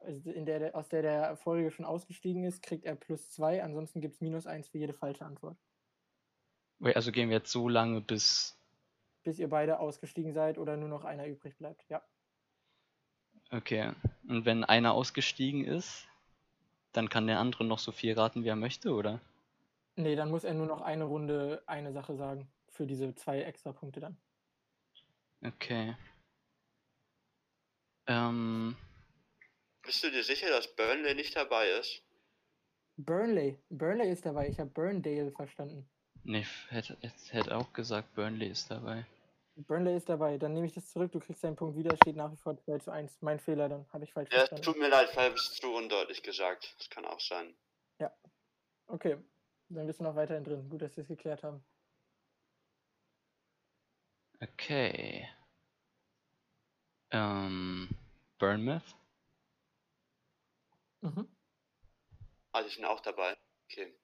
also 0.00 0.30
in 0.30 0.46
der, 0.46 0.74
aus 0.76 0.88
der 0.88 1.02
der 1.02 1.36
vorige 1.36 1.70
schon 1.70 1.84
ausgestiegen 1.84 2.44
ist, 2.44 2.62
kriegt 2.62 2.84
er 2.84 2.94
plus 2.94 3.30
zwei. 3.30 3.62
Ansonsten 3.62 4.00
gibt 4.00 4.14
es 4.14 4.20
minus 4.20 4.46
eins 4.46 4.68
für 4.68 4.78
jede 4.78 4.94
falsche 4.94 5.24
Antwort. 5.24 5.56
Also 6.80 7.10
gehen 7.10 7.28
wir 7.28 7.38
jetzt 7.38 7.50
so 7.50 7.68
lange, 7.68 8.00
bis. 8.00 8.56
Bis 9.24 9.38
ihr 9.38 9.48
beide 9.48 9.80
ausgestiegen 9.80 10.32
seid 10.32 10.58
oder 10.58 10.76
nur 10.76 10.88
noch 10.88 11.04
einer 11.04 11.26
übrig 11.26 11.56
bleibt. 11.56 11.84
Ja. 11.88 12.02
Okay. 13.50 13.92
Und 14.28 14.44
wenn 14.44 14.62
einer 14.62 14.94
ausgestiegen 14.94 15.64
ist, 15.64 16.06
dann 16.92 17.08
kann 17.08 17.26
der 17.26 17.40
andere 17.40 17.64
noch 17.64 17.78
so 17.78 17.92
viel 17.92 18.14
raten, 18.14 18.44
wie 18.44 18.48
er 18.48 18.56
möchte, 18.56 18.92
oder? 18.92 19.20
Nee, 19.96 20.14
dann 20.14 20.30
muss 20.30 20.44
er 20.44 20.54
nur 20.54 20.66
noch 20.66 20.80
eine 20.80 21.04
Runde 21.04 21.62
eine 21.66 21.92
Sache 21.92 22.14
sagen. 22.16 22.48
Für 22.78 22.86
diese 22.86 23.12
zwei 23.16 23.42
extra 23.42 23.72
Punkte 23.72 23.98
dann. 23.98 24.16
Okay. 25.44 25.96
Ähm, 28.06 28.76
Bist 29.82 30.04
du 30.04 30.12
dir 30.12 30.22
sicher, 30.22 30.48
dass 30.48 30.76
Burnley 30.76 31.16
nicht 31.16 31.34
dabei 31.34 31.68
ist? 31.70 32.04
Burnley. 32.96 33.58
Burnley 33.68 34.12
ist 34.12 34.24
dabei. 34.24 34.48
Ich 34.48 34.60
habe 34.60 34.70
Burndale 34.70 35.32
verstanden. 35.32 35.90
nee, 36.22 36.46
hätte, 36.68 36.96
hätte 37.30 37.56
auch 37.56 37.72
gesagt, 37.72 38.14
Burnley 38.14 38.46
ist 38.48 38.70
dabei. 38.70 39.04
Burnley 39.56 39.96
ist 39.96 40.08
dabei. 40.08 40.38
Dann 40.38 40.52
nehme 40.54 40.66
ich 40.68 40.74
das 40.74 40.92
zurück. 40.92 41.10
Du 41.10 41.18
kriegst 41.18 41.42
deinen 41.42 41.56
Punkt 41.56 41.76
wieder. 41.76 41.96
Steht 41.96 42.14
nach 42.14 42.30
wie 42.30 42.36
vor 42.36 42.56
2 42.56 42.78
zu 42.78 42.92
1. 42.92 43.22
Mein 43.22 43.40
Fehler, 43.40 43.68
dann 43.68 43.92
habe 43.92 44.04
ich 44.04 44.12
falsch 44.12 44.30
Ja, 44.30 44.38
verstanden. 44.38 44.62
tut 44.62 44.78
mir 44.78 44.88
leid, 44.88 45.08
vielleicht 45.08 45.30
habe 45.30 45.34
ich 45.34 45.40
es 45.50 45.54
zu 45.56 45.74
undeutlich 45.74 46.22
gesagt. 46.22 46.76
Das 46.78 46.88
kann 46.90 47.04
auch 47.04 47.18
sein. 47.20 47.56
Okay. 48.86 49.18
Dann 49.68 49.86
bist 49.88 49.98
du 49.98 50.04
noch 50.04 50.14
weiterhin 50.14 50.44
drin. 50.44 50.68
Gut, 50.70 50.80
dass 50.80 50.96
wir 50.96 51.02
es 51.02 51.08
geklärt 51.08 51.42
haben. 51.42 51.64
Okay. 54.40 55.28
Ähm, 57.10 57.88
Bournemouth? 58.38 58.96
Mhm. 61.00 61.28
Ah, 62.52 62.62
die 62.62 62.68
sind 62.70 62.84
auch 62.84 63.00
dabei. 63.00 63.36
Okay. 63.64 63.94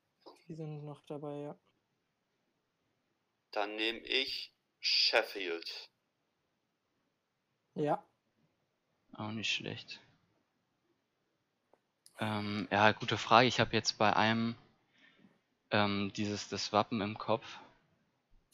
Die 0.49 0.55
sind 0.55 0.85
noch 0.85 1.03
dabei, 1.07 1.37
ja. 1.40 1.59
Dann 3.53 3.77
nehme 3.77 4.01
ich 4.01 4.53
Sheffield. 4.81 5.90
Ja. 7.75 8.05
Auch 9.14 9.31
nicht 9.31 9.53
schlecht. 9.53 10.01
Ähm, 12.18 12.68
ja, 12.70 12.92
gute 12.92 13.18
Frage. 13.18 13.47
Ich 13.49 13.61
habe 13.61 13.73
jetzt 13.73 13.99
bei 13.99 14.14
einem 14.14 14.57
ähm, 15.70 16.12
dieses 16.14 16.49
das 16.49 16.73
Wappen 16.73 17.01
im 17.01 17.18
Kopf. 17.18 17.59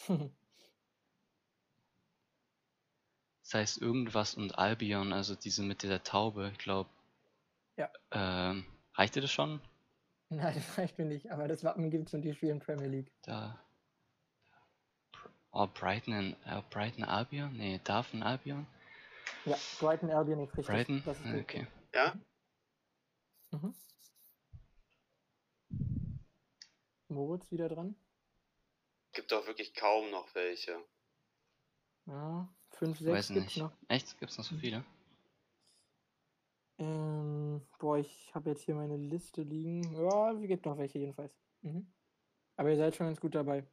Das 3.51 3.59
heißt 3.59 3.83
irgendwas 3.83 4.35
und 4.35 4.57
Albion, 4.61 5.13
also 5.13 5.35
diese 5.35 5.65
mit 5.65 5.83
der 5.83 6.05
Taube, 6.05 6.51
ich 6.53 6.59
glaube. 6.59 6.89
Ja. 7.77 7.91
Ähm, 8.13 8.65
reicht 8.95 9.17
dir 9.17 9.23
das 9.23 9.33
schon? 9.33 9.61
Nein, 10.29 10.55
das 10.55 10.79
reicht 10.79 10.99
mir 10.99 11.07
nicht. 11.07 11.33
Aber 11.33 11.49
das 11.49 11.65
Wappen 11.65 11.91
gibt 11.91 12.07
es 12.07 12.15
und 12.15 12.23
die 12.23 12.33
spielen 12.33 12.61
Premier 12.61 12.87
League. 12.87 13.11
Da. 13.23 13.61
Oh, 15.51 15.67
Brighton, 15.67 16.15
and, 16.15 16.37
äh, 16.47 16.63
Brighton 16.71 17.03
Albion? 17.03 17.53
Nee, 17.57 17.81
Darfen 17.83 18.23
Albion? 18.23 18.69
Ja, 19.45 19.57
Brighton 19.81 20.13
Albion 20.13 20.45
ist 20.45 20.57
richtig. 20.57 20.67
Brighton? 20.67 21.03
Das 21.05 21.19
ist 21.19 21.27
Ah, 21.27 21.31
richtig. 21.33 21.63
Okay. 21.63 21.67
Ja? 21.93 22.15
Mhm. 23.51 23.75
Moritz 27.09 27.51
wieder 27.51 27.69
dran. 27.69 27.97
Gibt 29.13 29.33
auch 29.33 29.45
wirklich 29.49 29.75
kaum 29.75 30.13
noch 30.13 30.33
welche. 30.37 30.79
Ja, 32.07 32.49
5, 32.81 33.05
Weiß 33.05 33.27
6 33.29 33.35
gibt's 33.35 33.57
nicht. 33.57 33.57
noch. 33.59 33.73
Echt? 33.88 34.19
Gibt's 34.19 34.38
noch 34.38 34.45
so 34.45 34.57
viele? 34.57 34.83
Ähm, 36.79 37.61
boah, 37.79 37.99
ich 37.99 38.35
habe 38.35 38.49
jetzt 38.51 38.62
hier 38.62 38.75
meine 38.75 38.97
Liste 38.97 39.43
liegen. 39.43 39.93
Ja, 39.95 40.33
es 40.33 40.40
gibt 40.49 40.64
noch 40.64 40.79
welche 40.79 40.99
jedenfalls. 40.99 41.35
Mhm. 41.61 41.87
Aber 42.57 42.71
ihr 42.71 42.77
seid 42.79 42.97
schon 42.97 43.07
ganz 43.07 43.21
gut 43.21 43.35
dabei. 43.35 43.66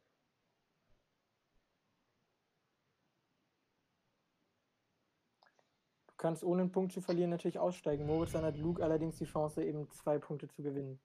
Du 6.08 6.14
kannst 6.18 6.44
ohne 6.44 6.62
einen 6.62 6.72
Punkt 6.72 6.92
zu 6.92 7.00
verlieren 7.00 7.30
natürlich 7.30 7.58
aussteigen. 7.58 8.04
Moritz, 8.04 8.32
dann 8.32 8.44
hat 8.44 8.58
Luke 8.58 8.82
allerdings 8.84 9.16
die 9.16 9.24
Chance, 9.24 9.64
eben 9.64 9.90
zwei 9.90 10.18
Punkte 10.18 10.48
zu 10.48 10.62
gewinnen. 10.62 11.00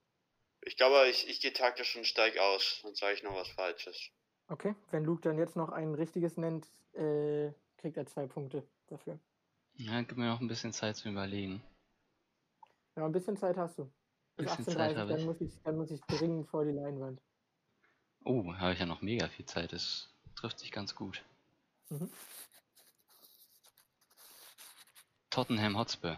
Ich 0.61 0.75
glaube, 0.75 1.07
ich, 1.09 1.29
ich 1.29 1.39
gehe 1.39 1.53
taktisch 1.53 1.95
und 1.95 2.05
steig 2.05 2.37
aus. 2.37 2.81
Dann 2.83 2.95
sage 2.95 3.13
ich 3.13 3.23
noch 3.23 3.35
was 3.35 3.47
Falsches. 3.49 4.09
Okay, 4.49 4.75
wenn 4.91 5.05
Luke 5.05 5.21
dann 5.21 5.37
jetzt 5.37 5.55
noch 5.55 5.69
ein 5.69 5.93
richtiges 5.93 6.35
nennt, 6.35 6.67
äh, 6.95 7.53
kriegt 7.83 7.97
er 7.97 8.05
zwei 8.05 8.27
Punkte 8.27 8.65
dafür. 8.87 9.19
Ja, 9.75 10.01
gib 10.03 10.17
mir 10.17 10.29
noch 10.29 10.39
ein 10.39 10.47
bisschen 10.47 10.71
Zeit 10.71 10.95
zu 10.95 11.09
überlegen. 11.09 11.61
Ja, 12.95 13.05
ein 13.05 13.11
bisschen 13.11 13.35
Zeit 13.35 13.57
hast 13.57 13.77
du. 13.77 13.91
Bis 14.37 14.55
Bisschen 14.55 14.73
Zeit 14.73 14.95
18.30 14.95 14.99
habe 14.99 15.13
dann 15.13 15.25
muss 15.25 15.41
ich, 15.41 15.61
dann 15.63 15.75
muss 15.75 15.91
ich 15.91 15.99
dringend 16.01 16.47
vor 16.47 16.63
die 16.63 16.71
Leinwand. 16.71 17.21
Oh, 18.23 18.53
habe 18.55 18.71
ich 18.71 18.79
ja 18.79 18.85
noch 18.85 19.01
mega 19.01 19.27
viel 19.27 19.45
Zeit. 19.45 19.73
Das 19.73 20.09
trifft 20.33 20.59
sich 20.59 20.71
ganz 20.71 20.95
gut. 20.95 21.25
Mhm. 21.89 22.09
Tottenham 25.29 25.77
Hotspur. 25.77 26.17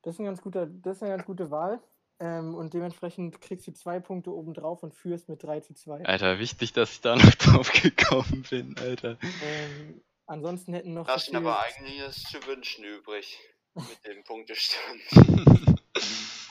Das 0.00 0.14
ist, 0.14 0.20
ein 0.20 0.24
ganz 0.24 0.40
guter, 0.40 0.66
das 0.66 0.96
ist 0.96 1.02
eine 1.02 1.12
ganz 1.12 1.26
gute 1.26 1.50
Wahl. 1.50 1.82
Ähm, 2.18 2.54
und 2.54 2.72
dementsprechend 2.72 3.42
kriegst 3.42 3.66
du 3.66 3.72
zwei 3.72 4.00
Punkte 4.00 4.34
obendrauf 4.34 4.82
und 4.82 4.94
führst 4.94 5.28
mit 5.28 5.42
3 5.42 5.60
zu 5.60 5.74
2. 5.74 6.06
Alter, 6.06 6.38
wichtig, 6.38 6.72
dass 6.72 6.92
ich 6.92 7.00
da 7.02 7.14
noch 7.14 7.34
drauf 7.34 7.70
gekommen 7.70 8.42
bin, 8.48 8.74
Alter. 8.78 9.18
Ähm, 9.42 10.00
ansonsten 10.26 10.72
hätten 10.74 10.94
noch. 10.94 11.08
Ihn 11.08 11.14
gefehlt- 11.14 11.36
aber 11.36 11.60
einiges 11.62 12.22
zu 12.24 12.44
wünschen 12.46 12.84
übrig. 12.84 13.38
Mit 13.74 14.04
dem 14.06 14.24
Punktestand. 14.24 15.00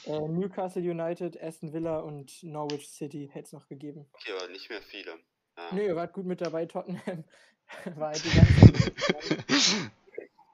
Äh, 0.08 0.20
Newcastle 0.28 0.84
United, 0.84 1.42
Aston 1.42 1.74
Villa 1.74 1.98
und 1.98 2.44
Norwich 2.44 2.88
City 2.92 3.28
hätte 3.34 3.46
es 3.48 3.54
noch 3.54 3.68
gegeben. 3.68 4.08
Okay, 4.14 4.34
aber 4.40 4.52
nicht 4.52 4.70
mehr 4.70 4.80
viele. 4.84 5.18
Ja. 5.58 5.64
Nö, 5.72 5.82
ihr 5.82 5.96
wart 5.96 6.14
gut 6.14 6.28
mit 6.28 6.42
dabei, 6.42 6.68
Tottenham. 6.68 7.24
War 7.96 8.10
halt 8.10 8.24
die 8.24 8.30
ganze 8.38 9.90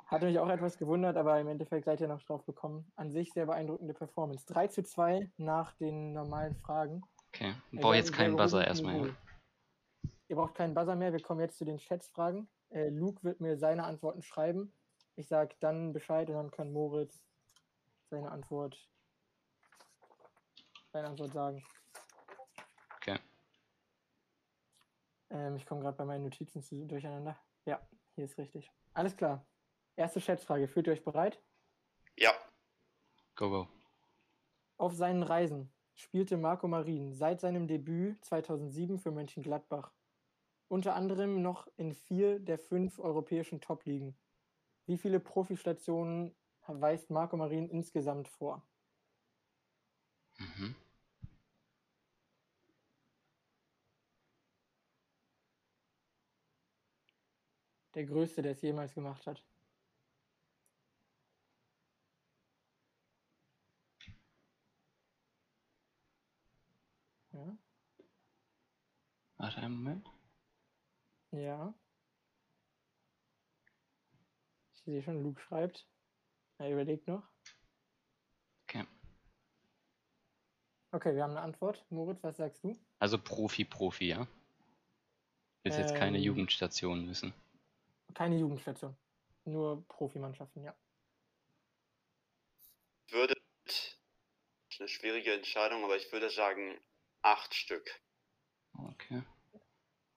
Hatte 0.07 0.25
mich 0.27 0.39
auch 0.39 0.47
etwas 0.47 0.77
gewundert, 0.77 1.17
aber 1.17 1.37
im 1.37 1.49
Endeffekt 1.49 1.83
seid 1.83 1.99
ihr 1.99 2.07
noch 2.07 2.23
drauf 2.23 2.45
gekommen. 2.45 2.89
An 2.95 3.11
sich 3.11 3.33
sehr 3.33 3.45
beeindruckende 3.45 3.93
Performance. 3.93 4.45
3 4.45 4.67
zu 4.67 4.83
2 4.83 5.29
nach 5.35 5.73
den 5.73 6.13
normalen 6.13 6.55
Fragen. 6.55 7.01
Okay, 7.33 7.53
Äh, 7.73 7.77
brauche 7.77 7.95
jetzt 7.95 8.13
keinen 8.13 8.37
Buzzer 8.37 8.65
erstmal. 8.65 9.13
Ihr 10.29 10.35
braucht 10.37 10.55
keinen 10.55 10.73
Buzzer 10.73 10.95
mehr. 10.95 11.11
Wir 11.11 11.21
kommen 11.21 11.41
jetzt 11.41 11.57
zu 11.57 11.65
den 11.65 11.77
Schätzfragen. 11.79 12.47
Äh, 12.71 12.89
Luke 12.89 13.23
wird 13.23 13.41
mir 13.41 13.57
seine 13.57 13.83
Antworten 13.83 14.21
schreiben. 14.21 14.73
Ich 15.15 15.27
sage 15.27 15.55
dann 15.59 15.93
Bescheid 15.93 16.29
und 16.29 16.35
dann 16.35 16.51
kann 16.51 16.71
Moritz 16.71 17.21
seine 18.09 18.31
Antwort, 18.31 18.89
seine 20.91 21.07
Antwort 21.07 21.33
sagen. 21.33 21.63
Okay. 22.97 23.19
Ähm, 25.29 25.55
ich 25.55 25.65
komme 25.65 25.81
gerade 25.81 25.97
bei 25.97 26.05
meinen 26.05 26.23
Notizen 26.23 26.61
zu, 26.61 26.85
durcheinander. 26.85 27.37
Ja, 27.65 27.85
hier 28.15 28.25
ist 28.25 28.37
richtig. 28.37 28.71
Alles 28.93 29.15
klar. 29.15 29.45
Erste 29.95 30.21
Schätzfrage. 30.21 30.67
Fühlt 30.67 30.87
ihr 30.87 30.93
euch 30.93 31.03
bereit? 31.03 31.41
Ja. 32.17 32.33
Go, 33.35 33.49
go. 33.49 33.67
Auf 34.77 34.93
seinen 34.93 35.23
Reisen 35.23 35.71
spielte 35.93 36.37
Marco 36.37 36.67
Marin 36.67 37.13
seit 37.13 37.41
seinem 37.41 37.67
Debüt 37.67 38.23
2007 38.25 38.99
für 38.99 39.11
Mönchengladbach. 39.11 39.91
Unter 40.71 40.95
anderem 40.95 41.41
noch 41.41 41.67
in 41.75 41.93
vier 41.93 42.39
der 42.39 42.57
fünf 42.57 42.97
europäischen 42.97 43.59
Top-Ligen. 43.59 44.15
Wie 44.85 44.97
viele 44.97 45.19
Profistationen 45.19 46.33
weist 46.65 47.09
Marco 47.09 47.35
Marin 47.35 47.67
insgesamt 47.67 48.29
vor? 48.29 48.65
Mhm. 50.37 50.73
Der 57.93 58.05
größte, 58.05 58.41
der 58.41 58.53
es 58.53 58.61
jemals 58.61 58.93
gemacht 58.93 59.27
hat. 59.27 59.43
Ja. 67.33 67.57
Warte 69.35 69.57
einen 69.57 69.75
Moment. 69.75 70.10
Ja. 71.31 71.73
Ich 74.73 74.81
sehe 74.83 75.01
schon, 75.01 75.23
Luke 75.23 75.41
schreibt. 75.41 75.87
Er 76.57 76.71
überlegt 76.71 77.07
noch. 77.07 77.23
Okay. 78.63 78.85
Okay, 80.91 81.15
wir 81.15 81.23
haben 81.23 81.31
eine 81.31 81.41
Antwort. 81.41 81.85
Moritz, 81.89 82.21
was 82.23 82.37
sagst 82.37 82.63
du? 82.63 82.77
Also 82.99 83.17
Profi, 83.17 83.65
Profi, 83.65 84.09
ja? 84.09 84.27
Willst 85.63 85.77
jetzt 85.79 85.95
keine 85.95 86.17
Ähm. 86.17 86.23
Jugendstation 86.23 87.07
wissen. 87.07 87.33
Keine 88.13 88.37
Jugendstation. 88.37 88.95
Nur 89.45 89.87
Profimannschaften, 89.87 90.63
ja. 90.63 90.75
Ich 93.07 93.13
würde. 93.13 93.35
Das 93.65 93.75
ist 94.69 94.79
eine 94.79 94.89
schwierige 94.89 95.33
Entscheidung, 95.33 95.83
aber 95.83 95.95
ich 95.97 96.11
würde 96.11 96.29
sagen 96.29 96.79
acht 97.21 97.53
Stück. 97.53 98.01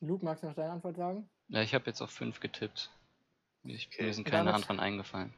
Luke, 0.07 0.25
magst 0.25 0.43
du 0.43 0.49
noch 0.49 0.55
deine 0.55 0.73
Antwort 0.73 0.97
sagen? 0.97 1.29
Ja, 1.49 1.63
ich 1.63 1.75
habe 1.75 1.87
jetzt 1.87 2.01
auf 2.01 2.11
5 2.11 2.41
getippt. 2.41 2.91
Ich, 3.65 3.87
Okay. 3.89 4.05
Mir 4.05 4.15
sind 4.15 4.25
keine 4.27 4.53
anderen 4.53 4.81
eingefallen. 4.81 5.35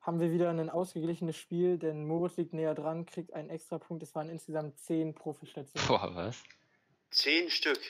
Haben 0.00 0.20
wir 0.20 0.32
wieder 0.32 0.48
ein 0.50 0.70
ausgeglichenes 0.70 1.36
Spiel, 1.36 1.76
denn 1.76 2.06
Moritz 2.06 2.36
liegt 2.36 2.54
näher 2.54 2.74
dran, 2.74 3.04
kriegt 3.04 3.34
einen 3.34 3.50
extra 3.50 3.78
Punkt. 3.78 4.02
Es 4.02 4.14
waren 4.14 4.30
insgesamt 4.30 4.78
zehn 4.78 5.14
Profistationen. 5.14 5.86
Boah, 5.88 6.14
was? 6.14 6.42
Zehn 7.10 7.50
Stück. 7.50 7.80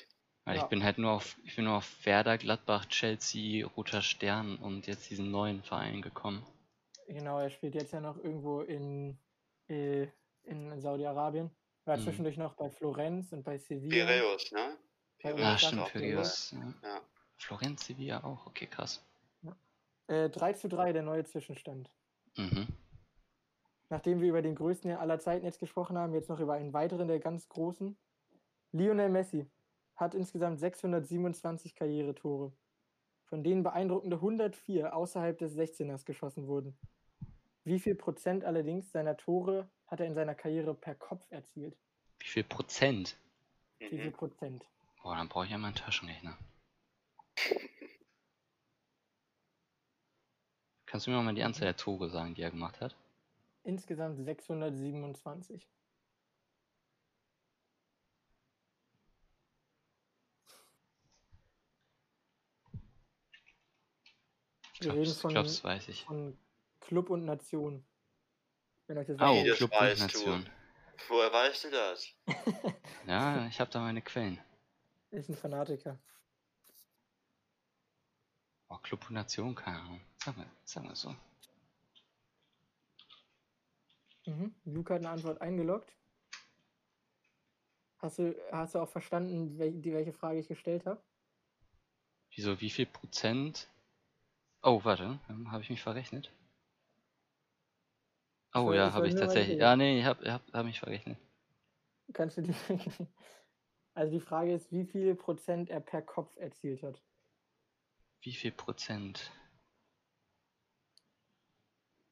Weil 0.44 0.56
Ja. 0.56 0.62
ich 0.62 0.68
bin 0.68 0.82
halt 0.82 0.98
nur 0.98 1.12
auf, 1.12 1.36
ich 1.44 1.54
bin 1.54 1.66
nur 1.66 1.76
auf 1.76 2.04
Werder, 2.04 2.36
Gladbach, 2.38 2.86
Chelsea, 2.86 3.64
Roter 3.66 4.02
Stern 4.02 4.56
und 4.56 4.86
jetzt 4.86 5.08
diesen 5.10 5.30
neuen 5.30 5.62
Verein 5.62 6.02
gekommen. 6.02 6.44
Genau, 7.06 7.38
er 7.38 7.50
spielt 7.50 7.74
jetzt 7.74 7.92
ja 7.92 8.00
noch 8.00 8.16
irgendwo 8.16 8.62
in, 8.62 9.18
äh, 9.68 10.08
in 10.44 10.80
Saudi-Arabien. 10.80 11.50
War 11.84 11.96
Mhm. 11.96 12.02
zwischendurch 12.02 12.36
noch 12.38 12.54
bei 12.54 12.70
Florenz 12.70 13.32
und 13.32 13.44
bei 13.44 13.58
Sevilla. 13.58 14.06
Piräus, 14.06 14.50
ne? 14.52 14.76
Bei 15.22 15.34
Ah, 15.34 15.38
Ja, 15.38 15.58
stimmt, 15.58 15.82
auch 15.82 15.92
Piraeus. 15.92 16.52
Ja. 16.52 16.74
Ja. 16.88 17.00
Florenz, 17.38 17.86
Sevilla 17.86 18.22
auch. 18.24 18.46
Okay, 18.46 18.66
krass. 18.66 19.02
Äh, 20.08 20.28
3 20.28 20.52
zu 20.54 20.68
3 20.68 20.92
der 20.92 21.02
neue 21.02 21.24
Zwischenstand. 21.24 21.90
Mhm. 22.36 22.66
Nachdem 23.90 24.20
wir 24.20 24.28
über 24.28 24.42
den 24.42 24.54
größten 24.54 24.90
aller 24.92 25.18
Zeiten 25.18 25.44
jetzt 25.44 25.58
gesprochen 25.60 25.96
haben, 25.98 26.14
jetzt 26.14 26.28
noch 26.28 26.40
über 26.40 26.54
einen 26.54 26.72
weiteren 26.72 27.08
der 27.08 27.18
ganz 27.20 27.48
großen. 27.48 27.96
Lionel 28.72 29.08
Messi 29.08 29.46
hat 29.96 30.14
insgesamt 30.14 30.58
627 30.60 31.74
Karrieretore, 31.74 32.52
von 33.26 33.42
denen 33.44 33.62
beeindruckende 33.62 34.16
104 34.16 34.94
außerhalb 34.94 35.38
des 35.38 35.56
16ers 35.56 36.04
geschossen 36.04 36.46
wurden. 36.46 36.76
Wie 37.64 37.78
viel 37.78 37.94
Prozent 37.94 38.44
allerdings 38.44 38.90
seiner 38.92 39.16
Tore 39.16 39.68
hat 39.86 40.00
er 40.00 40.06
in 40.06 40.14
seiner 40.14 40.34
Karriere 40.34 40.74
per 40.74 40.94
Kopf 40.94 41.26
erzielt? 41.30 41.76
Wie 42.18 42.26
viel 42.26 42.44
Prozent? 42.44 43.16
Wie 43.78 43.88
viel 43.88 44.06
Mhm. 44.06 44.12
Prozent? 44.12 44.66
Boah, 45.02 45.16
dann 45.16 45.28
brauche 45.28 45.46
ich 45.46 45.50
ja 45.50 45.58
mal 45.58 45.68
einen 45.68 45.76
Taschenrechner. 45.76 46.36
Kannst 50.86 51.06
du 51.06 51.10
mir 51.10 51.22
mal 51.22 51.34
die 51.34 51.42
Anzahl 51.42 51.66
der 51.66 51.76
Tore 51.76 52.10
sagen, 52.10 52.34
die 52.34 52.42
er 52.42 52.50
gemacht 52.50 52.80
hat? 52.80 52.96
Insgesamt 53.62 54.18
627. 54.24 55.68
Ich 64.74 64.86
Wir 64.86 64.94
reden 64.94 65.14
von, 65.14 65.30
glaub, 65.30 65.44
das 65.44 65.62
weiß 65.62 65.88
ich. 65.88 66.04
von 66.04 66.38
Club 66.80 67.10
und 67.10 67.24
Nation. 67.24 67.84
Wenn 68.86 68.98
euch 68.98 69.06
das 69.06 69.20
Oh, 69.20 69.44
Wie, 69.44 69.48
das 69.48 69.58
Club 69.58 69.70
und 69.72 69.78
weißt 69.78 70.00
du. 70.00 70.02
Nation. 70.02 70.50
Woher 71.08 71.32
weißt 71.32 71.64
du 71.64 71.70
das? 71.70 72.08
Ja, 73.06 73.46
ich 73.46 73.58
habe 73.60 73.70
da 73.70 73.80
meine 73.80 74.02
Quellen. 74.02 74.38
Ist 75.10 75.28
ein 75.28 75.36
Fanatiker. 75.36 75.98
Oh, 78.68 78.78
Club 78.78 79.08
und 79.08 79.14
Nation, 79.14 79.54
keine 79.54 79.78
Ahnung. 79.78 80.00
Sag 80.18 80.36
mal, 80.36 80.46
sag 80.64 80.84
mal 80.84 80.94
so. 80.94 81.14
Mhm. 84.26 84.54
Luca 84.64 84.94
hat 84.94 85.00
eine 85.00 85.10
Antwort 85.10 85.40
eingeloggt. 85.40 85.92
Hast 87.98 88.18
du, 88.18 88.34
hast 88.52 88.74
du 88.74 88.78
auch 88.78 88.88
verstanden, 88.88 89.58
wel 89.58 89.72
die, 89.72 89.92
welche 89.92 90.12
Frage 90.12 90.38
ich 90.38 90.48
gestellt 90.48 90.86
habe? 90.86 91.02
Wieso, 92.34 92.60
wie 92.60 92.70
viel 92.70 92.86
Prozent? 92.86 93.68
Oh, 94.62 94.80
warte, 94.84 95.18
habe 95.46 95.62
ich 95.62 95.70
mich 95.70 95.82
verrechnet? 95.82 96.30
Oh 98.54 98.72
ja, 98.72 98.92
habe 98.92 99.08
ich 99.08 99.14
tatsächlich. 99.14 99.58
Ja, 99.58 99.76
nee, 99.76 100.00
ich 100.00 100.04
habe 100.04 100.32
hab, 100.32 100.42
hab 100.52 100.64
mich 100.64 100.80
verrechnet. 100.80 101.18
Kannst 102.12 102.36
du 102.36 102.42
die. 102.42 102.54
Also 103.94 104.12
die 104.12 104.20
Frage 104.20 104.54
ist, 104.54 104.70
wie 104.72 104.84
viel 104.84 105.14
Prozent 105.14 105.70
er 105.70 105.80
per 105.80 106.02
Kopf 106.02 106.36
erzielt 106.36 106.82
hat. 106.82 107.02
Wie 108.22 108.32
viel 108.32 108.52
Prozent? 108.52 109.32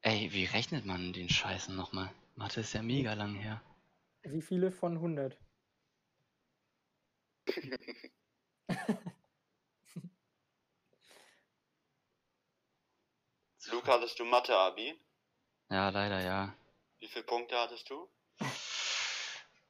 Ey, 0.01 0.31
wie 0.31 0.45
rechnet 0.45 0.85
man 0.85 1.13
den 1.13 1.29
Scheißen 1.29 1.75
nochmal? 1.75 2.09
Mathe 2.35 2.61
ist 2.61 2.73
ja 2.73 2.81
mega 2.81 3.13
lang 3.13 3.35
her. 3.35 3.61
Wie 4.23 4.41
viele 4.41 4.71
von 4.71 4.95
100? 4.95 5.37
Luca, 13.71 13.93
hattest 13.93 14.19
du 14.19 14.25
Mathe-Abi? 14.25 14.99
Ja, 15.69 15.89
leider 15.89 16.21
ja. 16.21 16.55
Wie 16.99 17.07
viele 17.07 17.23
Punkte 17.25 17.55
hattest 17.57 17.89
du? 17.89 18.09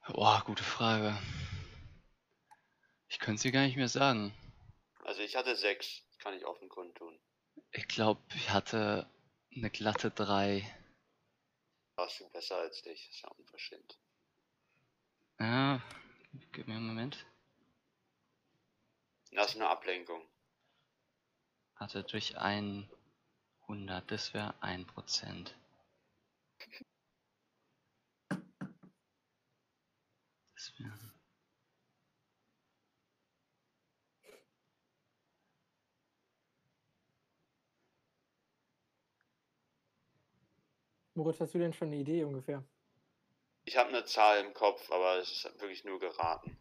Boah, 0.07 0.41
gute 0.45 0.63
Frage. 0.63 1.17
Ich 3.19 3.25
könnte 3.25 3.35
es 3.35 3.41
dir 3.41 3.51
gar 3.51 3.63
nicht 3.63 3.75
mehr 3.75 3.89
sagen. 3.89 4.33
Also 5.03 5.21
ich 5.21 5.35
hatte 5.35 5.53
sechs, 5.57 6.03
kann 6.19 6.33
ich 6.35 6.45
offen 6.45 6.69
kundtun. 6.69 7.19
Ich 7.73 7.85
glaube, 7.89 8.21
ich 8.33 8.49
hatte 8.51 9.09
eine 9.53 9.69
glatte 9.69 10.09
3. 10.09 10.63
Warst 11.97 12.21
du 12.21 12.29
besser 12.29 12.55
als 12.55 12.77
ich, 12.77 12.83
das 12.83 12.93
ist 12.93 13.21
ja 13.21 13.27
unverschämt. 13.31 13.99
Ja, 15.37 15.81
gib 16.53 16.69
mir 16.69 16.75
einen 16.75 16.87
Moment. 16.87 17.25
Das 19.31 19.49
ist 19.49 19.55
eine 19.57 19.67
Ablenkung. 19.67 20.25
Hatte 21.75 22.05
durch 22.05 22.37
100, 22.37 24.09
das 24.09 24.33
wäre 24.33 24.53
1%. 24.63 25.53
Das 30.55 30.73
wäre. 30.79 31.08
Moritz, 41.19 41.41
hast 41.41 41.53
du 41.53 41.59
denn 41.59 41.73
schon 41.73 41.89
eine 41.89 41.97
Idee 41.97 42.23
ungefähr? 42.23 42.63
Ich 43.65 43.75
habe 43.75 43.89
eine 43.89 44.05
Zahl 44.05 44.39
im 44.39 44.53
Kopf, 44.53 44.89
aber 44.89 45.17
es 45.17 45.29
ist 45.29 45.43
wirklich 45.59 45.83
nur 45.83 45.99
geraten. 45.99 46.57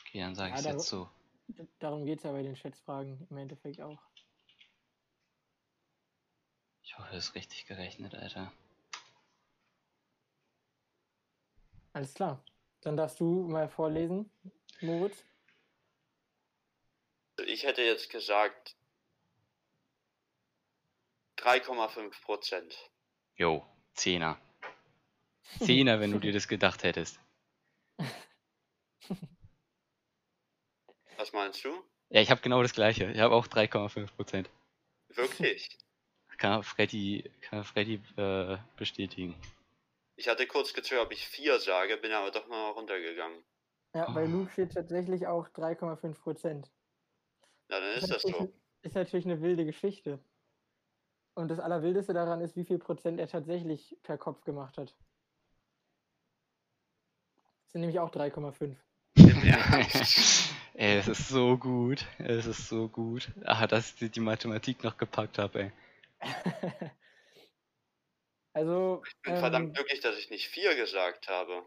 Okay, 0.00 0.18
dann 0.18 0.34
sage 0.34 0.52
Ja, 0.52 0.58
ich 0.58 0.66
jetzt 0.66 0.88
so. 0.88 1.08
Darum 1.78 2.04
geht 2.04 2.18
es 2.18 2.24
ja 2.24 2.32
bei 2.32 2.42
den 2.42 2.56
Schätzfragen 2.56 3.24
im 3.30 3.36
Endeffekt 3.36 3.80
auch. 3.80 4.02
Ich 6.82 6.98
hoffe, 6.98 7.14
es 7.14 7.28
ist 7.28 7.34
richtig 7.36 7.66
gerechnet, 7.66 8.16
Alter. 8.16 8.52
Alles 11.92 12.14
klar. 12.14 12.44
Dann 12.80 12.96
darfst 12.96 13.20
du 13.20 13.46
mal 13.46 13.68
vorlesen, 13.68 14.28
Moritz. 14.80 15.24
Ich 17.46 17.62
hätte 17.62 17.82
jetzt 17.82 18.10
gesagt 18.10 18.74
3,5 21.36 22.20
Prozent. 22.22 22.90
Jo, 23.36 23.64
Zehner. 23.94 24.38
Zehner, 25.60 26.00
wenn 26.00 26.12
du 26.12 26.18
dir 26.18 26.32
das 26.32 26.48
gedacht 26.48 26.82
hättest. 26.82 27.20
Was 31.16 31.32
meinst 31.32 31.64
du? 31.64 31.70
Ja, 32.10 32.20
ich 32.20 32.30
habe 32.30 32.40
genau 32.40 32.60
das 32.62 32.72
gleiche. 32.74 33.10
Ich 33.10 33.18
habe 33.20 33.34
auch 33.34 33.46
3,5%. 33.46 34.46
Wirklich? 35.08 35.78
Kann 36.36 36.64
Freddy, 36.64 37.30
kann 37.42 37.62
Freddy 37.62 38.00
äh, 38.16 38.58
bestätigen. 38.76 39.36
Ich 40.16 40.26
hatte 40.28 40.48
kurz 40.48 40.74
gezögert, 40.74 41.06
ob 41.06 41.12
ich 41.12 41.24
4 41.28 41.60
sage, 41.60 41.96
bin 41.96 42.10
aber 42.10 42.32
doch 42.32 42.48
mal 42.48 42.70
runtergegangen. 42.70 43.44
Ja, 43.94 44.10
bei 44.10 44.24
Oh. 44.24 44.26
Luke 44.26 44.50
steht 44.50 44.72
tatsächlich 44.72 45.28
auch 45.28 45.46
3,5 45.50 46.20
Prozent. 46.20 46.72
Na, 47.68 47.78
dann 47.78 47.94
ist 47.94 48.10
das 48.10 48.24
natürlich, 48.24 48.50
so. 48.50 48.52
ist 48.82 48.94
natürlich 48.96 49.26
eine 49.26 49.40
wilde 49.42 49.64
Geschichte. 49.64 50.18
Und 51.34 51.48
das 51.48 51.58
Allerwildeste 51.58 52.14
daran 52.14 52.40
ist, 52.40 52.56
wie 52.56 52.64
viel 52.64 52.78
Prozent 52.78 53.18
er 53.18 53.26
tatsächlich 53.26 53.96
per 54.02 54.16
Kopf 54.16 54.44
gemacht 54.44 54.78
hat. 54.78 54.94
Das 57.64 57.72
sind 57.72 57.80
nämlich 57.80 57.98
auch 57.98 58.12
3,5. 58.12 58.76
Im 59.16 59.42
Ernst. 59.42 60.54
ey, 60.74 60.98
es 60.98 61.08
ist 61.08 61.28
so 61.28 61.58
gut. 61.58 62.06
Es 62.18 62.46
ist 62.46 62.68
so 62.68 62.88
gut. 62.88 63.32
Ah, 63.44 63.66
dass 63.66 64.00
ich 64.00 64.12
die 64.12 64.20
Mathematik 64.20 64.84
noch 64.84 64.96
gepackt 64.96 65.38
habe, 65.38 65.60
ey. 65.60 65.72
also. 68.52 69.02
Ich 69.04 69.16
bin 69.22 69.34
ähm, 69.34 69.40
verdammt 69.40 69.74
glücklich, 69.74 70.00
dass 70.00 70.16
ich 70.16 70.30
nicht 70.30 70.48
4 70.48 70.76
gesagt 70.76 71.28
habe. 71.28 71.66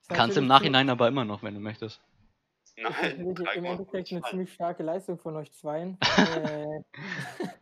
ist 0.00 0.08
Kannst 0.08 0.36
im 0.36 0.48
Nachhinein 0.48 0.90
aber 0.90 1.06
immer 1.06 1.24
noch, 1.24 1.44
wenn 1.44 1.54
du 1.54 1.60
möchtest. 1.60 2.00
ist 2.64 2.78
Nein, 2.78 3.28
natürlich 3.28 3.54
im 3.54 3.64
Endeffekt 3.64 4.10
eine 4.10 4.20
3,5. 4.22 4.30
ziemlich 4.30 4.52
starke 4.52 4.82
Leistung 4.82 5.18
von 5.20 5.36
euch 5.36 5.52
zweien. 5.52 5.98
äh, 6.16 6.82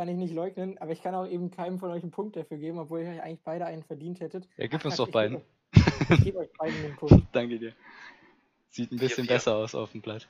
kann 0.00 0.08
ich 0.08 0.16
nicht 0.16 0.32
leugnen, 0.32 0.78
aber 0.78 0.92
ich 0.92 1.02
kann 1.02 1.14
auch 1.14 1.26
eben 1.26 1.50
keinem 1.50 1.78
von 1.78 1.90
euch 1.90 2.02
einen 2.02 2.10
Punkt 2.10 2.34
dafür 2.34 2.56
geben, 2.56 2.78
obwohl 2.78 3.00
ihr 3.00 3.10
euch 3.10 3.20
eigentlich 3.22 3.42
beide 3.44 3.66
einen 3.66 3.82
verdient 3.82 4.20
hättet. 4.20 4.48
Ja, 4.56 4.66
gib 4.66 4.80
Ach, 4.80 4.86
uns 4.86 4.96
doch 4.96 5.08
ich 5.08 5.12
beiden. 5.12 5.42
gebe 5.72 5.84
euch- 5.84 6.18
Ich 6.18 6.24
gebe 6.24 6.38
euch 6.38 6.52
beiden 6.54 6.80
den 6.82 6.96
Punkt. 6.96 7.26
Danke 7.32 7.58
dir. 7.58 7.74
Sieht 8.70 8.90
ein 8.92 8.96
bisschen 8.96 9.26
vier. 9.26 9.34
besser 9.34 9.56
aus 9.56 9.74
auf 9.74 9.92
dem 9.92 10.00
Blatt. 10.00 10.26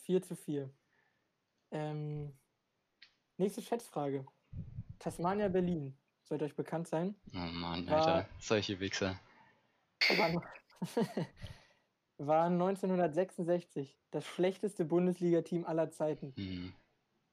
4 0.00 0.22
zu 0.22 0.34
4. 0.34 0.70
Ähm, 1.72 2.32
nächste 3.36 3.60
Schätzfrage. 3.60 4.24
Tasmania 4.98 5.48
Berlin. 5.48 5.94
Sollte 6.22 6.46
euch 6.46 6.56
bekannt 6.56 6.88
sein. 6.88 7.14
Oh 7.34 7.38
Mann, 7.38 7.86
War- 7.86 7.98
Alter. 7.98 8.28
Solche 8.38 8.80
Wichser. 8.80 9.20
War, 10.16 10.30
noch- 10.30 10.42
war 12.16 12.46
1966 12.46 14.00
das 14.10 14.24
schlechteste 14.24 14.86
Bundesliga-Team 14.86 15.66
aller 15.66 15.90
Zeiten. 15.90 16.32
Hm. 16.36 16.72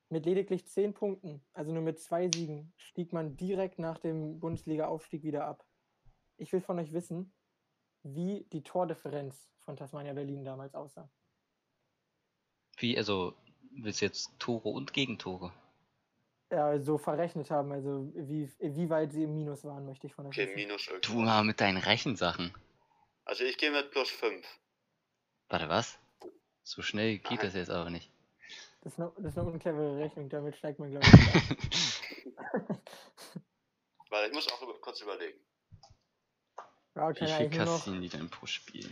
Mit 0.09 0.25
lediglich 0.25 0.65
10 0.67 0.93
Punkten, 0.93 1.41
also 1.53 1.71
nur 1.71 1.83
mit 1.83 1.99
zwei 1.99 2.29
Siegen, 2.33 2.73
stieg 2.77 3.13
man 3.13 3.37
direkt 3.37 3.77
nach 3.77 3.99
dem 3.99 4.39
Bundesliga-Aufstieg 4.39 5.23
wieder 5.23 5.45
ab. 5.45 5.63
Ich 6.37 6.51
will 6.51 6.61
von 6.61 6.79
euch 6.79 6.93
wissen, 6.93 7.31
wie 8.01 8.45
die 8.51 8.63
Tordifferenz 8.63 9.51
von 9.59 9.75
Tasmania 9.75 10.13
Berlin 10.13 10.43
damals 10.43 10.73
aussah. 10.73 11.09
Wie, 12.77 12.97
also, 12.97 13.35
willst 13.71 14.01
du 14.01 14.05
jetzt 14.05 14.31
Tore 14.39 14.69
und 14.69 14.93
Gegentore? 14.93 15.53
Ja, 16.51 16.79
so 16.79 16.97
verrechnet 16.97 17.51
haben, 17.51 17.71
also 17.71 18.11
wie, 18.15 18.49
wie 18.59 18.89
weit 18.89 19.11
sie 19.11 19.23
im 19.23 19.35
Minus 19.35 19.63
waren, 19.63 19.85
möchte 19.85 20.07
ich 20.07 20.15
von 20.15 20.25
euch 20.25 20.31
Okay, 20.31 20.47
wissen. 20.47 20.55
minus 20.55 20.89
Du 21.01 21.19
mal 21.19 21.43
mit 21.43 21.61
deinen 21.61 21.77
Rechensachen. 21.77 22.51
Also 23.25 23.43
ich 23.43 23.59
gehe 23.59 23.69
mit 23.69 23.91
plus 23.91 24.09
5. 24.09 24.43
Warte, 25.49 25.69
was? 25.69 25.99
So 26.63 26.81
schnell 26.81 27.19
geht 27.19 27.29
Nein. 27.29 27.39
das 27.41 27.53
jetzt 27.53 27.69
aber 27.69 27.91
nicht. 27.91 28.11
Das 28.89 28.97
ist, 28.97 29.01
eine, 29.01 29.11
das 29.17 29.33
ist 29.33 29.37
eine 29.37 29.51
unclevere 29.51 29.99
Rechnung, 29.99 30.29
damit 30.29 30.55
steigt 30.55 30.79
man, 30.79 30.89
glaube 30.89 31.05
ich. 31.05 31.13
Weil 34.09 34.29
ich 34.29 34.33
muss 34.33 34.51
auch 34.51 34.63
über, 34.63 34.81
kurz 34.81 34.99
überlegen. 35.01 35.39
Ja, 36.95 37.11
Wie 37.11 37.19
viel 37.19 37.27
eigentlich 37.27 37.57
nur 37.57 37.65
noch, 37.65 37.77
kassieren 37.77 38.01
die 38.01 38.09
denn 38.09 38.31
pro 38.31 38.47
Spiel? 38.47 38.91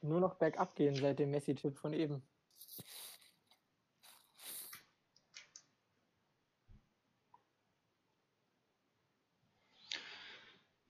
nur 0.00 0.20
noch 0.20 0.36
bergab 0.36 0.74
gehen 0.74 0.94
seit 0.94 1.18
dem 1.18 1.32
Messi-Tipp 1.32 1.76
von 1.76 1.92
eben. 1.92 2.22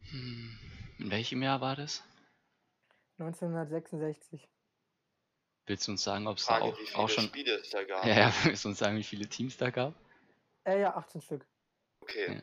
Hm. 0.03 0.57
In 0.99 1.11
welchem 1.11 1.43
Jahr 1.43 1.61
war 1.61 1.75
das? 1.75 2.05
1966. 3.19 4.49
Willst 5.67 5.87
du 5.87 5.93
uns 5.93 6.03
sagen, 6.03 6.27
ob 6.27 6.39
es 6.39 6.47
da 6.47 6.61
auch, 6.61 6.79
wie 6.79 6.87
viele 6.87 6.99
auch 6.99 7.09
schon. 7.09 7.25
Spiele 7.25 7.55
es 7.55 7.71
da 7.71 7.85
gab. 7.85 8.05
Ja, 8.05 8.15
ja, 8.19 8.35
willst 8.45 8.65
du 8.65 8.71
uns 8.71 8.79
sagen, 8.79 8.97
wie 8.97 9.05
viele 9.05 9.29
Teams 9.29 9.57
da 9.57 9.71
gab? 9.71 9.95
Äh, 10.65 10.81
ja, 10.81 10.97
18 10.97 11.21
Stück. 11.21 11.47
Okay. 12.01 12.43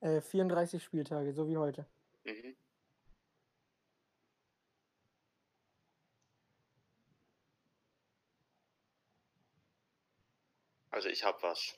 Ja. 0.00 0.16
Äh, 0.16 0.20
34 0.20 0.82
Spieltage, 0.82 1.32
so 1.32 1.48
wie 1.48 1.56
heute. 1.56 1.86
Mhm. 2.24 2.56
Also 10.90 11.08
ich 11.08 11.24
habe 11.24 11.42
was. 11.42 11.74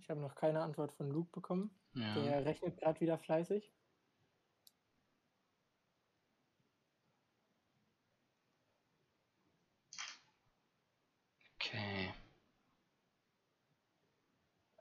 Ich 0.00 0.10
habe 0.10 0.20
noch 0.20 0.34
keine 0.34 0.60
Antwort 0.60 0.92
von 0.92 1.08
Luke 1.08 1.30
bekommen. 1.30 1.70
Ja. 1.94 2.14
Der 2.14 2.44
rechnet 2.44 2.78
gerade 2.78 3.00
wieder 3.00 3.16
fleißig. 3.16 3.70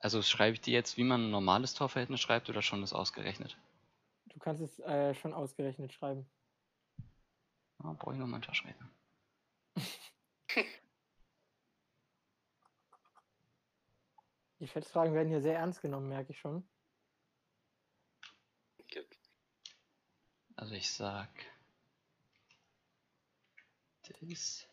Also 0.01 0.21
schreibe 0.21 0.53
ich 0.53 0.61
dir 0.61 0.73
jetzt, 0.73 0.97
wie 0.97 1.03
man 1.03 1.25
ein 1.25 1.31
normales 1.31 1.73
Torverhältnis 1.73 2.21
schreibt 2.21 2.49
oder 2.49 2.61
schon 2.61 2.81
das 2.81 2.93
ausgerechnet? 2.93 3.57
Du 4.25 4.39
kannst 4.39 4.61
es 4.61 4.79
äh, 4.79 5.13
schon 5.13 5.33
ausgerechnet 5.33 5.91
schreiben. 5.91 6.25
Ah, 7.79 7.93
brauche 7.93 8.13
ich 8.13 8.19
noch 8.19 8.27
mal 8.27 8.35
einen 8.35 8.43
Taschenrechner. 8.43 8.89
Die 14.59 14.67
Schätzfragen 14.67 15.13
werden 15.13 15.29
hier 15.29 15.41
sehr 15.41 15.57
ernst 15.57 15.81
genommen, 15.81 16.09
merke 16.09 16.31
ich 16.31 16.39
schon. 16.39 16.67
Also 20.59 20.73
ich 20.73 20.91
sag. 20.91 21.29
Das. 24.19 24.67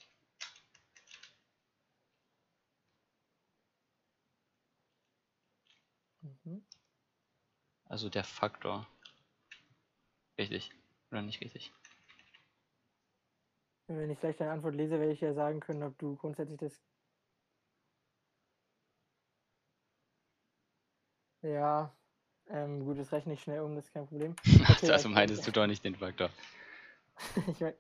Also 7.88 8.08
der 8.08 8.24
Faktor. 8.24 8.86
Richtig. 10.38 10.70
Oder 11.10 11.22
nicht 11.22 11.40
richtig? 11.40 11.72
Wenn 13.88 14.10
ich 14.10 14.18
gleich 14.18 14.36
deine 14.36 14.50
Antwort 14.50 14.74
lese, 14.74 14.98
werde 14.98 15.12
ich 15.12 15.20
ja 15.20 15.32
sagen 15.32 15.60
können, 15.60 15.84
ob 15.84 15.96
du 15.98 16.16
grundsätzlich 16.16 16.58
das. 16.58 16.82
Ja, 21.42 21.94
ähm, 22.48 22.84
gut, 22.84 22.98
das 22.98 23.12
rechne 23.12 23.34
ich 23.34 23.42
schnell 23.42 23.60
um, 23.60 23.76
das 23.76 23.86
ist 23.86 23.92
kein 23.92 24.06
Problem. 24.06 24.34
Okay, 24.68 24.90
also 24.90 25.08
meintest 25.08 25.46
du 25.46 25.52
doch 25.52 25.66
nicht 25.68 25.84
den 25.84 25.94
Faktor. 25.94 26.30
ich, 27.48 27.60
mein, 27.60 27.74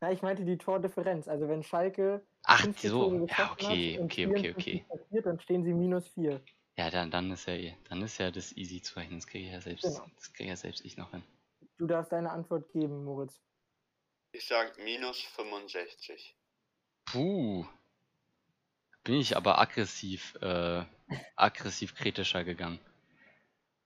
na, 0.00 0.10
ich 0.10 0.22
meinte 0.22 0.44
die 0.46 0.56
Tordifferenz. 0.56 1.28
Also 1.28 1.48
wenn 1.48 1.62
Schalke 1.62 2.24
Ach, 2.44 2.62
50 2.62 2.90
so. 2.90 3.26
Ja, 3.26 3.52
okay, 3.52 4.00
okay, 4.02 4.26
okay, 4.26 4.54
54 4.54 4.86
okay. 4.88 5.22
dann 5.22 5.38
stehen 5.40 5.62
sie 5.62 5.74
minus 5.74 6.08
4. 6.08 6.40
Ja, 6.76 6.90
dann, 6.90 7.10
dann 7.10 7.30
ist 7.30 7.46
ja 7.46 7.54
eh- 7.54 7.76
dann 7.88 8.02
ist 8.02 8.18
ja 8.18 8.30
das 8.30 8.56
easy 8.56 8.80
zu 8.80 8.98
rechnen. 8.98 9.18
Das 9.18 9.26
kriege 9.26 9.46
ich 9.46 9.52
ja 9.52 9.60
selbst, 9.60 9.82
Genau. 9.84 10.06
das 10.16 10.32
kriege 10.32 10.48
ja 10.50 10.56
selbst 10.56 10.84
ich 10.84 10.96
noch 10.96 11.10
hin. 11.10 11.22
Du 11.76 11.86
darfst 11.86 12.12
deine 12.12 12.30
Antwort 12.30 12.70
geben, 12.72 13.04
Moritz. 13.04 13.40
Ich 14.32 14.46
sag 14.46 14.78
minus 14.78 15.20
65. 15.20 16.36
Puh. 17.06 17.66
Bin 19.02 19.14
ich 19.14 19.36
aber 19.36 19.58
aggressiv, 19.58 20.34
äh, 20.42 20.84
aggressiv 21.36 21.94
kritischer 21.94 22.44
gegangen. 22.44 22.78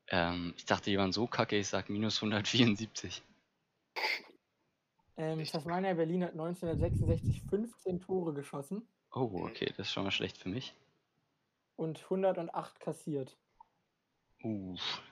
Ähm, 0.09 0.53
ich 0.57 0.66
dachte, 0.66 0.91
die 0.91 0.99
waren 0.99 1.12
so 1.12 1.26
kacke, 1.26 1.57
ich 1.57 1.68
sag 1.68 1.89
minus 1.89 2.20
174. 2.20 3.22
Ähm. 5.16 5.45
Tasmania 5.45 5.95
Berlin 5.95 6.24
hat 6.24 6.32
1966 6.32 7.43
15 7.49 8.01
Tore 8.01 8.35
geschossen 8.35 8.87
Oh, 9.12 9.30
okay, 9.47 9.66
das 9.76 9.87
ist 9.87 9.93
schon 9.93 10.03
mal 10.05 10.11
schlecht 10.11 10.37
für 10.37 10.49
mich. 10.49 10.74
Und 11.77 12.03
108 12.05 12.81
kassiert. 12.81 13.37
Uff, 14.43 15.03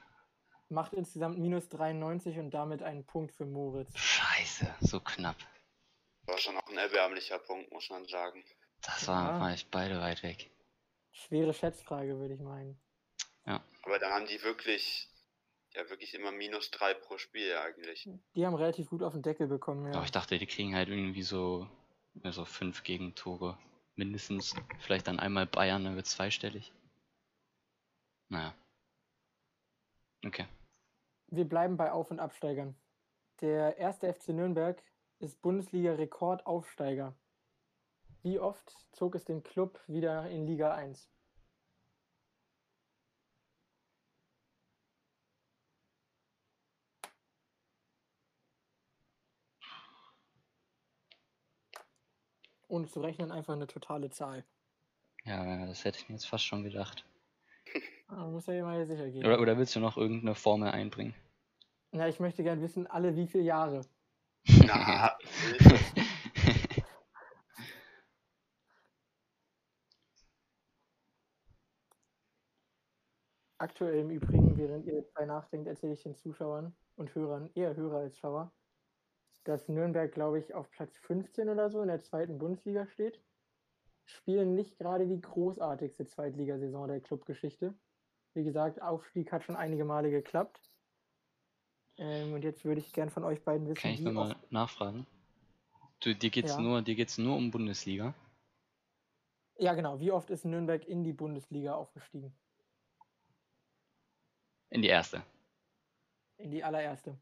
Macht 0.69 0.95
insgesamt 0.95 1.39
minus 1.39 1.69
93 1.69 2.39
und 2.39 2.51
damit 2.53 2.83
einen 2.83 3.05
Punkt 3.05 3.33
für 3.33 3.45
Moritz. 3.45 3.97
scheiße, 3.97 4.75
so 4.81 5.01
knapp. 5.01 5.37
War 6.25 6.39
schon 6.39 6.57
auch 6.57 6.67
ein 6.69 6.79
erbärmlicher 6.79 7.39
Punkt, 7.39 7.71
muss 7.73 7.91
man 7.91 8.07
sagen. 8.07 8.43
Das 8.81 9.07
war, 9.09 9.33
Ja. 9.35 9.41
war 9.41 9.55
ich 9.55 9.69
beide 9.71 10.01
weit 10.01 10.23
weg. 10.23 10.51
Schwere 11.11 11.53
Schätzfrage, 11.53 12.19
würde 12.19 12.35
ich 12.35 12.41
meinen. 12.41 12.81
Aber 13.85 13.99
da 13.99 14.11
haben 14.11 14.27
die 14.27 14.41
wirklich, 14.45 15.09
ja 15.75 15.89
wirklich 15.91 16.15
immer 16.15 16.31
minus 16.31 16.71
3 16.71 16.95
pro 16.95 17.19
Spiel 17.19 17.57
eigentlich. 17.57 18.09
Die 18.37 18.47
haben 18.47 18.55
relativ 18.55 18.89
gut 18.91 19.03
auf 19.03 19.13
den 19.13 19.23
Deckel 19.23 19.49
bekommen, 19.49 19.87
ja. 19.89 19.95
Aber 19.97 20.05
ich 20.05 20.13
dachte, 20.13 20.39
die 20.39 20.47
kriegen 20.47 20.75
halt 20.77 20.89
irgendwie 20.89 21.23
so, 21.25 21.69
ja, 22.23 22.31
so 22.31 22.45
fünf 22.45 22.85
Gegentore. 22.85 23.59
Mindestens. 23.97 24.55
Vielleicht 24.79 25.07
dann 25.07 25.19
einmal 25.19 25.47
Bayern, 25.47 25.85
dann 25.85 25.97
wird 25.97 26.07
zweistellig. 26.07 26.73
Naja. 28.29 28.55
Okay. 30.25 30.47
Wir 31.29 31.49
bleiben 31.49 31.77
bei 31.77 31.93
Auf- 31.93 32.11
und 32.11 32.21
Absteigern. 32.21 32.75
Der 33.41 33.77
erste 33.77 34.13
FC 34.13 34.29
Nürnberg 34.29 34.83
ist 35.19 35.43
Bundesliga-Rekordaufsteiger. 35.43 37.15
Wie 38.23 38.39
oft 38.39 38.87
zog 38.93 39.15
es 39.15 39.25
den 39.25 39.43
Club 39.43 39.81
wieder 39.87 40.29
in 40.31 40.47
Liga 40.47 40.75
1? 40.75 41.11
Ohne 52.73 52.89
zu 52.89 53.01
rechnen, 53.03 53.31
einfach 53.31 53.53
eine 53.53 53.67
totale 53.67 54.09
Zahl. 54.09 54.47
Ja, 55.25 55.67
das 55.67 55.85
hätte 55.85 55.99
ich 55.99 56.09
mir 56.09 56.15
jetzt 56.15 56.25
fast 56.25 56.47
schon 56.47 56.65
gedacht. 56.65 57.05
Ah, 58.09 58.29
muss 58.29 58.47
ja 58.47 58.55
immer 58.55 58.87
sicher 58.87 59.11
gehen. 59.11 59.27
Oder, 59.27 59.39
oder 59.41 59.59
willst 59.59 59.77
du 59.77 59.81
noch 59.81 59.99
irgendeine 59.99 60.35
Formel 60.35 60.71
einbringen? 60.71 61.15
Ja, 61.93 62.09
ich 62.09 62.19
möchte 62.19 62.43
gerne 62.43 62.63
wissen, 62.63 62.87
alle 62.87 63.15
wie 63.15 63.27
viele 63.27 63.45
Jahre. 63.45 63.83
Na, 64.65 65.19
Aktuell 73.59 73.99
im 73.99 74.09
Übrigen, 74.09 74.57
während 74.57 74.87
ihr 74.87 75.03
dabei 75.03 75.27
nachdenkt, 75.27 75.69
erzähle 75.69 75.93
ich 75.93 76.03
den 76.03 76.17
Zuschauern 76.17 76.75
und 76.97 77.15
Hörern, 77.15 77.51
eher 77.55 77.77
Hörer 77.77 77.99
als 77.99 78.17
Schauer, 78.17 78.51
dass 79.45 79.69
Nürnberg, 79.69 80.13
glaube 80.13 80.39
ich, 80.39 80.55
auf 80.55 80.71
Platz 80.71 80.97
15 80.99 81.49
oder 81.49 81.71
so 81.71 81.83
in 81.83 81.89
der 81.89 82.01
zweiten 82.01 82.39
Bundesliga 82.39 82.87
steht. 82.87 83.21
Spielen 84.05 84.55
nicht 84.55 84.79
gerade 84.79 85.07
die 85.07 85.21
großartigste 85.21 86.07
Zweitligasaison 86.07 86.89
der 86.89 87.01
Clubgeschichte. 87.01 87.75
Wie 88.35 88.45
gesagt, 88.45 88.81
Aufstieg 88.81 89.33
hat 89.33 89.45
schon 89.45 89.57
einige 89.57 89.85
Male 89.85 90.11
geklappt. 90.11 90.61
Ähm, 91.99 92.33
und 92.33 92.43
jetzt 92.43 92.65
würde 92.65 92.81
ich 92.81 92.93
gern 92.93 93.11
von 93.11 93.25
euch 93.25 93.43
beiden 93.45 93.67
wissen, 93.69 93.81
Kann 93.81 93.93
ich 93.93 94.01
nochmal 94.01 94.37
nachfragen? 94.51 95.07
Du, 96.01 96.15
dir 96.15 96.31
geht's 96.31 96.57
Ja. 96.57 96.63
nur, 96.63 96.83
dir 96.83 96.95
geht's 96.95 97.19
nur 97.19 97.37
um 97.37 97.51
Bundesliga. 97.51 98.15
Ja, 99.59 99.75
genau. 99.75 100.01
Wie 100.01 100.11
oft 100.11 100.31
ist 100.31 100.45
Nürnberg 100.45 100.85
in 100.87 101.05
die 101.05 101.13
Bundesliga 101.13 101.75
aufgestiegen? 101.75 102.35
In 104.71 104.83
die 104.83 104.89
erste. 104.89 105.23
In 106.39 106.51
die 106.51 106.65
allererste. 106.65 107.17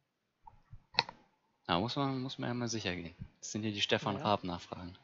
Da 1.71 1.79
muss 1.79 1.95
man, 1.95 2.21
muss 2.21 2.37
man 2.37 2.49
ja 2.49 2.55
mal 2.55 2.67
sicher 2.67 2.97
gehen. 2.97 3.15
Das 3.39 3.53
sind 3.53 3.63
hier 3.63 3.71
die 3.71 3.81
Stefan 3.81 4.15
Naja. 4.15 4.27
Raab 4.27 4.43
Nachfragen. 4.43 4.99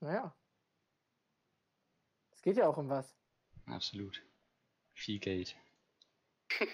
Naja. 0.00 0.30
Es 2.32 2.42
geht 2.42 2.58
ja 2.58 2.68
auch 2.68 2.76
um 2.76 2.90
was. 2.90 3.16
Absolut. 3.64 4.22
Viel 4.92 5.18
Geld. 5.18 5.56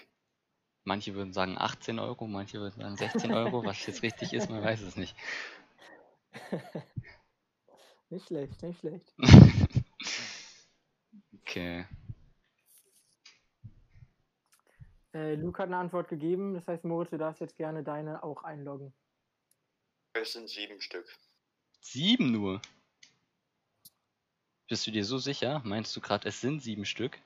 Manche 0.83 1.15
würden 1.15 1.33
sagen 1.33 1.57
18 1.57 2.01
Euro, 2.01 2.27
manche 2.27 2.59
würden 2.59 2.83
sagen 2.83 2.97
16 2.97 3.33
Euro. 3.33 3.65
Was 3.65 3.87
jetzt 3.87 4.03
richtig 4.03 4.33
ist, 4.33 4.51
man 4.51 4.61
weiß 4.61 4.81
es 4.81 4.97
nicht. 4.97 5.15
Nicht 8.11 8.27
schlecht, 8.27 8.61
nicht 8.61 8.81
schlecht. 8.81 9.15
Okay. 11.43 11.87
Äh, 15.15 15.35
Luke 15.35 15.63
hat 15.63 15.67
eine 15.67 15.77
Antwort 15.77 16.09
gegeben. 16.09 16.55
Das 16.55 16.67
heißt, 16.67 16.85
Moritz, 16.85 17.11
du 17.11 17.19
darfst 17.19 17.41
jetzt 17.41 17.57
gerne 17.57 17.83
deine 17.83 18.23
auch 18.23 18.43
einloggen. 18.45 18.95
Es 20.15 20.33
sind 20.33 20.49
sieben 20.49 20.81
Stück. 20.81 21.07
Sieben 21.81 22.33
nur. 22.33 22.61
Bist 24.69 24.87
du 24.87 24.91
dir 24.91 25.05
so 25.05 25.19
sicher? 25.19 25.61
Meinst 25.65 25.95
du 25.97 26.01
gerade, 26.01 26.29
es 26.29 26.41
sind 26.41 26.63
sieben 26.63 26.85
Stück? 26.85 27.19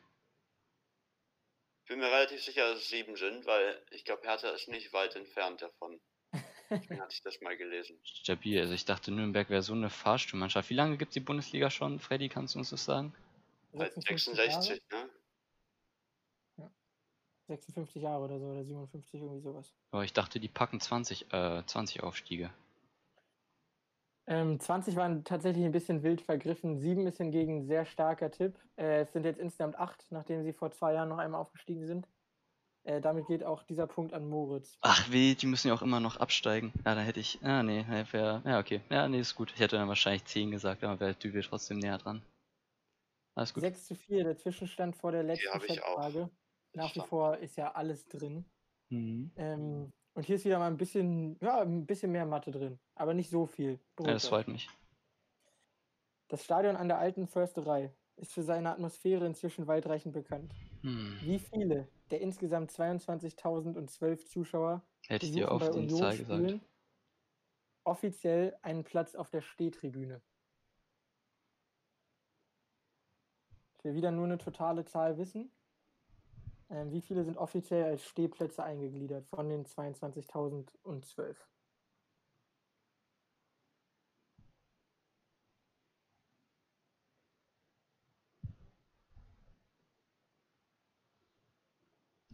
Ich 1.85 1.89
bin 1.89 2.01
mir 2.01 2.07
relativ 2.07 2.43
sicher, 2.43 2.73
dass 2.73 2.81
es 2.81 2.89
sieben 2.89 3.17
sind, 3.17 3.47
weil 3.47 3.81
ich 3.91 4.05
glaube, 4.05 4.27
Hertha 4.27 4.51
ist 4.51 4.69
nicht 4.69 4.93
weit 4.93 5.15
entfernt 5.15 5.63
davon. 5.63 6.01
Deswegen 6.71 7.01
hatte 7.01 7.15
ich 7.15 7.23
das 7.23 7.41
mal 7.41 7.57
gelesen. 7.57 8.01
Stabil. 8.03 8.59
Also 8.59 8.75
ich 8.75 8.85
dachte, 8.85 9.13
Nürnberg 9.13 9.49
wäre 9.51 9.63
so 9.63 9.73
eine 9.73 9.91
Fahrstuhlmannschaft. 9.91 10.69
Wie 10.71 10.75
lange 10.75 10.97
gibt 10.97 11.11
es 11.11 11.15
die 11.15 11.21
Bundesliga 11.21 11.71
schon? 11.71 12.01
Freddy, 12.01 12.29
kannst 12.29 12.55
du 12.55 12.59
uns 12.59 12.71
das 12.71 12.85
sagen? 12.85 13.15
Seit 13.73 13.95
56 13.95 14.35
66, 14.35 14.83
ne? 14.91 14.97
Jahre? 14.97 15.11
56 17.47 18.03
Jahre 18.03 18.25
oder 18.25 18.39
so, 18.41 18.47
oder 18.47 18.65
57, 18.65 19.21
irgendwie 19.21 19.43
sowas. 19.43 19.73
Aber 19.93 20.03
ich 20.03 20.13
dachte, 20.13 20.41
die 20.41 20.49
packen 20.49 20.81
20, 20.81 21.33
äh, 21.33 21.63
20 21.65 22.03
Aufstiege. 22.03 22.53
Ähm, 24.29 24.59
20 24.59 24.97
waren 24.97 25.25
tatsächlich 25.25 25.65
ein 25.65 25.73
bisschen 25.73 26.03
wild 26.03 26.21
vergriffen. 26.21 26.79
7 26.79 27.07
ist 27.07 27.19
hingegen 27.19 27.59
ein 27.59 27.67
sehr 27.67 27.87
starker 27.87 28.31
Tipp. 28.31 28.59
Äh, 28.77 29.03
es 29.03 29.13
sind 29.13 29.25
jetzt 29.25 29.39
insgesamt 29.39 29.77
8, 29.79 30.07
nachdem 30.11 30.43
sie 30.43 30.53
vor 30.53 30.73
zwei 30.73 30.95
Jahren 30.95 31.09
noch 31.09 31.19
einmal 31.19 31.41
aufgestiegen 31.41 31.87
sind. 31.87 32.09
Äh, 32.83 33.01
damit 33.01 33.27
geht 33.27 33.45
auch 33.45 33.63
dieser 33.65 33.87
Punkt 33.87 34.13
an 34.13 34.29
Moritz. 34.29 34.79
Ach 34.81 35.11
weh, 35.11 35.35
die 35.35 35.47
müssen 35.47 35.69
ja 35.69 35.75
auch 35.75 35.83
immer 35.83 36.01
noch 36.01 36.19
absteigen. 36.19 36.73
Ja, 36.85 36.95
da 36.95 37.01
hätte 37.01 37.21
ich. 37.21 37.39
Ah, 37.43 37.63
nee, 37.63 37.85
wär, 38.13 38.43
ja, 38.45 38.59
okay. 38.59 38.81
Ja, 38.91 39.09
nee, 39.09 39.21
ist 39.21 39.35
gut. 39.35 39.53
Ich 39.55 39.61
hätte 39.61 39.77
dann 39.77 39.89
wahrscheinlich 39.89 40.25
10 40.25 40.51
gesagt, 40.51 40.85
aber 40.85 41.01
wäre 41.01 41.15
Dübel 41.15 41.43
trotzdem 41.43 41.79
näher 41.79 41.99
dran. 41.99 42.23
Alles 43.37 43.53
gut. 43.53 43.63
6 43.63 43.87
zu 43.87 43.95
4, 43.97 44.25
der 44.25 44.37
Zwischenstand 44.37 44.97
vor 44.97 45.13
der 45.13 45.25
letzten. 45.25 45.61
Schätzfrage. 45.61 46.31
Nach 46.75 46.95
wie 46.95 47.01
vor 47.01 47.37
ist 47.39 47.57
ja 47.57 47.73
alles 47.73 48.07
drin. 48.07 48.45
Mhm. 48.91 49.33
Ähm, 49.37 49.93
und 50.17 50.25
hier 50.25 50.37
ist 50.37 50.47
wieder 50.47 50.59
mal 50.59 50.69
ein 50.69 50.79
bisschen, 50.79 51.37
ja, 51.41 51.61
ein 51.61 51.85
bisschen 51.85 52.11
mehr 52.11 52.25
Mathe 52.25 52.51
drin, 52.51 52.79
aber 52.95 53.13
nicht 53.13 53.29
so 53.29 53.45
viel. 53.45 53.79
Ja, 54.01 54.13
das 54.13 54.27
freut 54.27 54.49
mich. 54.49 54.69
Das 56.29 56.43
Stadion 56.43 56.75
an 56.75 56.89
der 56.89 56.99
alten 56.99 57.27
Försterei 57.27 57.93
ist 58.17 58.33
für 58.33 58.43
seine 58.43 58.71
Atmosphäre 58.71 59.27
inzwischen 59.27 59.67
weitreichend 59.67 60.15
bekannt. 60.15 60.55
Hm. 60.81 61.19
Wie 61.21 61.39
viele 61.39 61.87
der 62.11 62.23
insgesamt 62.23 62.73
22.012 62.73 64.27
Zuschauer 64.27 64.83
Hätte 65.07 65.27
ich 65.27 65.33
dir 65.33 65.53
auf 65.53 65.61
bei 65.61 65.81
die 65.81 65.95
Zahl 65.95 66.17
gesagt. 66.17 66.61
Offiziell 67.85 68.57
einen 68.63 68.85
Platz 68.85 69.15
auf 69.15 69.29
der 69.29 69.43
Stehtribüne? 69.43 70.23
Ich 73.79 73.85
will 73.85 73.95
wieder 73.95 74.13
nur 74.13 74.25
eine 74.25 74.39
totale 74.39 74.87
Zahl 74.87 75.19
wissen. 75.19 75.53
Ähm, 76.69 76.91
wie 76.91 77.01
viele 77.01 77.25
sind 77.25 77.37
offiziell 77.37 77.85
als 77.85 78.05
Stehplätze 78.05 78.65
eingegliedert 78.65 79.27
von 79.27 79.49
den 79.49 79.65
22.012? 79.65 81.37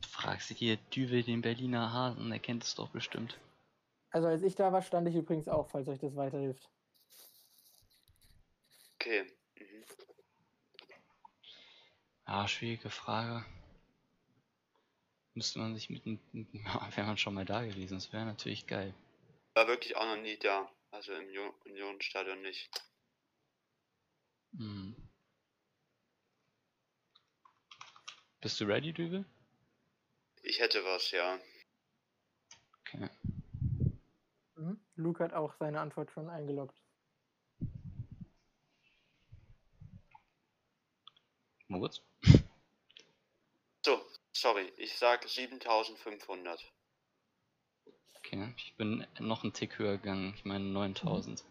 Fragst 0.09 0.51
du 0.51 0.55
hier 0.55 0.77
Düvel 0.77 1.23
den 1.23 1.43
Berliner 1.43 1.93
Hasen, 1.93 2.31
der 2.31 2.39
kennt 2.39 2.65
es 2.65 2.75
doch 2.75 2.89
bestimmt. 2.89 3.39
Also 4.11 4.29
als 4.29 4.43
ich 4.43 4.55
da 4.55 4.73
war, 4.73 4.83
stand 4.83 5.09
ich 5.09 5.15
übrigens 5.15 5.49
auch, 5.49 5.69
falls 5.69 5.89
euch 5.89 5.99
das 5.99 6.15
weiterhilft. 6.17 6.71
Okay. 8.95 9.25
Mhm. 9.57 9.85
Ja, 12.27 12.47
schwierige 12.47 12.89
Frage. 12.89 13.45
Müsste 15.35 15.59
man 15.61 15.75
sich 15.75 15.89
mit, 15.89 16.07
einem- 16.07 16.21
mit 16.33 16.53
wäre 16.97 17.07
man 17.07 17.17
schon 17.17 17.35
mal 17.35 17.45
da 17.45 17.65
gewesen, 17.65 17.95
das 17.95 18.13
wäre 18.13 18.25
natürlich 18.27 18.67
geil. 18.67 18.95
War 19.55 19.67
wirklich 19.67 19.97
auch 19.97 20.05
noch 20.05 20.21
nie 20.21 20.37
da. 20.39 20.71
Also 20.91 21.15
im 21.15 21.27
Unionsstadion 21.65 22.43
nicht. 22.43 22.71
Hm. 24.57 24.95
Bist 28.41 28.61
du 28.61 28.65
ready, 28.65 28.93
Düvel? 28.93 29.25
Ich 30.43 30.61
hätte 30.61 30.85
was, 30.85 31.11
ja. 31.13 31.39
Okay. 32.81 33.09
Mhm. 34.57 34.81
Luke 34.97 35.25
hat 35.25 35.33
auch 35.33 35.55
seine 35.59 35.81
Antwort 35.81 36.11
schon 36.11 36.29
eingeloggt. 36.29 36.77
Moritz? 41.69 42.03
So, 44.43 44.49
sorry. 44.49 44.73
Ich 44.77 44.99
sag 44.99 45.29
7500. 45.29 46.61
Okay, 48.17 48.53
ich 48.57 48.75
bin 48.77 49.07
noch 49.21 49.45
einen 49.45 49.53
Tick 49.53 49.79
höher 49.79 49.99
gegangen. 49.99 50.35
Ich 50.37 50.45
meine 50.45 50.65
9000. 50.65 51.45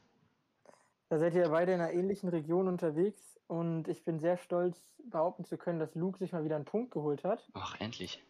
Da 1.10 1.18
seid 1.18 1.34
ihr 1.34 1.48
beide 1.50 1.74
in 1.74 1.82
einer 1.82 1.94
ähnlichen 1.94 2.30
Region 2.30 2.68
unterwegs 2.68 3.40
und 3.48 3.88
ich 3.88 4.04
bin 4.04 4.20
sehr 4.20 4.38
stolz, 4.38 4.78
behaupten 5.10 5.46
zu 5.46 5.58
können, 5.58 5.80
dass 5.80 5.96
Luke 5.96 6.20
sich 6.20 6.32
mal 6.32 6.44
wieder 6.44 6.56
einen 6.56 6.66
Punkt 6.66 6.92
geholt 6.92 7.24
hat. 7.24 7.48
Ach, 7.54 7.80
endlich. 7.80 8.22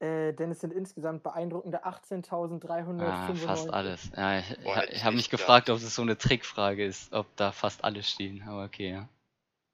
Äh, 0.00 0.32
denn 0.32 0.50
es 0.50 0.60
sind 0.60 0.72
insgesamt 0.72 1.22
beeindruckende 1.22 1.84
18.395. 1.84 3.02
Ah, 3.02 3.34
fast 3.34 3.72
alles. 3.72 4.10
Ja, 4.16 4.38
ich 4.38 4.58
ich, 4.90 5.04
habe 5.04 5.16
mich 5.16 5.30
gefragt, 5.30 5.70
ob 5.70 5.76
es 5.76 5.94
so 5.94 6.02
eine 6.02 6.18
Trickfrage 6.18 6.84
ist, 6.84 7.12
ob 7.12 7.26
da 7.36 7.52
fast 7.52 7.84
alle 7.84 8.02
stehen. 8.02 8.42
Aber 8.46 8.64
okay, 8.64 8.90
ja. 8.90 9.08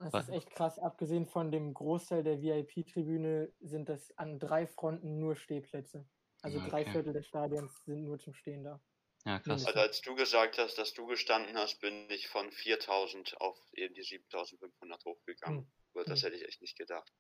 Das 0.01 0.14
Was? 0.14 0.28
ist 0.28 0.34
echt 0.34 0.51
krass. 0.51 0.78
Abgesehen 0.78 1.26
von 1.26 1.53
dem 1.53 1.74
Großteil 1.74 2.24
der 2.24 2.40
VIP-Tribüne 2.40 3.53
sind 3.61 3.88
das 3.90 4.16
an 4.16 4.38
drei 4.38 4.66
Fronten 4.66 5.18
nur 5.18 5.36
Stehplätze. 5.36 6.07
Also 6.42 6.59
Ah, 6.59 6.66
drei 6.68 6.80
okay. 6.80 6.92
Viertel 6.92 7.12
des 7.12 7.26
Stadions 7.26 7.84
sind 7.84 8.05
nur 8.05 8.18
zum 8.18 8.32
Stehen 8.32 8.64
da. 8.64 8.80
Ja, 9.26 9.38
krass. 9.38 9.66
Also 9.66 9.78
als 9.78 10.01
du 10.01 10.14
gesagt 10.14 10.57
hast, 10.57 10.78
dass 10.78 10.94
du 10.94 11.05
gestanden 11.07 11.55
hast, 11.59 11.80
bin 11.82 12.09
ich 12.09 12.28
von 12.28 12.51
4000 12.51 13.38
auf 13.42 13.59
eben 13.74 13.94
die 13.94 14.03
7500 14.03 15.05
hochgegangen. 15.05 15.59
Hm. 15.59 15.66
Aber 15.94 16.05
das 16.05 16.20
Hm. 16.20 16.26
hätte 16.26 16.36
ich 16.36 16.48
echt 16.48 16.62
nicht 16.62 16.78
gedacht. 16.78 17.12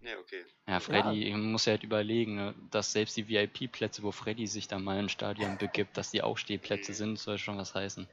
Nee, 0.00 0.14
okay. 0.14 0.44
Ja, 0.68 0.80
Freddy, 0.80 1.30
man 1.32 1.50
muss 1.52 1.66
ja 1.66 1.72
halt 1.72 1.82
überlegen, 1.82 2.36
ne, 2.36 2.54
dass 2.70 2.92
selbst 2.92 3.16
die 3.16 3.28
VIP-Plätze, 3.28 4.02
wo 4.02 4.12
Freddy 4.12 4.46
sich 4.46 4.68
dann 4.68 4.84
mal 4.84 4.98
ins 5.00 5.12
Stadion 5.12 5.58
begibt, 5.58 5.96
dass 5.96 6.10
die 6.10 6.22
auch 6.22 6.38
Stehplätze 6.38 6.92
Mhm. 6.92 6.96
sind, 6.96 7.18
soll 7.18 7.38
schon 7.38 7.58
was 7.58 7.74
heißen. 7.74 8.08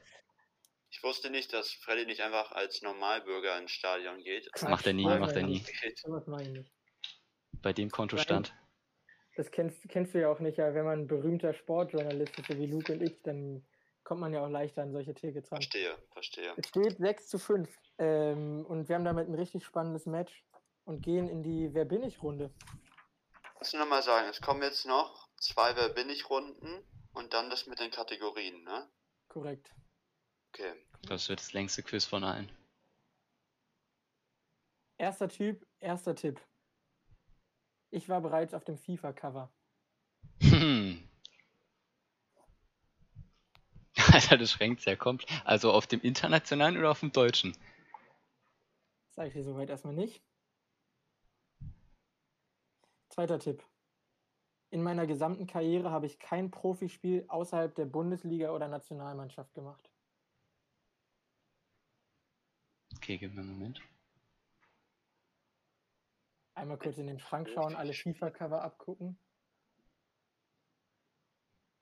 Ich 0.92 1.02
wusste 1.02 1.30
nicht, 1.30 1.52
dass 1.54 1.72
Freddy 1.72 2.04
nicht 2.04 2.20
einfach 2.20 2.52
als 2.52 2.82
Normalbürger 2.82 3.58
ins 3.58 3.70
Stadion 3.70 4.22
geht. 4.22 4.48
Das 4.52 4.62
macht 4.62 4.86
er 4.86 4.92
nie, 4.92 5.06
Nein, 5.06 5.20
macht 5.20 5.34
er 5.34 5.42
nie. 5.42 5.64
Sowas 5.96 6.26
mache 6.26 6.42
ich 6.42 6.48
nicht. 6.50 6.72
Bei 7.62 7.72
dem 7.72 7.90
Kontostand. 7.90 8.54
Das 9.34 9.50
kennst, 9.50 9.88
kennst 9.88 10.14
du 10.14 10.20
ja 10.20 10.28
auch 10.30 10.40
nicht, 10.40 10.58
ja, 10.58 10.74
wenn 10.74 10.84
man 10.84 11.00
ein 11.00 11.06
berühmter 11.06 11.54
Sportjournalist 11.54 12.38
ist, 12.38 12.46
so 12.46 12.58
wie 12.58 12.66
Luke 12.66 12.92
und 12.92 13.02
ich, 13.02 13.22
dann 13.22 13.66
kommt 14.04 14.20
man 14.20 14.34
ja 14.34 14.44
auch 14.44 14.50
leichter 14.50 14.82
an 14.82 14.92
solche 14.92 15.14
Tickets 15.14 15.50
ran. 15.50 15.62
Verstehe, 15.62 15.96
verstehe. 16.12 16.52
Es 16.58 16.68
steht 16.68 16.98
6 16.98 17.28
zu 17.28 17.38
5 17.38 17.74
ähm, 17.96 18.66
und 18.66 18.90
wir 18.90 18.96
haben 18.96 19.06
damit 19.06 19.28
ein 19.28 19.34
richtig 19.34 19.64
spannendes 19.64 20.04
Match 20.04 20.44
und 20.84 21.00
gehen 21.00 21.26
in 21.26 21.42
die 21.42 21.72
Wer 21.72 21.86
bin 21.86 22.02
ich 22.02 22.22
Runde. 22.22 22.52
Kannst 23.54 23.72
du 23.72 23.78
nochmal 23.78 24.02
sagen, 24.02 24.28
es 24.28 24.42
kommen 24.42 24.62
jetzt 24.62 24.84
noch 24.84 25.30
zwei 25.38 25.74
Wer 25.74 25.88
bin 25.88 26.10
ich 26.10 26.28
Runden 26.28 26.84
und 27.14 27.32
dann 27.32 27.48
das 27.48 27.66
mit 27.66 27.80
den 27.80 27.90
Kategorien, 27.90 28.62
ne? 28.64 28.90
Korrekt. 29.28 29.72
Okay. 30.54 30.74
Das 31.08 31.30
wird 31.30 31.40
das 31.40 31.54
längste 31.54 31.82
Quiz 31.82 32.04
von 32.04 32.24
allen. 32.24 32.50
Erster 34.98 35.28
Typ, 35.28 35.66
erster 35.80 36.14
Tipp. 36.14 36.40
Ich 37.90 38.08
war 38.10 38.20
bereits 38.20 38.52
auf 38.52 38.64
dem 38.64 38.76
FIFA-Cover. 38.76 39.50
Hm. 40.40 41.08
Alter, 44.12 44.36
das 44.36 44.52
schränkt 44.52 44.82
sehr 44.82 44.96
kommt. 44.96 45.24
Also 45.44 45.72
auf 45.72 45.86
dem 45.86 46.02
internationalen 46.02 46.76
oder 46.76 46.90
auf 46.90 47.00
dem 47.00 47.12
deutschen? 47.12 47.56
Sage 49.10 49.28
ich 49.28 49.34
dir 49.34 49.44
soweit 49.44 49.70
erstmal 49.70 49.94
nicht. 49.94 50.22
Zweiter 53.08 53.38
Tipp. 53.38 53.64
In 54.70 54.82
meiner 54.82 55.06
gesamten 55.06 55.46
Karriere 55.46 55.90
habe 55.90 56.06
ich 56.06 56.18
kein 56.18 56.50
Profispiel 56.50 57.24
außerhalb 57.28 57.74
der 57.74 57.86
Bundesliga 57.86 58.52
oder 58.52 58.68
Nationalmannschaft 58.68 59.54
gemacht. 59.54 59.91
Okay, 63.02 63.18
gib 63.18 63.34
mir 63.34 63.40
einen 63.40 63.58
Moment. 63.58 63.82
Einmal 66.54 66.78
kurz 66.78 66.98
in 66.98 67.08
den 67.08 67.18
Schrank 67.18 67.48
schauen, 67.48 67.74
alle 67.74 67.94
FIFA-Cover 67.94 68.62
abgucken. 68.62 69.18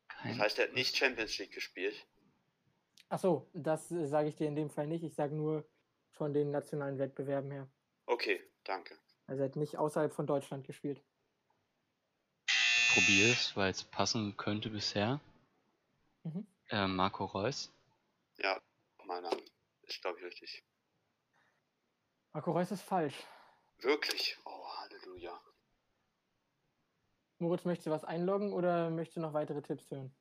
Kein 0.09 0.31
Das 0.31 0.41
heißt, 0.41 0.59
er 0.61 0.69
hat 0.69 0.73
nicht 0.73 0.97
Champions 0.97 1.37
League 1.37 1.53
gespielt. 1.53 2.07
Achso, 3.11 3.51
das 3.53 3.91
äh, 3.91 4.07
sage 4.07 4.29
ich 4.31 4.37
dir 4.37 4.49
in 4.49 4.57
dem 4.57 4.71
Fall 4.71 4.87
nicht. 4.87 5.05
Ich 5.05 5.15
sage 5.15 5.35
nur 5.35 5.69
von 6.13 6.33
den 6.33 6.51
nationalen 6.51 6.99
Wettbewerben 6.99 7.51
her. 7.51 7.69
Okay, 8.07 8.41
danke. 8.65 8.97
Also 9.27 9.43
er 9.43 9.51
hat 9.51 9.57
nicht 9.57 9.77
außerhalb 9.77 10.15
von 10.15 10.27
Deutschland 10.27 10.67
gespielt. 10.67 11.05
Probier 12.95 13.27
es, 13.33 13.55
weil 13.59 13.71
es 13.71 13.85
passen 13.85 14.39
könnte 14.39 14.71
bisher. 14.71 15.21
Mhm. 16.23 16.47
Äh, 16.71 16.87
Marco 16.87 17.27
Reus. 17.27 17.71
Ja, 18.39 18.59
meiner 19.05 19.31
ist, 19.83 20.01
glaube 20.01 20.19
ich, 20.21 20.25
richtig. 20.25 20.65
Marco 22.33 22.53
Reus 22.53 22.71
ist 22.71 22.83
falsch. 22.83 23.17
Wirklich? 23.79 24.39
Oh, 24.45 24.69
Halleluja. 24.77 25.41
Moritz, 27.39 27.65
möchtest 27.65 27.87
du 27.87 27.91
was 27.91 28.05
einloggen 28.05 28.53
oder 28.53 28.91
möchtest 28.91 29.17
du 29.17 29.21
noch 29.21 29.33
weitere 29.33 29.63
Tipps 29.63 29.91
hören? 29.91 30.15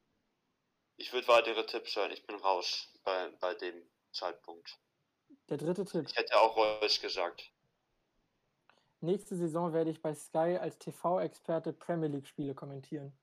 Ich 0.98 1.14
würde 1.14 1.28
weitere 1.28 1.66
Tipps 1.66 1.96
hören. 1.96 2.12
Ich 2.12 2.26
bin 2.26 2.36
raus 2.38 2.92
bei, 3.04 3.30
bei 3.40 3.54
dem 3.54 3.88
Zeitpunkt. 4.12 4.80
Der 5.50 5.58
dritte 5.58 5.86
Tipp. 5.86 6.08
Ich 6.08 6.16
hätte 6.16 6.36
auch 6.40 6.56
Reus 6.56 7.00
gesagt. 7.00 7.52
Nächste 9.02 9.36
Saison 9.36 9.72
werde 9.74 9.92
ich 9.92 10.02
bei 10.02 10.16
Sky 10.16 10.58
als 10.60 10.78
TV-Experte 10.80 11.74
Premier 11.74 12.10
League-Spiele 12.10 12.56
kommentieren. 12.56 13.18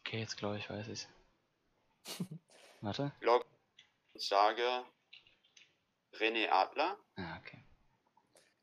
Okay, 0.00 0.20
jetzt 0.20 0.36
glaube 0.36 0.56
ich, 0.56 0.70
weiß 0.70 0.88
ich's. 0.88 1.08
Warte. 2.80 3.12
Log 3.20 3.44
und 4.14 4.22
sage 4.22 4.84
René 6.12 6.48
Adler. 6.50 6.96
Ah, 7.16 7.38
okay. 7.38 7.64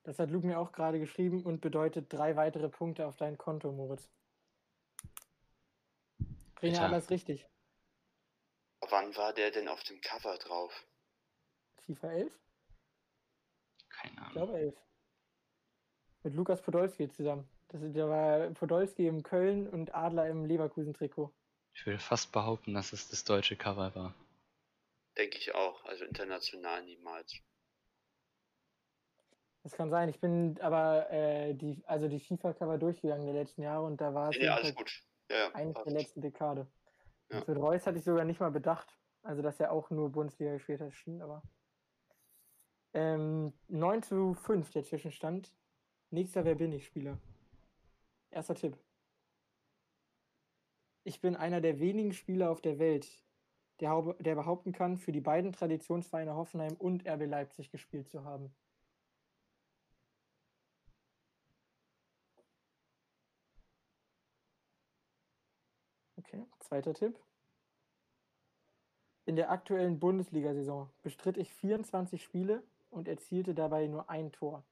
Das 0.03 0.19
hat 0.19 0.29
Luke 0.29 0.45
mir 0.45 0.59
auch 0.59 0.71
gerade 0.71 0.99
geschrieben 0.99 1.43
und 1.43 1.61
bedeutet 1.61 2.11
drei 2.13 2.35
weitere 2.35 2.69
Punkte 2.69 3.07
auf 3.07 3.15
dein 3.17 3.37
Konto, 3.37 3.71
Moritz. 3.71 4.09
René. 6.61 6.79
Adler 6.79 6.97
ist 6.97 7.09
richtig. 7.09 7.45
Wann 8.89 9.15
war 9.15 9.33
der 9.33 9.51
denn 9.51 9.67
auf 9.67 9.83
dem 9.83 9.99
Cover 10.01 10.37
drauf? 10.37 10.71
FIFA 11.85 12.11
11? 12.11 12.39
Keine 13.89 14.11
Ich 14.13 14.19
Ahnung. 14.19 14.31
glaube 14.33 14.57
11. 14.59 14.75
Mit 16.23 16.33
Lukas 16.35 16.61
Podolski 16.61 17.09
zusammen. 17.09 17.49
Das, 17.69 17.81
ist- 17.81 17.95
da 17.95 18.07
war 18.09 18.49
Podolski 18.51 19.07
im 19.07 19.23
Köln 19.23 19.67
und 19.67 19.93
Adler 19.93 20.27
im 20.29 20.45
Leverkusen-Trikot. 20.45 21.33
Ich 21.75 21.85
würde 21.85 21.99
fast 21.99 22.31
behaupten, 22.31 22.73
dass 22.73 22.93
es 22.93 23.09
das 23.09 23.23
deutsche 23.25 23.57
Cover 23.57 23.93
war. 23.93 24.15
Denke 25.17 25.37
ich 25.37 25.53
auch. 25.53 25.83
Also 25.85 26.05
international 26.05 26.83
niemals. 26.83 27.35
Das 29.63 29.73
kann 29.73 29.89
sein. 29.89 30.09
Ich 30.09 30.19
bin 30.19 30.59
aber 30.61 31.09
äh, 31.11 31.53
die, 31.53 31.83
also 31.85 32.07
die 32.07 32.19
FIFA-Cover 32.19 32.77
durchgegangen 32.77 33.25
der 33.25 33.35
letzten 33.35 33.61
Jahre 33.61 33.85
und 33.85 33.99
da 33.99 34.13
war 34.13 34.29
es 34.29 34.37
Nee, 34.37 34.71
gut. 34.71 35.03
Ja, 35.29 35.37
ja, 35.37 35.55
eigentlich 35.55 35.75
passt. 35.75 35.87
der 35.87 35.93
letzten 35.93 36.21
Dekade. 36.21 36.67
Ja. 37.29 37.39
Und 37.39 37.47
mit 37.47 37.57
Reus 37.57 37.85
hatte 37.85 37.97
ich 37.97 38.03
sogar 38.03 38.25
nicht 38.25 38.39
mal 38.39 38.51
bedacht. 38.51 38.97
Also, 39.23 39.41
dass 39.41 39.59
er 39.59 39.71
auch 39.71 39.89
nur 39.89 40.11
Bundesliga 40.11 40.53
gespielt 40.53 40.81
hat, 40.81 40.93
schien, 40.93 41.21
aber. 41.21 41.41
Ähm, 42.93 43.53
9 43.67 44.03
zu 44.03 44.35
5 44.35 44.69
der 44.71 44.83
Zwischenstand. 44.83 45.51
Nächster 46.11 46.45
Wer 46.45 46.55
bin 46.55 46.71
ich 46.71 46.85
Spieler. 46.85 47.17
Erster 48.29 48.55
Tipp. 48.55 48.77
Ich 51.07 51.21
bin 51.21 51.35
einer 51.35 51.61
der 51.61 51.79
wenigen 51.79 52.13
Spieler 52.13 52.49
auf 52.49 52.61
der 52.61 52.79
Welt, 52.79 53.07
der, 53.79 54.15
der 54.19 54.33
behaupten 54.33 54.71
kann, 54.71 54.97
für 54.97 55.11
die 55.11 55.21
beiden 55.21 55.53
Traditionsvereine 55.53 56.35
Hoffenheim 56.35 56.73
und 56.73 57.07
RB 57.07 57.27
Leipzig 57.27 57.69
gespielt 57.69 58.09
zu 58.09 58.23
haben. 58.23 58.51
Okay, 66.17 66.43
zweiter 66.59 66.95
Tipp. 66.95 67.19
In 69.25 69.35
der 69.35 69.51
aktuellen 69.51 69.99
Bundesliga-Saison 69.99 70.89
bestritt 71.03 71.37
ich 71.37 71.53
24 71.53 72.23
Spiele 72.23 72.63
und 72.89 73.07
erzielte 73.07 73.53
dabei 73.53 73.85
nur 73.85 74.09
ein 74.09 74.31
Tor. 74.31 74.65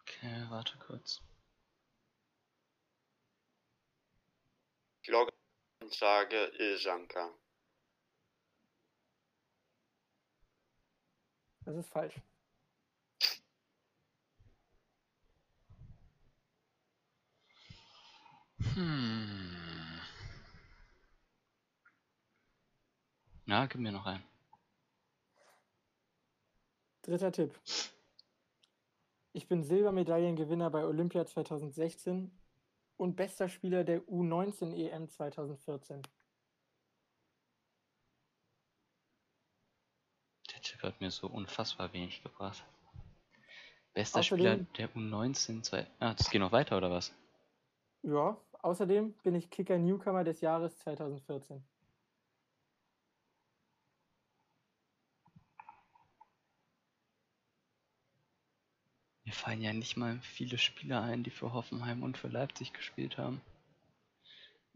Okay, 0.00 0.46
warte 0.48 0.78
kurz. 0.78 1.20
Ich 5.04 5.10
logge 5.10 5.34
und 5.80 5.92
sage 5.92 6.46
Ilsanka. 6.58 7.30
Das 11.60 11.76
ist 11.76 11.90
falsch. 11.90 12.14
Hm. 18.72 20.00
Ja, 23.44 23.66
gib 23.66 23.82
mir 23.82 23.92
noch 23.92 24.06
einen. 24.06 24.24
Dritter 27.02 27.30
Tipp. 27.30 27.60
Ich 29.34 29.48
bin 29.48 29.62
Silbermedaillengewinner 29.64 30.70
bei 30.70 30.82
Olympia 30.82 31.26
2016 31.26 32.30
und 32.96 33.16
bester 33.16 33.48
Spieler 33.48 33.84
der 33.84 34.00
U19 34.02 34.72
EM 34.74 35.08
2014. 35.08 36.02
Der 40.52 40.60
Tipp 40.62 40.82
hat 40.82 41.00
mir 41.00 41.10
so 41.10 41.26
unfassbar 41.26 41.92
wenig 41.92 42.22
gebracht. 42.22 42.64
Bester 43.92 44.22
Spieler 44.22 44.54
Außerdem- 44.54 44.72
der 44.76 44.88
U19. 44.94 45.62
Zwei... 45.62 45.86
Ah, 46.00 46.14
das 46.14 46.30
geht 46.30 46.40
noch 46.40 46.52
weiter, 46.52 46.76
oder 46.76 46.90
was? 46.90 47.12
Ja, 48.02 48.36
außerdem 48.60 49.14
bin 49.22 49.34
ich 49.34 49.50
Kicker 49.50 49.78
Newcomer 49.78 50.24
des 50.24 50.40
Jahres 50.40 50.76
2014. 50.78 51.64
fallen 59.34 59.60
ja 59.60 59.72
nicht 59.72 59.96
mal 59.96 60.20
viele 60.22 60.58
Spieler 60.58 61.02
ein, 61.02 61.22
die 61.24 61.30
für 61.30 61.52
Hoffenheim 61.52 62.02
und 62.02 62.16
für 62.18 62.28
Leipzig 62.28 62.72
gespielt 62.72 63.18
haben. 63.18 63.40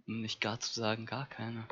Um 0.06 0.20
nicht 0.20 0.40
gar 0.40 0.60
zu 0.60 0.72
sagen, 0.72 1.06
gar 1.06 1.26
keine. 1.26 1.66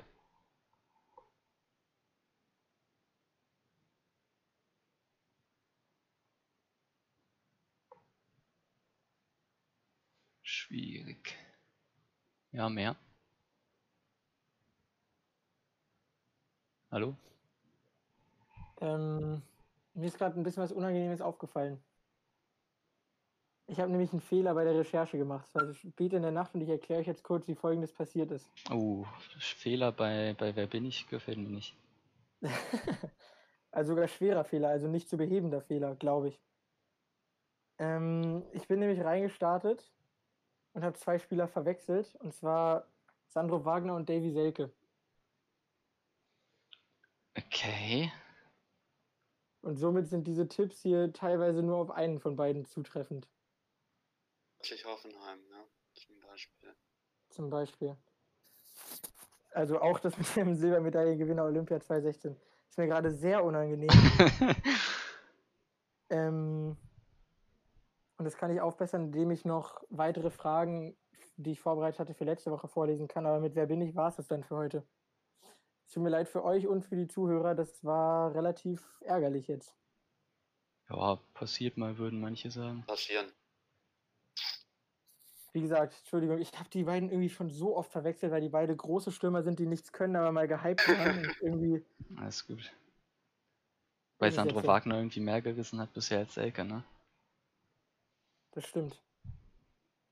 Schwierig. 10.43 11.35
Ja, 12.53 12.69
mehr. 12.69 12.97
Hallo? 16.91 17.17
Ähm, 18.81 19.43
mir 19.95 20.07
ist 20.07 20.19
gerade 20.19 20.39
ein 20.39 20.43
bisschen 20.43 20.63
was 20.63 20.73
Unangenehmes 20.73 21.21
aufgefallen. 21.21 21.81
Ich 23.77 23.83
habe 23.83 23.93
nämlich 23.93 24.11
einen 24.11 24.23
Fehler 24.23 24.55
bei 24.55 24.65
der 24.65 24.75
Recherche 24.75 25.19
gemacht. 25.19 25.47
Es 25.49 25.55
war 25.55 25.75
spät 25.75 26.15
in 26.15 26.23
der 26.23 26.31
Nacht 26.31 26.55
und 26.55 26.63
ich 26.63 26.69
erkläre 26.71 27.03
euch 27.03 27.07
jetzt 27.07 27.23
kurz, 27.23 27.47
wie 27.47 27.55
folgendes 27.55 27.93
passiert 27.93 28.31
ist. 28.31 28.49
Oh, 28.71 29.05
Fehler 29.39 29.93
bei, 29.93 30.35
bei 30.39 30.57
Wer 30.57 30.67
bin 30.67 30.87
ich 30.87 31.07
gefällt 31.09 31.37
mir 31.37 31.51
nicht. 31.51 31.77
also 33.73 33.93
sogar 33.93 34.09
schwerer 34.09 34.45
Fehler, 34.45 34.71
also 34.71 34.89
nicht 34.89 35.11
zu 35.11 35.19
behebender 35.19 35.61
Fehler, 35.61 35.95
glaube 35.95 36.29
ich. 36.29 36.41
Ähm, 37.77 38.45
ich 38.53 38.67
bin 38.67 38.79
nämlich 38.79 39.05
reingestartet 39.05 39.93
und 40.73 40.83
habe 40.83 40.97
zwei 40.97 41.19
Spieler 41.19 41.47
verwechselt, 41.47 42.15
und 42.21 42.33
zwar 42.33 42.87
Sandro 43.27 43.67
Wagner 43.67 43.95
und 43.95 44.09
Davy 44.09 44.31
Selke. 44.31 44.73
Okay. 47.37 48.11
Und 49.61 49.77
somit 49.77 50.09
sind 50.09 50.27
diese 50.27 50.49
Tipps 50.49 50.81
hier 50.81 51.13
teilweise 51.13 51.63
nur 51.63 51.77
auf 51.77 51.91
einen 51.91 52.21
von 52.21 52.37
beiden 52.37 52.65
zutreffend. 52.65 53.29
Hoffenheim, 54.85 55.41
ja, 55.51 55.65
zum 55.95 56.21
Beispiel. 56.21 56.75
Zum 57.31 57.51
Beispiel. 57.51 57.97
Also 59.53 59.81
auch 59.81 59.99
das 60.01 60.17
mit 60.19 60.37
dem 60.37 60.55
Silbermedaillengewinner 60.55 61.45
Olympia 61.45 61.81
2016. 61.81 62.37
Ist 62.69 62.79
mir 62.79 62.87
gerade 62.87 63.11
sehr 63.11 63.43
unangenehm. 63.43 63.89
ähm, 66.11 66.77
und 68.19 68.25
das 68.25 68.37
kann 68.37 68.51
ich 68.51 68.61
aufbessern, 68.61 69.05
indem 69.05 69.31
ich 69.31 69.45
noch 69.45 69.83
weitere 69.89 70.31
Fragen, 70.31 70.97
die 71.37 71.53
ich 71.53 71.61
vorbereitet 71.61 72.01
hatte, 72.01 72.15
für 72.15 72.25
letzte 72.25 72.51
Woche 72.51 72.69
vorlesen 72.69 73.09
kann. 73.09 73.27
Aber 73.27 73.41
mit 73.41 73.55
Wer 73.55 73.67
bin 73.67 73.81
ich 73.81 73.95
war 73.95 74.09
es 74.09 74.17
das 74.17 74.29
dann 74.29 74.45
für 74.45 74.57
heute. 74.57 74.87
Es 75.87 75.93
tut 75.93 76.03
mir 76.03 76.11
leid 76.11 76.29
für 76.29 76.45
euch 76.45 76.67
und 76.67 76.85
für 76.85 76.97
die 76.97 77.09
Zuhörer. 77.09 77.55
Das 77.55 77.85
war 77.85 78.35
relativ 78.35 78.83
ärgerlich 79.03 79.47
jetzt. 79.49 79.75
Ja, 80.89 81.19
passiert 81.35 81.77
mal, 81.77 81.99
würden 81.99 82.21
manche 82.21 82.51
sagen. 82.51 82.85
Passieren. 82.87 83.33
Wie 85.57 85.63
gesagt, 85.63 85.97
Entschuldigung, 86.01 86.39
ich 86.39 86.53
habe 86.53 86.69
die 86.69 86.85
beiden 86.85 87.09
irgendwie 87.09 87.31
schon 87.31 87.49
so 87.49 87.79
oft 87.79 87.91
verwechselt, 87.91 88.31
weil 88.31 88.43
die 88.43 88.51
beide 88.51 88.77
große 88.77 89.11
Stürmer 89.11 89.43
sind, 89.43 89.59
die 89.59 89.65
nichts 89.65 89.91
können, 89.91 90.15
aber 90.15 90.31
mal 90.31 90.47
gehypt 90.47 90.87
haben 90.87 91.33
irgendwie. 91.41 91.83
Alles 92.15 92.47
gut. 92.47 92.71
Weil 94.19 94.33
Sandro 94.33 94.63
Wagner 94.67 94.97
irgendwie 94.97 95.21
mehr 95.21 95.41
gerissen 95.41 95.81
hat 95.81 95.95
bisher 95.95 96.19
als 96.19 96.35
Selke, 96.35 96.63
ne? 96.63 96.85
Das 98.51 98.67
stimmt. 98.67 99.03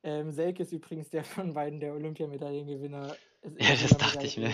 Ähm, 0.02 0.32
Selke 0.32 0.62
ist 0.62 0.72
übrigens 0.72 1.10
der 1.10 1.24
von 1.24 1.52
beiden 1.52 1.78
der 1.78 1.92
Olympiamedaillengewinner. 1.92 3.14
Ja, 3.58 3.70
das 3.76 3.98
dachte 3.98 4.24
ich 4.24 4.38
mir. 4.38 4.50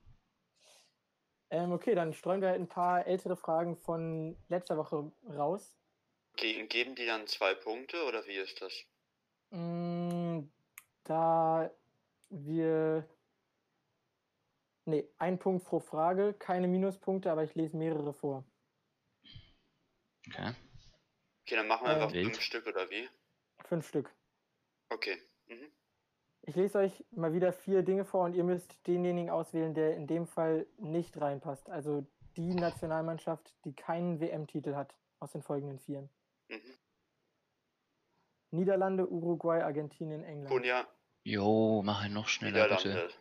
ähm, 1.50 1.70
okay, 1.70 1.94
dann 1.94 2.12
streuen 2.12 2.40
wir 2.40 2.48
halt 2.48 2.60
ein 2.60 2.66
paar 2.66 3.06
ältere 3.06 3.36
Fragen 3.36 3.76
von 3.76 4.36
letzter 4.48 4.76
Woche 4.76 5.12
raus. 5.28 5.78
Ge 6.38 6.66
geben 6.66 6.94
die 6.94 7.04
dann 7.04 7.26
zwei 7.26 7.54
Punkte 7.54 8.04
oder 8.04 8.26
wie 8.26 8.36
ist 8.36 8.62
das? 8.62 8.72
Mm, 9.50 10.48
da 11.04 11.70
wir. 12.30 13.08
Ne, 14.84 15.06
ein 15.18 15.38
Punkt 15.38 15.66
pro 15.66 15.80
Frage, 15.80 16.32
keine 16.32 16.68
Minuspunkte, 16.68 17.30
aber 17.30 17.44
ich 17.44 17.54
lese 17.54 17.76
mehrere 17.76 18.14
vor. 18.14 18.44
Okay. 20.26 20.54
Okay, 21.42 21.56
dann 21.56 21.66
machen 21.66 21.86
wir 21.86 21.92
äh, 21.92 21.94
einfach 21.96 22.12
fünf 22.12 22.40
Stück 22.40 22.66
oder 22.66 22.88
wie? 22.88 23.08
Fünf 23.64 23.88
Stück. 23.88 24.14
Okay. 24.90 25.20
Mhm. 25.48 25.70
Ich 26.42 26.54
lese 26.56 26.78
euch 26.78 27.04
mal 27.10 27.32
wieder 27.32 27.52
vier 27.52 27.82
Dinge 27.82 28.04
vor 28.04 28.24
und 28.24 28.34
ihr 28.34 28.44
müsst 28.44 28.86
denjenigen 28.86 29.28
auswählen, 29.28 29.74
der 29.74 29.96
in 29.96 30.06
dem 30.06 30.26
Fall 30.26 30.66
nicht 30.78 31.20
reinpasst. 31.20 31.68
Also 31.68 32.06
die 32.36 32.54
Nationalmannschaft, 32.54 33.52
die 33.64 33.74
keinen 33.74 34.20
WM-Titel 34.20 34.74
hat, 34.74 34.94
aus 35.20 35.32
den 35.32 35.42
folgenden 35.42 35.78
vieren. 35.78 36.08
Mhm. 36.48 36.78
Niederlande, 38.50 39.06
Uruguay, 39.08 39.62
Argentinien, 39.62 40.24
England. 40.24 40.54
Und 40.54 40.64
ja. 40.64 40.86
Jo, 41.24 41.82
mach 41.84 42.04
ihn 42.06 42.14
noch 42.14 42.28
schneller, 42.28 42.62
Niederlande. 42.64 43.08
bitte. 43.08 43.20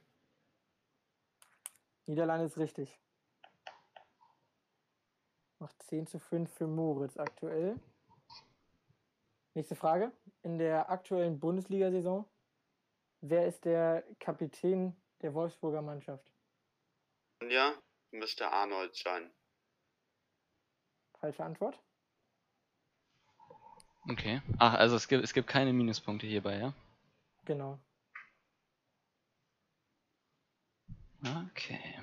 Niederlande 2.05 2.45
ist 2.45 2.57
richtig. 2.57 2.97
Macht 5.59 5.82
10 5.84 6.07
zu 6.07 6.19
5 6.19 6.51
für 6.53 6.67
Moritz 6.67 7.17
aktuell. 7.17 7.78
Nächste 9.55 9.75
Frage. 9.75 10.11
In 10.43 10.57
der 10.57 10.89
aktuellen 10.89 11.39
Bundesliga-Saison, 11.39 12.30
wer 13.21 13.47
ist 13.47 13.65
der 13.65 14.05
Kapitän 14.19 14.95
der 15.21 15.34
Wolfsburger 15.34 15.82
Mannschaft? 15.82 16.32
Ja, 17.41 17.73
müsste 18.11 18.49
Arnold 18.49 18.95
sein. 18.95 19.34
Falsche 21.19 21.43
Antwort. 21.43 21.84
Okay. 24.10 24.41
Ach, 24.58 24.74
also 24.76 24.95
es 24.95 25.08
gibt, 25.08 25.24
es 25.24 25.34
gibt 25.34 25.47
keine 25.47 25.74
Minuspunkte 25.74 26.28
hierbei, 26.28 26.58
ja? 26.60 26.74
Genau. 27.45 27.78
Okay. 31.22 31.99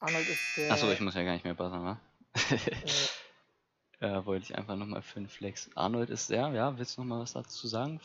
Arnold 0.00 0.28
ist 0.28 0.56
der. 0.56 0.72
Achso, 0.72 0.90
ich 0.90 1.00
muss 1.00 1.14
ja 1.14 1.22
gar 1.22 1.32
nicht 1.32 1.44
mehr 1.44 1.54
buzzern, 1.54 1.84
wa? 1.84 2.00
äh, 4.00 4.24
wollte 4.24 4.44
ich 4.44 4.56
einfach 4.56 4.76
nochmal 4.76 5.02
für 5.02 5.20
den 5.20 5.28
Flex. 5.28 5.70
Arnold 5.74 6.10
ist 6.10 6.30
der, 6.30 6.48
ja, 6.48 6.76
willst 6.78 6.96
du 6.96 7.02
nochmal 7.02 7.20
was 7.20 7.32
dazu 7.32 7.66
sagen? 7.66 8.00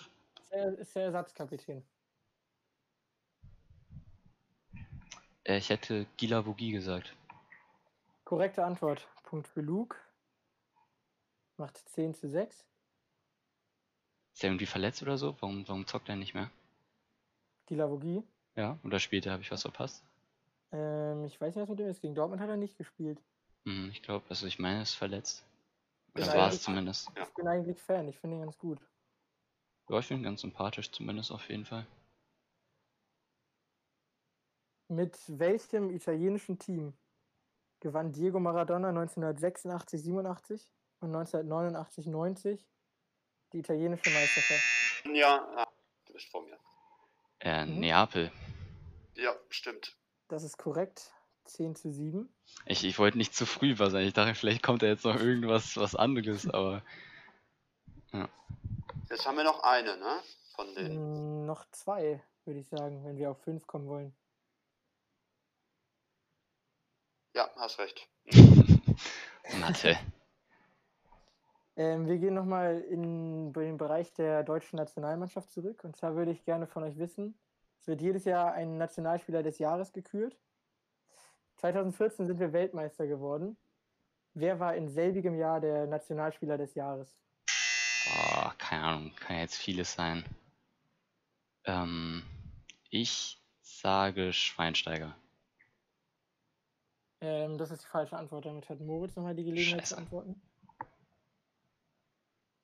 Er 0.51 0.77
ist 0.77 0.95
der 0.95 1.05
Ersatzkapitän. 1.05 1.83
Äh, 5.43 5.57
ich 5.57 5.69
hätte 5.69 6.05
Gila 6.17 6.45
Vogie 6.45 6.71
gesagt. 6.71 7.13
Korrekte 8.23 8.63
Antwort. 8.63 9.07
Punkt 9.25 9.47
für 9.47 9.61
Luke. 9.61 9.97
Macht 11.57 11.77
10 11.89 12.13
zu 12.13 12.29
6. 12.29 12.65
Ist 14.33 14.43
er 14.43 14.49
irgendwie 14.49 14.65
verletzt 14.65 15.01
oder 15.01 15.17
so? 15.17 15.35
Warum, 15.39 15.67
warum 15.67 15.87
zockt 15.87 16.09
er 16.09 16.15
nicht 16.15 16.33
mehr? 16.33 16.51
Die 17.69 17.75
Lavogie? 17.75 18.23
Ja, 18.55 18.79
oder 18.83 18.99
später 18.99 19.31
habe 19.31 19.41
ich 19.41 19.51
was 19.51 19.63
verpasst? 19.63 20.03
Ähm, 20.71 21.25
ich 21.25 21.39
weiß 21.39 21.55
nicht, 21.55 21.61
was 21.63 21.69
mit 21.69 21.79
dem 21.79 21.87
ist. 21.87 22.01
Gegen 22.01 22.15
Dortmund 22.15 22.41
hat 22.41 22.49
er 22.49 22.57
nicht 22.57 22.77
gespielt. 22.77 23.21
Hm, 23.65 23.89
ich 23.89 24.01
glaube, 24.01 24.25
also 24.29 24.45
ich 24.45 24.59
meine, 24.59 24.77
er 24.77 24.81
ist 24.83 24.93
verletzt. 24.93 25.45
Das 26.13 26.33
war 26.33 26.49
es 26.49 26.61
zumindest. 26.61 27.09
Ich 27.15 27.33
bin 27.33 27.47
eigentlich 27.47 27.81
Fan, 27.81 28.07
ich 28.07 28.17
finde 28.17 28.37
ihn 28.37 28.43
ganz 28.43 28.57
gut. 28.57 28.79
Ja, 29.89 29.99
ich 29.99 30.05
finde 30.05 30.21
ihn 30.21 30.25
ganz 30.25 30.41
sympathisch, 30.41 30.91
zumindest 30.91 31.31
auf 31.31 31.49
jeden 31.49 31.65
Fall. 31.65 31.85
Mit 34.87 35.17
welchem 35.27 35.89
italienischen 35.89 36.59
Team 36.59 36.93
gewann 37.85 38.11
Diego 38.11 38.39
Maradona 38.39 38.89
1986, 38.89 40.01
87 40.01 40.67
und 41.01 41.15
1989, 41.15 42.07
90 42.07 42.67
die 43.53 43.59
italienische 43.59 44.09
Meisterschaft. 44.09 45.05
Ja, 45.05 45.47
ja 45.55 45.67
du 46.07 46.13
bist 46.13 46.27
vor 46.31 46.41
mir. 46.41 46.57
Äh, 47.41 47.65
mhm. 47.67 47.79
Neapel. 47.81 48.31
Ja, 49.13 49.35
stimmt. 49.49 49.95
Das 50.29 50.43
ist 50.43 50.57
korrekt. 50.57 51.11
10 51.43 51.75
zu 51.75 51.91
7. 51.91 52.27
Ich, 52.65 52.83
ich 52.83 52.97
wollte 52.97 53.19
nicht 53.19 53.35
zu 53.35 53.45
früh 53.45 53.77
was 53.77 53.93
Ich 53.93 54.13
dachte, 54.13 54.33
vielleicht 54.33 54.63
kommt 54.63 54.81
da 54.81 54.87
jetzt 54.87 55.05
noch 55.05 55.19
irgendwas 55.19 55.77
was 55.77 55.95
anderes, 55.95 56.49
aber. 56.49 56.81
Ja. 58.11 58.27
Jetzt 59.11 59.27
haben 59.27 59.37
wir 59.37 59.43
noch 59.43 59.61
eine, 59.61 59.95
ne? 59.97 60.23
Von 60.55 60.73
den. 60.73 60.91
Hm, 60.91 61.45
noch 61.45 61.69
zwei, 61.69 62.23
würde 62.45 62.61
ich 62.61 62.67
sagen, 62.67 63.05
wenn 63.05 63.17
wir 63.17 63.29
auf 63.29 63.43
fünf 63.43 63.67
kommen 63.67 63.87
wollen. 63.87 64.15
Ja, 67.35 67.49
hast 67.57 67.79
recht. 67.79 68.07
Mathe. 69.59 69.97
Ähm, 71.75 72.07
wir 72.07 72.17
gehen 72.17 72.33
nochmal 72.33 72.79
in 72.89 73.51
den 73.51 73.77
Bereich 73.77 74.13
der 74.13 74.43
deutschen 74.43 74.77
Nationalmannschaft 74.77 75.51
zurück. 75.51 75.83
Und 75.83 75.97
zwar 75.97 76.15
würde 76.15 76.31
ich 76.31 76.45
gerne 76.45 76.65
von 76.65 76.83
euch 76.83 76.97
wissen, 76.97 77.37
es 77.81 77.87
wird 77.87 78.01
jedes 78.01 78.23
Jahr 78.23 78.53
ein 78.53 78.77
Nationalspieler 78.77 79.43
des 79.43 79.59
Jahres 79.59 79.91
gekürt. 79.91 80.37
2014 81.57 82.25
sind 82.25 82.39
wir 82.39 82.53
Weltmeister 82.53 83.05
geworden. 83.05 83.57
Wer 84.33 84.61
war 84.61 84.75
in 84.75 84.87
selbigem 84.87 85.35
Jahr 85.35 85.59
der 85.59 85.87
Nationalspieler 85.87 86.57
des 86.57 86.73
Jahres? 86.73 87.21
Oh, 88.07 88.49
keine 88.57 88.83
Ahnung, 88.83 89.15
kann 89.17 89.39
jetzt 89.39 89.57
vieles 89.57 89.93
sein. 89.93 90.23
Ähm, 91.65 92.23
ich 92.89 93.41
sage 93.61 94.31
Schweinsteiger. 94.31 95.17
Ähm, 97.25 97.57
das 97.57 97.71
ist 97.71 97.83
die 97.83 97.87
falsche 97.87 98.17
Antwort. 98.17 98.45
Damit 98.45 98.69
hat 98.69 98.79
Moritz 98.79 99.15
nochmal 99.15 99.35
die 99.35 99.43
Gelegenheit 99.43 99.81
Scheiße. 99.81 99.95
zu 99.95 99.97
antworten. 99.97 100.41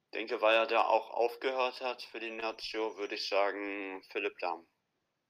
Ich 0.06 0.12
denke, 0.12 0.42
weil 0.42 0.56
er 0.56 0.68
da 0.68 0.84
auch 0.84 1.10
aufgehört 1.10 1.82
hat 1.82 2.04
für 2.04 2.20
die 2.20 2.32
Nation, 2.32 2.96
würde 2.98 3.16
ich 3.16 3.28
sagen 3.28 4.04
Philipp 4.10 4.40
Lahm. 4.42 4.68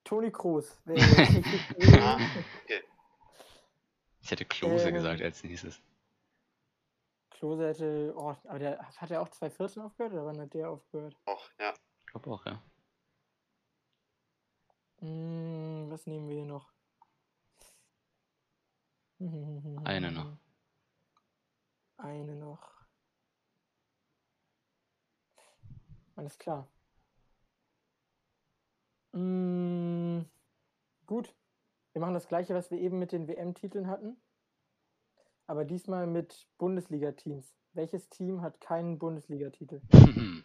Toni 0.03 0.31
Kroos. 0.31 0.81
ah, 0.87 2.19
okay. 2.63 2.83
Ich 4.21 4.31
hätte 4.31 4.45
Klose 4.45 4.89
ähm, 4.89 4.95
gesagt 4.95 5.21
als 5.21 5.43
nächstes. 5.43 5.79
Klose 7.29 7.69
hätte, 7.69 8.13
oh, 8.15 8.35
aber 8.43 8.59
der 8.59 8.79
hat 8.97 9.09
ja 9.09 9.21
auch 9.21 9.29
2014 9.29 9.83
aufgehört 9.83 10.13
oder 10.13 10.25
wann 10.25 10.39
hat 10.39 10.53
der 10.53 10.69
aufgehört? 10.69 11.15
Auch, 11.25 11.47
ja. 11.59 11.73
Ich 11.99 12.07
glaube 12.07 12.31
auch, 12.31 12.45
ja. 12.45 12.61
Hm, 14.99 15.87
was 15.89 16.05
nehmen 16.07 16.27
wir 16.27 16.35
hier 16.35 16.45
noch? 16.45 16.70
Eine 19.83 20.11
noch. 20.11 20.37
eine 21.97 22.35
noch. 22.35 22.71
Alles 26.15 26.39
klar. 26.39 26.67
Mm, 29.11 30.21
gut. 31.05 31.35
Wir 31.93 32.01
machen 32.01 32.15
das 32.15 32.27
gleiche, 32.27 32.55
was 32.55 32.71
wir 32.71 32.79
eben 32.79 32.97
mit 32.97 33.11
den 33.11 33.27
WM-Titeln 33.27 33.87
hatten. 33.87 34.17
Aber 35.45 35.65
diesmal 35.65 36.07
mit 36.07 36.47
Bundesliga-Teams. 36.57 37.53
Welches 37.73 38.09
Team 38.09 38.41
hat 38.41 38.59
keinen 38.59 38.97
Bundesliga-Titel? 38.97 39.81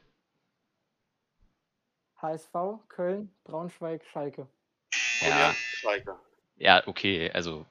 HSV, 2.16 2.53
Köln, 2.89 3.35
Braunschweig, 3.45 4.05
Schalke. 4.05 4.49
Ja, 5.20 5.55
Schalke. 5.55 6.18
ja, 6.57 6.87
okay, 6.87 7.31
also 7.31 7.64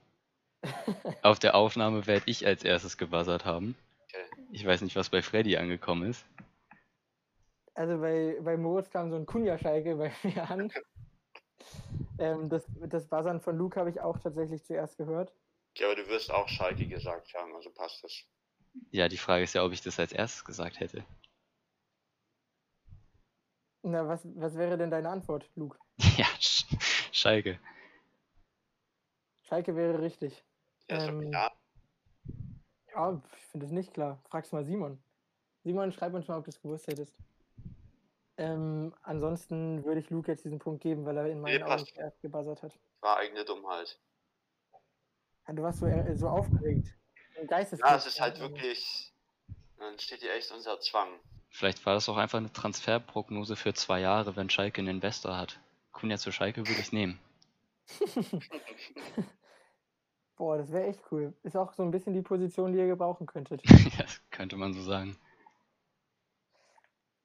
auf 1.22 1.40
der 1.40 1.56
Aufnahme 1.56 2.08
werde 2.08 2.24
ich 2.28 2.46
als 2.46 2.64
erstes 2.64 2.98
gebuzzert 2.98 3.46
haben. 3.46 3.76
Okay. 4.04 4.26
Ich 4.52 4.66
weiß 4.66 4.82
nicht, 4.82 4.96
was 4.96 5.10
bei 5.10 5.22
Freddy 5.22 5.58
angekommen 5.58 6.10
ist. 6.10 6.26
Also 7.74 8.00
bei, 8.00 8.38
bei 8.42 8.56
Moritz 8.58 8.90
kam 8.90 9.10
so 9.10 9.18
ein 9.18 9.26
Kunja-Schalke 9.26 9.96
bei 9.96 10.12
mir 10.24 10.50
an. 10.50 10.72
Ähm, 12.18 12.50
das, 12.50 12.66
das 12.88 13.08
Buzzern 13.08 13.42
von 13.42 13.58
Luke 13.58 13.80
habe 13.80 13.90
ich 13.90 14.00
auch 14.00 14.18
tatsächlich 14.20 14.64
zuerst 14.64 14.98
gehört. 14.98 15.34
Okay, 15.74 15.86
aber 15.86 15.96
du 15.96 16.08
wirst 16.08 16.32
auch 16.32 16.48
Schalke 16.48 16.88
gesagt 16.88 17.34
haben, 17.34 17.54
also 17.54 17.70
passt 17.72 18.04
das. 18.04 18.24
Ja, 18.92 19.10
die 19.10 19.18
Frage 19.18 19.44
ist 19.44 19.54
ja, 19.54 19.66
ob 19.66 19.74
ich 19.74 19.82
das 19.82 20.00
als 20.00 20.14
erstes 20.14 20.46
gesagt 20.46 20.80
hätte. 20.80 21.04
Na, 23.84 24.08
was, 24.08 24.26
was 24.36 24.56
wäre 24.56 24.78
denn 24.78 24.90
deine 24.90 25.10
Antwort, 25.10 25.50
Luke? 25.56 25.78
Ja, 26.18 26.26
Sch 26.40 26.66
Schalke. 27.12 27.60
Schalke 29.44 29.76
wäre 29.76 30.02
richtig. 30.02 30.44
Ja, 30.90 30.98
ist 30.98 31.08
doch 31.08 31.14
Ähm, 31.14 31.32
klar. 31.32 31.52
Ja, 32.94 33.22
ich 33.38 33.44
finde 33.48 33.66
es 33.66 33.72
nicht 33.72 33.94
klar. 33.94 34.20
Frag's 34.30 34.52
mal 34.52 34.64
Simon. 34.66 35.02
Simon, 35.64 35.92
schreib 35.92 36.14
uns 36.14 36.28
mal, 36.28 36.38
ob 36.38 36.46
du 36.46 36.50
es 36.50 36.62
gewusst 36.62 36.88
hättest. 36.88 37.16
Ähm, 38.38 38.94
ansonsten 39.02 39.84
würde 39.86 40.02
ich 40.02 40.10
Luke 40.10 40.32
jetzt 40.32 40.44
diesen 40.46 40.60
Punkt 40.60 40.82
geben, 40.82 41.06
weil 41.06 41.18
er 41.18 41.28
in 41.28 41.42
meinen 41.42 41.62
Nee, 41.62 41.64
Augen 41.64 41.86
zuerst 41.86 42.22
gebuzzert 42.22 42.62
hat. 42.64 42.78
War 43.02 43.18
eigene 43.18 43.46
Dummheit. 43.46 43.98
Ja, 45.48 45.54
du 45.54 45.64
warst 45.64 45.80
so, 45.80 45.86
äh, 45.86 46.16
so 46.16 46.28
aufgeregt. 46.28 46.94
Ein 47.40 47.48
Geistesblitz. 47.48 47.90
Ja, 47.90 47.96
es 47.98 48.06
ist 48.06 48.20
halt 48.22 48.40
wirklich. 48.40 49.14
Dann 49.78 49.98
steht 50.00 50.22
hier 50.22 50.34
echt 50.34 50.52
unser 50.52 50.80
Zwang. 50.80 51.10
Vielleicht 51.50 51.86
war 51.86 51.94
das 51.94 52.10
auch 52.10 52.18
einfach 52.18 52.38
eine 52.38 52.52
Transferprognose 52.52 53.56
für 53.56 53.74
zwei 53.74 54.00
Jahre, 54.02 54.36
wenn 54.36 54.50
Schalke 54.50 54.80
einen 54.80 54.96
Investor 54.96 55.38
hat. 55.38 55.60
Kunja 55.92 56.18
zu 56.18 56.32
Schalke 56.32 56.68
würde 56.68 56.82
ich 56.82 56.92
nehmen. 56.92 57.20
Boah, 60.36 60.58
das 60.58 60.72
wäre 60.72 60.88
echt 60.88 61.02
cool. 61.12 61.34
Ist 61.44 61.56
auch 61.56 61.74
so 61.74 61.84
ein 61.84 61.92
bisschen 61.92 62.14
die 62.14 62.22
Position, 62.22 62.74
die 62.74 62.80
ihr 62.80 62.88
gebrauchen 62.88 63.26
könntet. 63.26 63.62
ja, 63.70 64.04
das 64.04 64.22
könnte 64.32 64.58
man 64.58 64.74
so 64.74 64.82
sagen. 64.82 65.18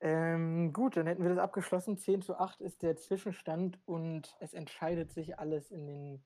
Ähm, 0.00 0.72
gut, 0.72 0.96
dann 0.96 1.06
hätten 1.06 1.22
wir 1.22 1.30
das 1.30 1.38
abgeschlossen. 1.38 1.98
10 1.98 2.22
zu 2.22 2.38
8 2.38 2.60
ist 2.60 2.82
der 2.82 2.96
Zwischenstand 2.96 3.78
und 3.84 4.34
es 4.40 4.54
entscheidet 4.54 5.12
sich 5.12 5.38
alles 5.38 5.70
in 5.70 5.86
den, 5.86 6.24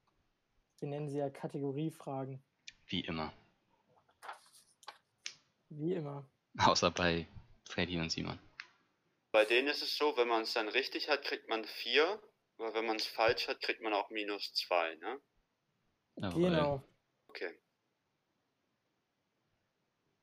wir 0.79 0.89
nennen 0.89 1.09
sie 1.09 1.19
ja 1.19 1.31
Kategoriefragen. 1.31 2.43
Wie 2.87 3.01
immer. 3.01 3.33
Wie 5.71 5.95
immer. 5.95 6.25
Außer 6.59 6.91
bei 6.91 7.27
Freddy 7.69 7.99
und 7.99 8.11
Simon. 8.11 8.39
Bei 9.33 9.45
denen 9.45 9.67
ist 9.67 9.83
es 9.83 9.97
so, 9.97 10.17
wenn 10.17 10.29
man 10.29 10.43
es 10.43 10.53
dann 10.53 10.69
richtig 10.69 11.09
hat, 11.09 11.25
kriegt 11.25 11.49
man 11.49 11.65
4. 11.65 12.23
Aber 12.59 12.75
wenn 12.75 12.87
man 12.87 12.97
es 12.97 13.07
falsch 13.07 13.49
hat, 13.49 13.61
kriegt 13.61 13.81
man 13.81 13.93
auch 13.93 14.11
minus 14.11 14.53
2, 14.55 14.95
ne? 14.97 15.21
Jawohl. 16.17 16.43
Genau. 16.43 16.83
Okay. 17.29 17.51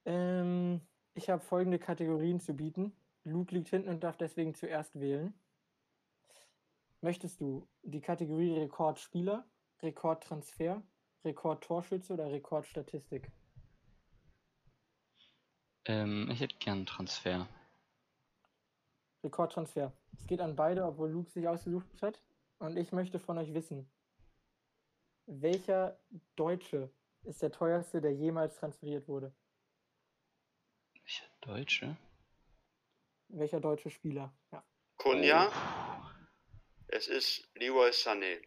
Ähm, 0.06 0.82
ich 1.14 1.30
habe 1.30 1.42
folgende 1.42 1.80
Kategorien 1.80 2.40
zu 2.40 2.54
bieten. 2.54 2.94
Luke 3.24 3.54
liegt 3.54 3.70
hinten 3.70 3.90
und 3.90 4.04
darf 4.04 4.18
deswegen 4.18 4.56
zuerst 4.56 5.00
wählen. 5.00 5.34
Möchtest 7.02 7.42
du 7.42 7.68
die 7.84 8.02
Kategorie 8.02 8.54
Rekordspieler, 8.60 9.46
Rekordtransfer, 9.82 10.84
Rekordtorschütze 11.26 12.14
oder 12.14 12.32
Rekordstatistik? 12.32 13.32
Ähm, 15.86 16.30
ich 16.32 16.40
hätte 16.40 16.56
gern 16.60 16.86
Transfer. 16.86 17.48
Rekordtransfer. 19.24 19.94
Es 20.18 20.28
geht 20.28 20.42
an 20.42 20.56
beide, 20.56 20.86
obwohl 20.86 21.10
Luke 21.10 21.32
sich 21.32 21.48
ausgesucht 21.48 21.88
hat. 22.02 22.22
Und 22.60 22.78
ich 22.78 22.92
möchte 22.92 23.20
von 23.20 23.38
euch 23.38 23.54
wissen, 23.54 23.90
welcher 25.32 25.98
Deutsche 26.36 26.92
ist 27.24 27.42
der 27.42 27.52
teuerste, 27.52 28.02
der 28.02 28.14
jemals 28.14 28.56
transferiert 28.58 29.08
wurde? 29.08 29.34
Ich 31.06 31.24
Deutsche? 31.42 31.98
Welcher 33.30 33.60
deutsche 33.62 33.90
Spieler? 33.90 34.34
Ja. 34.52 34.64
Kunja, 34.98 35.48
Oh. 35.50 36.26
es 36.88 37.08
ist 37.08 37.50
Leroy 37.56 37.90
Sané. 37.92 38.42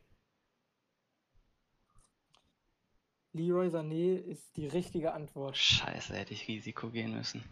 Leroy 3.33 3.67
Sané 3.69 4.17
ist 4.19 4.57
die 4.57 4.69
richtige 4.69 5.13
Antwort. 5.13 5.57
Scheiße, 5.57 6.15
hätte 6.15 6.35
ich 6.35 6.47
Risiko 6.47 6.91
gehen 6.91 7.15
müssen. 7.17 7.43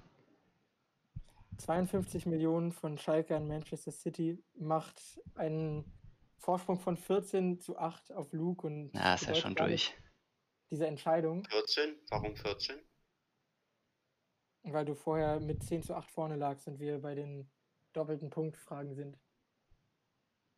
52 1.58 2.26
Millionen 2.26 2.70
von 2.72 2.98
Schalke 2.98 3.34
an 3.36 3.48
Manchester 3.48 3.90
City 3.92 4.42
macht 4.54 5.20
einen 5.34 5.84
Vorsprung 6.42 6.80
von 6.80 6.96
14 6.96 7.60
zu 7.60 7.78
8 7.78 8.12
auf 8.12 8.32
Luke 8.32 8.66
und 8.66 8.92
Ja, 8.94 9.14
ist 9.14 9.26
ja 9.26 9.34
schon 9.34 9.54
durch. 9.54 9.94
Diese 10.70 10.86
Entscheidung, 10.86 11.44
14? 11.44 11.94
Warum 12.10 12.34
14? 12.36 12.80
weil 14.64 14.84
du 14.84 14.94
vorher 14.94 15.38
mit 15.38 15.62
10 15.62 15.82
zu 15.84 15.94
8 15.94 16.10
vorne 16.10 16.36
lagst 16.36 16.66
und 16.66 16.80
wir 16.80 17.00
bei 17.00 17.14
den 17.14 17.48
doppelten 17.92 18.30
Punktfragen 18.30 18.94
sind. 18.94 19.18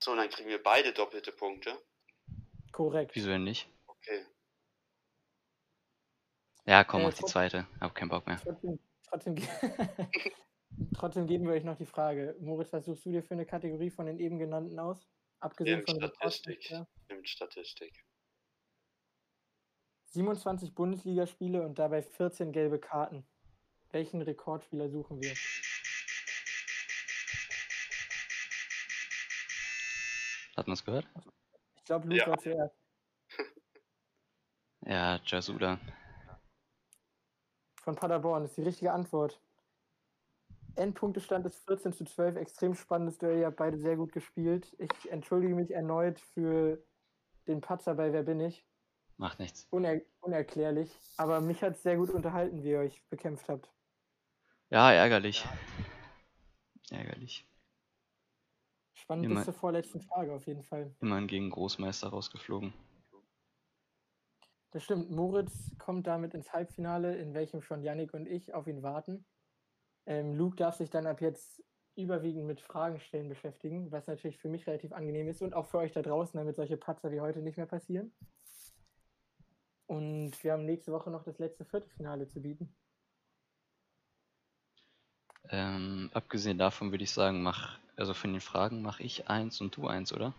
So, 0.02 0.12
und 0.12 0.18
dann 0.18 0.28
kriegen 0.30 0.48
wir 0.48 0.62
beide 0.62 0.92
doppelte 0.92 1.32
Punkte. 1.32 1.78
Korrekt. 2.72 3.14
Wieso 3.14 3.28
denn 3.28 3.44
nicht? 3.44 3.68
Okay. 3.86 4.24
Ja, 6.66 6.84
komm, 6.84 7.02
Äh, 7.02 7.04
mach 7.04 7.14
die 7.14 7.24
zweite. 7.24 7.66
Hab 7.80 7.94
keinen 7.94 8.08
Bock 8.08 8.26
mehr. 8.26 8.40
Trotzdem, 9.08 9.36
trotzdem 10.96 11.26
geben 11.26 11.44
wir 11.46 11.52
euch 11.52 11.64
noch 11.64 11.76
die 11.76 11.86
Frage. 11.86 12.36
Moritz, 12.40 12.72
was 12.72 12.86
suchst 12.86 13.04
du 13.04 13.10
dir 13.10 13.22
für 13.22 13.34
eine 13.34 13.46
Kategorie 13.46 13.90
von 13.90 14.06
den 14.06 14.18
eben 14.18 14.38
genannten 14.38 14.78
aus? 14.78 15.06
Abgesehen 15.44 15.80
Ähm, 15.80 15.86
von 15.86 15.96
Statistik. 16.00 16.70
Nimmt 17.10 17.28
Statistik. 17.28 18.02
27 20.06 20.74
Bundesligaspiele 20.74 21.60
und 21.66 21.78
dabei 21.78 22.00
14 22.02 22.50
gelbe 22.50 22.78
Karten. 22.78 23.26
Welchen 23.90 24.22
Rekordspieler 24.22 24.88
suchen 24.88 25.20
wir? 25.20 25.34
Hat 30.56 30.66
man's 30.66 30.84
gehört? 30.84 31.06
Ich 31.76 31.84
glaube, 31.84 32.08
Luke 32.08 32.20
Ja. 32.20 32.26
war 32.28 32.38
zuerst. 32.38 32.74
Ja, 34.86 35.20
Jasuda. 35.26 35.78
Von 37.82 37.96
Paderborn 37.96 38.44
ist 38.44 38.56
die 38.56 38.62
richtige 38.62 38.92
Antwort. 38.92 39.38
Endpunktestand 40.76 41.46
ist 41.46 41.64
14 41.66 41.92
zu 41.92 42.04
12. 42.04 42.36
Extrem 42.36 42.74
spannendes 42.74 43.18
Duell. 43.18 43.38
Ihr 43.38 43.46
habt 43.46 43.56
beide 43.56 43.78
sehr 43.78 43.96
gut 43.96 44.12
gespielt. 44.12 44.74
Ich 44.78 45.10
entschuldige 45.10 45.54
mich 45.54 45.70
erneut 45.72 46.18
für 46.20 46.84
den 47.46 47.60
Patzer 47.60 47.94
bei 47.94 48.12
Wer 48.12 48.22
bin 48.22 48.40
ich? 48.40 48.66
Macht 49.16 49.38
nichts. 49.38 49.66
Uner 49.70 50.00
unerklärlich. 50.20 50.98
Aber 51.16 51.40
mich 51.40 51.62
hat 51.62 51.74
es 51.74 51.82
sehr 51.82 51.96
gut 51.96 52.10
unterhalten, 52.10 52.62
wie 52.64 52.70
ihr 52.70 52.80
euch 52.80 53.04
bekämpft 53.08 53.48
habt. 53.48 53.70
Ja, 54.70 54.92
ärgerlich. 54.92 55.44
Ärgerlich. 56.90 57.46
Spannend 58.94 59.26
Immer- 59.26 59.36
bis 59.36 59.44
zur 59.44 59.54
vorletzten 59.54 60.00
Frage 60.00 60.32
auf 60.34 60.46
jeden 60.46 60.62
Fall. 60.62 60.94
Immerhin 61.00 61.28
gegen 61.28 61.50
Großmeister 61.50 62.08
rausgeflogen. 62.08 62.72
Das 64.72 64.82
stimmt. 64.82 65.10
Moritz 65.10 65.76
kommt 65.78 66.06
damit 66.08 66.34
ins 66.34 66.52
Halbfinale, 66.52 67.16
in 67.16 67.34
welchem 67.34 67.62
schon 67.62 67.82
Yannick 67.82 68.12
und 68.14 68.26
ich 68.26 68.54
auf 68.54 68.66
ihn 68.66 68.82
warten. 68.82 69.24
Ähm, 70.06 70.34
Luke 70.34 70.56
darf 70.56 70.76
sich 70.76 70.90
dann 70.90 71.06
ab 71.06 71.20
jetzt 71.20 71.62
überwiegend 71.96 72.46
mit 72.46 72.60
Fragen 72.60 72.98
stellen 72.98 73.28
beschäftigen, 73.28 73.90
was 73.92 74.06
natürlich 74.06 74.38
für 74.38 74.48
mich 74.48 74.66
relativ 74.66 74.92
angenehm 74.92 75.28
ist 75.28 75.42
und 75.42 75.54
auch 75.54 75.66
für 75.66 75.78
euch 75.78 75.92
da 75.92 76.02
draußen, 76.02 76.36
damit 76.36 76.56
solche 76.56 76.76
Patzer 76.76 77.12
wie 77.12 77.20
heute 77.20 77.40
nicht 77.40 77.56
mehr 77.56 77.66
passieren. 77.66 78.12
Und 79.86 80.42
wir 80.42 80.52
haben 80.52 80.64
nächste 80.64 80.92
Woche 80.92 81.10
noch 81.10 81.22
das 81.22 81.38
letzte 81.38 81.64
Viertelfinale 81.64 82.26
zu 82.26 82.40
bieten. 82.40 82.74
Ähm, 85.50 86.10
abgesehen 86.14 86.58
davon 86.58 86.90
würde 86.90 87.04
ich 87.04 87.12
sagen, 87.12 87.42
mach, 87.42 87.78
also 87.96 88.14
von 88.14 88.32
den 88.32 88.40
Fragen 88.40 88.82
mache 88.82 89.02
ich 89.02 89.28
eins 89.28 89.60
und 89.60 89.76
du 89.76 89.86
eins, 89.86 90.12
oder? 90.12 90.34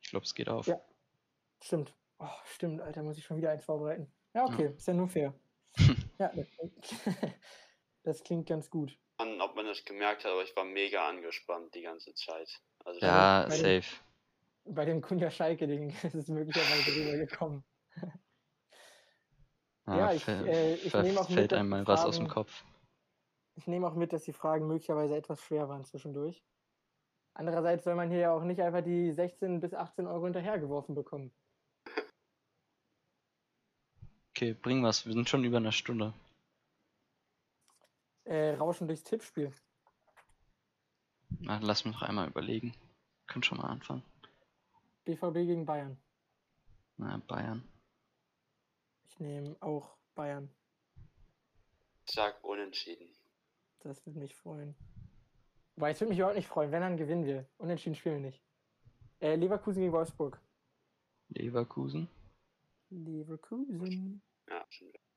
Ich 0.00 0.10
glaube, 0.10 0.24
es 0.24 0.34
geht 0.34 0.48
auf. 0.48 0.66
Ja. 0.66 0.80
Stimmt. 1.62 1.94
Oh, 2.18 2.26
stimmt, 2.44 2.80
Alter, 2.80 3.02
muss 3.02 3.18
ich 3.18 3.24
schon 3.24 3.36
wieder 3.36 3.50
eins 3.50 3.64
vorbereiten. 3.64 4.10
Ja, 4.34 4.44
okay, 4.44 4.74
ist 4.76 4.88
ja 4.88 4.94
nur 4.94 5.08
fair. 5.08 5.34
ja, 6.18 6.32
das 8.02 8.22
klingt, 8.22 8.48
ganz 8.48 8.70
gut. 8.70 8.96
An, 9.18 9.40
ob 9.40 9.56
man 9.56 9.66
das 9.66 9.84
gemerkt 9.84 10.24
hat, 10.24 10.32
aber 10.32 10.42
ich 10.44 10.54
war 10.56 10.64
mega 10.64 11.08
angespannt 11.08 11.74
die 11.74 11.82
ganze 11.82 12.14
Zeit. 12.14 12.60
Also 12.84 13.00
Ja, 13.00 13.46
bei 13.48 13.56
safe. 13.56 13.96
Bei 14.64 14.84
dem 14.84 15.00
Kunja 15.00 15.30
Schalke-Ding 15.30 15.90
ist 16.02 16.14
es 16.14 16.28
möglicherweise 16.28 16.94
rübergekommen. 16.94 17.64
Ja, 19.86 20.12
ich, 20.12 20.22
fäll- 20.22 20.46
äh, 20.46 20.74
ich 20.74 20.92
nehme 20.94 21.18
auch 21.20 21.28
mit, 21.28 21.38
fällt 21.38 21.52
dass 21.52 21.58
einem 21.58 21.68
die 21.68 21.70
mal 21.70 21.86
was 21.86 22.04
aus 22.04 22.18
dem 22.18 22.28
Kopf. 22.28 22.64
Ich 23.56 23.66
nehme 23.66 23.88
auch 23.88 23.94
mit, 23.94 24.12
dass 24.12 24.22
die 24.24 24.32
Fragen 24.34 24.66
möglicherweise 24.68 25.16
etwas 25.16 25.40
schwer 25.42 25.68
waren 25.68 25.84
zwischendurch. 25.84 26.44
Andererseits 27.34 27.84
soll 27.84 27.94
man 27.94 28.10
hier 28.10 28.18
ja 28.20 28.32
auch 28.32 28.44
nicht 28.44 28.60
einfach 28.60 28.82
die 28.84 29.10
16 29.12 29.60
bis 29.60 29.72
18 29.74 30.06
Euro 30.06 30.24
hinterhergeworfen 30.24 30.94
bekommen. 30.94 31.32
Okay, 34.30 34.52
bring 34.54 34.82
was. 34.84 35.06
Wir 35.06 35.14
sind 35.14 35.28
schon 35.28 35.42
über 35.44 35.56
eine 35.56 35.72
Stunde. 35.72 36.12
Äh, 38.28 38.56
Rauschen 38.56 38.86
durchs 38.86 39.04
Tippspiel. 39.04 39.50
Na, 41.40 41.58
lass 41.62 41.86
mich 41.86 41.94
noch 41.94 42.02
einmal 42.02 42.28
überlegen. 42.28 42.74
Können 43.26 43.42
schon 43.42 43.56
mal 43.56 43.68
anfangen. 43.68 44.02
BVB 45.06 45.32
gegen 45.32 45.64
Bayern. 45.64 45.96
Na, 46.98 47.16
Bayern. 47.26 47.66
Ich 49.06 49.18
nehme 49.18 49.56
auch 49.60 49.96
Bayern. 50.14 50.50
Ich 52.04 52.12
sag 52.12 52.44
unentschieden. 52.44 53.08
Das 53.80 54.04
würde 54.04 54.18
mich 54.18 54.34
freuen. 54.34 54.74
Wobei, 55.76 55.92
es 55.92 56.00
würde 56.00 56.10
mich 56.10 56.18
überhaupt 56.18 56.36
nicht 56.36 56.48
freuen, 56.48 56.70
wenn 56.70 56.82
dann 56.82 56.98
gewinnen 56.98 57.24
wir. 57.24 57.48
Unentschieden 57.56 57.94
spielen 57.94 58.16
wir 58.16 58.30
nicht. 58.30 58.42
Äh, 59.20 59.36
Leverkusen 59.36 59.80
gegen 59.80 59.92
Wolfsburg. 59.92 60.38
Leverkusen. 61.28 62.10
Leverkusen. 62.90 64.22
Ja, 64.48 64.66
schon 64.68 64.88
wieder. 64.88 65.07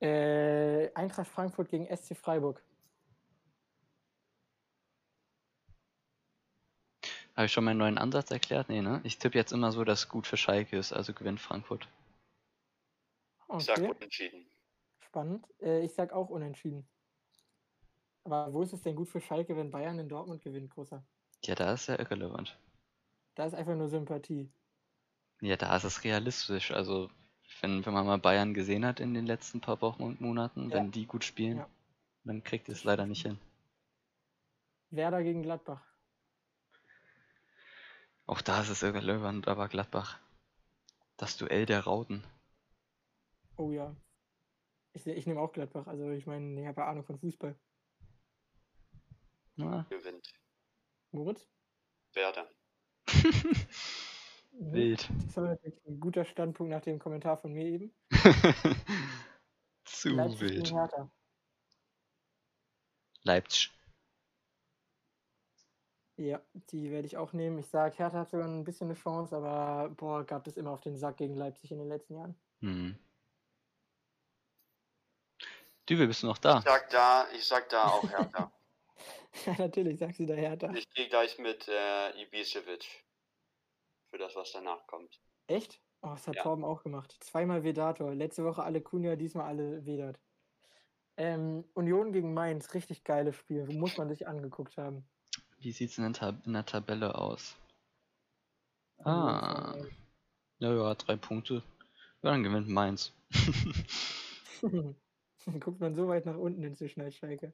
Äh, 0.00 0.92
Eintracht 0.94 1.28
Frankfurt 1.28 1.68
gegen 1.68 1.86
SC 1.86 2.14
Freiburg. 2.14 2.62
Habe 7.36 7.46
ich 7.46 7.52
schon 7.52 7.64
meinen 7.64 7.78
neuen 7.78 7.98
Ansatz 7.98 8.30
erklärt? 8.30 8.68
Nee, 8.68 8.82
ne? 8.82 9.00
Ich 9.04 9.18
tippe 9.18 9.36
jetzt 9.38 9.52
immer 9.52 9.72
so, 9.72 9.82
dass 9.84 10.08
gut 10.08 10.26
für 10.26 10.36
Schalke 10.36 10.76
ist, 10.78 10.92
also 10.92 11.12
gewinnt 11.12 11.40
Frankfurt. 11.40 11.88
Ich 13.58 13.64
sag 13.64 13.78
Okay, 13.78 13.88
unentschieden. 13.88 14.46
spannend. 15.00 15.46
Äh, 15.60 15.84
ich 15.84 15.92
sag 15.94 16.12
auch 16.12 16.30
unentschieden. 16.30 16.88
Aber 18.24 18.50
wo 18.54 18.62
ist 18.62 18.72
es 18.72 18.80
denn 18.82 18.96
gut 18.96 19.10
für 19.10 19.20
Schalke, 19.20 19.54
wenn 19.56 19.70
Bayern 19.70 19.98
in 19.98 20.08
Dortmund 20.08 20.42
gewinnt, 20.42 20.70
großer? 20.70 21.04
Ja, 21.44 21.54
da 21.54 21.74
ist 21.74 21.86
ja 21.86 21.98
irrelevant. 21.98 22.58
Da 23.34 23.46
ist 23.46 23.54
einfach 23.54 23.74
nur 23.74 23.88
Sympathie. 23.88 24.52
Ja, 25.42 25.56
da 25.56 25.76
ist 25.76 25.84
es 25.84 26.04
realistisch. 26.04 26.70
Also, 26.70 27.10
wenn, 27.60 27.84
wenn 27.84 27.92
man 27.92 28.06
mal 28.06 28.18
Bayern 28.18 28.54
gesehen 28.54 28.84
hat 28.84 29.00
in 29.00 29.14
den 29.14 29.26
letzten 29.26 29.60
paar 29.60 29.80
Wochen 29.82 30.02
und 30.02 30.20
Monaten, 30.20 30.70
Ja. 30.70 30.76
wenn 30.76 30.90
die 30.90 31.06
gut 31.06 31.24
spielen, 31.24 31.58
Ja. 31.58 31.68
dann 32.24 32.42
kriegt 32.44 32.68
ihr 32.68 32.74
es 32.74 32.84
leider 32.84 33.06
nicht 33.06 33.22
hin. 33.22 33.38
Werder 34.90 35.22
gegen 35.22 35.42
Gladbach. 35.42 35.82
Auch 38.26 38.40
da 38.40 38.60
ist 38.60 38.68
es 38.70 38.82
irrelevant, 38.82 39.48
aber 39.48 39.68
Gladbach. 39.68 40.18
Das 41.16 41.36
Duell 41.36 41.66
der 41.66 41.80
Rauten. 41.84 42.24
Oh 43.56 43.70
ja. 43.72 43.94
Ich, 44.92 45.06
ich 45.06 45.26
nehme 45.26 45.40
auch 45.40 45.52
Gladbach. 45.52 45.86
Also 45.86 46.10
ich 46.10 46.26
meine, 46.26 46.60
ich 46.60 46.66
habe 46.66 46.80
ja 46.80 46.86
Ahnung 46.88 47.04
von 47.04 47.18
Fußball. 47.18 47.54
Na, 49.56 49.84
Gewinnt. 49.90 50.32
Moritz? 51.10 51.46
Werder. 52.14 52.48
Mhm. 54.60 54.72
wild. 54.72 55.08
Das 55.26 55.36
war 55.36 55.44
natürlich 55.44 55.80
ein 55.86 56.00
guter 56.00 56.24
Standpunkt 56.24 56.70
nach 56.70 56.82
dem 56.82 56.98
Kommentar 56.98 57.38
von 57.38 57.52
mir 57.52 57.64
eben. 57.64 57.94
Zu 59.84 60.10
Leipzig 60.10 60.40
wild. 60.40 60.64
gegen 60.64 60.76
Hertha. 60.76 61.10
Leipzig. 63.22 63.72
Ja, 66.16 66.40
die 66.70 66.90
werde 66.90 67.06
ich 67.06 67.16
auch 67.16 67.32
nehmen. 67.32 67.58
Ich 67.58 67.68
sage, 67.68 67.96
Hertha 67.96 68.18
hat 68.18 68.30
sogar 68.30 68.46
ein 68.46 68.64
bisschen 68.64 68.88
eine 68.88 68.98
Chance, 68.98 69.34
aber 69.34 69.88
boah, 69.94 70.22
gab 70.24 70.46
es 70.46 70.58
immer 70.58 70.70
auf 70.70 70.82
den 70.82 70.98
Sack 70.98 71.16
gegen 71.16 71.34
Leipzig 71.34 71.72
in 71.72 71.78
den 71.78 71.88
letzten 71.88 72.14
Jahren. 72.16 72.34
Hm. 72.60 72.98
Düvel, 75.88 76.06
bist 76.06 76.22
du 76.22 76.26
noch 76.26 76.38
da? 76.38 76.58
Ich 76.58 76.64
sag 76.64 76.90
da, 76.90 77.26
ich 77.34 77.44
sag 77.44 77.68
da 77.70 77.84
auch 77.84 78.08
Hertha. 78.08 78.52
Ja, 79.46 79.54
natürlich 79.58 80.00
sagst 80.00 80.18
du 80.18 80.26
da 80.26 80.34
Hertha. 80.34 80.72
ich 80.74 80.90
gehe 80.90 81.08
gleich 81.08 81.38
mit 81.38 81.68
äh, 81.68 82.20
Ibisevic. 82.20 82.84
Für 84.10 84.18
das, 84.18 84.34
was 84.36 84.52
danach 84.52 84.86
kommt. 84.86 85.20
Echt? 85.46 85.80
Oh, 86.02 86.08
das 86.08 86.26
hat 86.26 86.36
Ja. 86.36 86.42
Torben 86.42 86.64
auch 86.64 86.82
gemacht. 86.82 87.16
Zweimal 87.20 87.62
Vedator. 87.62 88.14
Letzte 88.14 88.44
Woche 88.44 88.62
alle 88.62 88.80
Kunja, 88.80 89.16
diesmal 89.16 89.46
alle 89.46 89.84
Vedat. 89.84 90.18
Ähm, 91.16 91.64
Union 91.74 92.12
gegen 92.12 92.32
Mainz, 92.32 92.72
richtig 92.74 93.04
geiles 93.04 93.36
Spiel. 93.36 93.66
Muss 93.66 93.98
man 93.98 94.08
sich 94.08 94.26
angeguckt 94.26 94.76
haben. 94.78 95.04
Wie 95.58 95.72
sieht's 95.72 95.98
in 95.98 96.04
der, 96.04 96.12
Tab 96.14 96.46
in 96.46 96.54
der 96.54 96.64
Tabelle 96.64 97.14
aus? 97.14 97.56
Ah. 99.04 99.76
Ja, 100.58 100.72
ja, 100.72 100.94
drei 100.94 101.16
Punkte. 101.16 101.62
Ja, 102.22 102.30
dann 102.30 102.42
gewinnt 102.42 102.68
Mainz. 102.68 103.12
Mainz. 104.62 104.96
Guckt 105.60 105.80
man 105.80 105.94
so 105.94 106.08
weit 106.08 106.26
nach 106.26 106.36
unten 106.36 106.62
inzwischen 106.62 107.00
als 107.00 107.16
Schalke. 107.16 107.52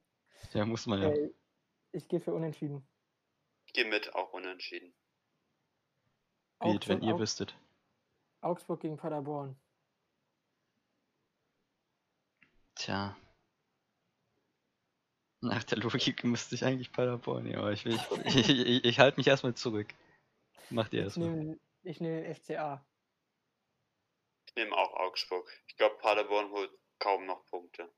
ja, 0.52 0.64
muss 0.64 0.86
man 0.86 1.02
ja. 1.02 1.10
Äh, 1.10 1.30
ich 1.92 2.08
gehe 2.08 2.20
für 2.20 2.34
Unentschieden. 2.34 2.86
Ich 3.66 3.72
gehe 3.72 3.84
mit, 3.84 4.14
auch 4.14 4.32
unentschieden. 4.32 4.92
Wild, 6.60 6.88
wenn 6.88 6.96
Augsburg, 6.96 7.02
ihr 7.02 7.14
Augs- 7.14 7.20
wüsstet. 7.20 7.56
Augsburg 8.40 8.80
gegen 8.80 8.96
Paderborn. 8.96 9.56
Tja. 12.74 13.16
Nach 15.40 15.64
der 15.64 15.78
Logik 15.78 16.24
müsste 16.24 16.54
ich 16.54 16.64
eigentlich 16.64 16.92
Paderborn 16.92 17.44
nehmen, 17.44 17.58
aber 17.58 17.72
ich, 17.72 17.84
will, 17.84 17.98
ich, 18.24 18.36
ich, 18.36 18.48
ich, 18.48 18.84
ich 18.84 18.98
halte 18.98 19.18
mich 19.18 19.26
erstmal 19.26 19.54
zurück. 19.54 19.88
Macht 20.70 20.92
ihr 20.92 21.00
Ich 21.00 21.04
erstmal. 21.06 21.30
nehme, 21.30 21.58
ich 21.82 22.00
nehme 22.00 22.22
den 22.22 22.34
FCA. 22.34 22.84
Ich 24.48 24.54
nehme 24.56 24.74
auch 24.76 24.92
Augsburg. 24.94 25.48
Ich 25.68 25.76
glaube, 25.76 25.96
Paderborn 25.98 26.50
holt 26.50 26.70
kaum 26.98 27.26
noch 27.26 27.44
Punkte. 27.46 27.88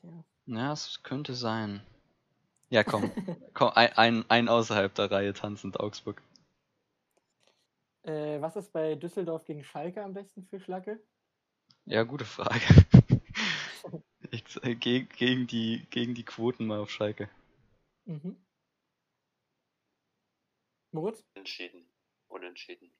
Tja. 0.00 0.24
Ja, 0.46 0.72
es 0.72 1.02
könnte 1.02 1.34
sein. 1.34 1.82
Ja, 2.70 2.84
komm. 2.84 3.10
komm 3.54 3.70
ein, 3.74 3.92
ein, 3.94 4.24
ein 4.30 4.48
außerhalb 4.48 4.94
der 4.94 5.10
Reihe 5.10 5.32
tanzend 5.32 5.80
Augsburg. 5.80 6.22
Äh, 8.02 8.40
was 8.40 8.56
ist 8.56 8.72
bei 8.72 8.94
Düsseldorf 8.94 9.44
gegen 9.44 9.64
Schalke 9.64 10.02
am 10.02 10.14
besten 10.14 10.44
für 10.44 10.60
Schlacke? 10.60 11.02
Ja, 11.84 12.02
gute 12.04 12.24
Frage. 12.24 12.60
Ich, 14.30 14.62
äh, 14.62 14.74
ge 14.74 15.04
gegen, 15.06 15.46
die, 15.46 15.86
gegen 15.88 16.14
die 16.14 16.24
Quoten 16.24 16.66
mal 16.66 16.80
auf 16.80 16.90
Schalke. 16.90 17.30
Mhm. 18.04 18.36
Moritz? 20.90 21.24
Entschieden. 21.34 21.88
Unentschieden. 22.26 22.92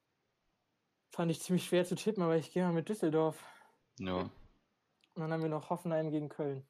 Fand 1.10 1.30
ich 1.30 1.40
ziemlich 1.42 1.66
schwer 1.66 1.84
zu 1.84 1.96
tippen, 1.96 2.22
aber 2.22 2.36
ich 2.36 2.50
gehe 2.52 2.62
mal 2.62 2.72
mit 2.72 2.88
Düsseldorf. 2.88 3.44
Ja, 3.98 4.20
Und 4.22 4.30
dann 5.16 5.30
haben 5.32 5.42
wir 5.42 5.50
noch 5.50 5.68
Hoffenheim 5.68 6.10
gegen 6.10 6.30
Köln. 6.30 6.66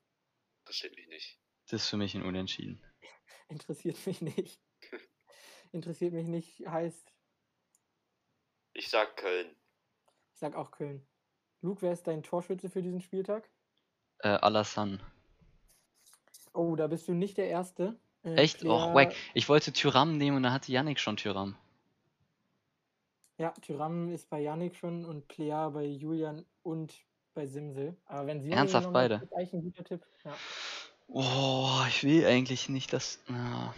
Interessiert 0.65 0.97
mich 0.97 1.07
nicht. 1.09 1.41
das 1.69 1.83
ist 1.83 1.89
für 1.89 1.97
mich 1.97 2.17
ein 2.17 2.23
Unentschieden. 2.25 2.83
Interessiert 3.49 4.05
mich 4.07 4.21
nicht. 4.23 4.61
Interessiert 5.73 6.15
mich 6.15 6.27
nicht, 6.27 6.67
heißt, 6.67 7.13
Ich 8.79 8.91
sag 8.91 9.17
Köln. 9.17 9.49
ich 10.33 10.39
sag 10.39 10.55
auch 10.55 10.71
Köln. 10.71 11.05
Luke, 11.63 11.83
wer 11.83 11.93
ist 11.93 12.07
dein 12.07 12.23
Torschütze 12.23 12.71
für 12.71 12.81
diesen 12.81 13.01
Spieltag? 13.01 13.51
Äh, 14.21 14.29
Alassane. 14.29 15.01
Oh, 16.55 16.77
da 16.77 16.87
bist 16.87 17.09
du 17.09 17.13
nicht 17.13 17.39
der 17.39 17.49
Erste. 17.49 17.99
Äh, 18.23 18.35
Echt? 18.37 18.61
Player- 18.61 18.71
Och, 18.91 18.95
wack. 18.95 19.17
Ich 19.35 19.49
wollte 19.49 19.73
Tyram 19.73 20.17
nehmen 20.17 20.37
und 20.37 20.43
da 20.45 20.53
hatte 20.53 20.71
Yannick 20.71 21.01
schon 21.01 21.17
Tyram. 21.17 21.57
Ja, 23.39 23.51
Tyram 23.63 24.13
ist 24.13 24.31
bei 24.31 24.39
Yannick 24.43 24.77
schon 24.77 25.05
und 25.05 25.27
Plea 25.27 25.71
bei 25.71 25.85
Julian 25.85 26.45
und 26.63 26.95
bei 27.35 27.47
Simsel. 27.47 27.97
Aber 28.05 28.29
wenn 28.29 28.41
sie 28.43 28.53
Ernsthaft 28.53 28.93
beide? 28.93 29.17
ist 29.25 29.33
eigentlich 29.33 29.53
ein 29.55 29.63
guter 29.63 29.83
Tipp. 29.83 30.07
Ja. 30.25 30.37
Oh, 31.09 31.81
ich 31.89 32.05
will 32.05 32.25
eigentlich 32.27 32.69
nicht, 32.69 32.93
dass. 32.93 33.21
Ja. 33.29 33.75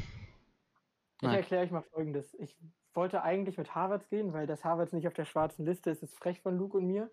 Ich 1.22 1.28
erkläre 1.28 1.64
euch 1.64 1.70
mal 1.70 1.82
folgendes. 1.82 2.34
Ich 2.34 2.54
wollte 2.94 3.22
eigentlich 3.22 3.58
mit 3.58 3.74
Harvards 3.74 4.08
gehen, 4.08 4.32
weil 4.32 4.46
das 4.46 4.64
Harvards 4.64 4.92
nicht 4.92 5.06
auf 5.06 5.14
der 5.14 5.24
schwarzen 5.24 5.64
Liste 5.64 5.90
ist, 5.90 6.02
ist 6.02 6.16
frech 6.16 6.40
von 6.40 6.56
Luke 6.56 6.76
und 6.76 6.86
mir. 6.86 7.10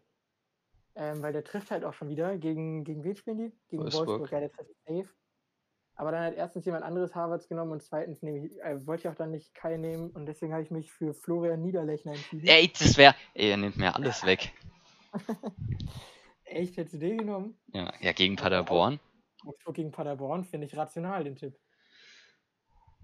Ähm, 0.95 1.21
weil 1.21 1.33
der 1.33 1.43
trifft 1.43 1.69
halt 1.69 1.83
auch 1.83 1.93
schon 1.93 2.09
wieder. 2.09 2.37
Gegen, 2.37 2.83
gegen 2.83 3.03
wen 3.03 3.15
spielen 3.15 3.37
die? 3.37 3.51
Gegen 3.69 3.83
Wolfsburg. 3.83 4.07
Wolfsburg. 4.07 4.31
Ja, 4.31 4.39
der 4.39 4.51
trifft 4.51 4.71
safe. 4.87 5.09
Aber 5.95 6.11
dann 6.11 6.23
hat 6.25 6.35
erstens 6.35 6.65
jemand 6.65 6.83
anderes 6.83 7.15
Harvards 7.15 7.47
genommen 7.47 7.71
und 7.71 7.81
zweitens 7.81 8.21
nehme 8.21 8.45
ich, 8.45 8.61
äh, 8.61 8.85
wollte 8.85 9.01
ich 9.01 9.09
auch 9.09 9.15
dann 9.15 9.31
nicht 9.31 9.53
Kai 9.55 9.77
nehmen 9.77 10.11
und 10.11 10.27
deswegen 10.27 10.53
habe 10.53 10.61
ich 10.61 10.69
mich 10.69 10.91
für 10.91 11.13
Florian 11.13 11.61
Niederlechner 11.61 12.13
entschieden. 12.13 12.47
Ey, 12.47 12.71
das 12.71 12.97
wäre. 12.97 13.15
Ey, 13.33 13.49
er 13.49 13.57
nimmt 13.57 13.77
mir 13.77 13.95
alles 13.95 14.23
weg. 14.23 14.53
Echt, 16.45 16.77
hättest 16.77 16.95
du 16.95 16.99
den 16.99 17.17
genommen? 17.17 17.59
Ja, 17.73 17.91
ja 17.99 18.11
gegen 18.13 18.35
Paderborn. 18.35 18.99
Augsburg 19.45 19.75
gegen 19.75 19.91
Paderborn 19.91 20.43
finde 20.45 20.67
ich 20.67 20.77
rational, 20.77 21.23
den 21.23 21.35
Tipp. 21.35 21.57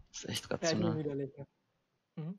Das 0.10 0.24
ist 0.24 0.30
echt 0.30 0.46
Ja, 0.46 0.56
rational. 0.56 0.96
Niederlechner. 0.96 1.48
Mhm. 2.16 2.38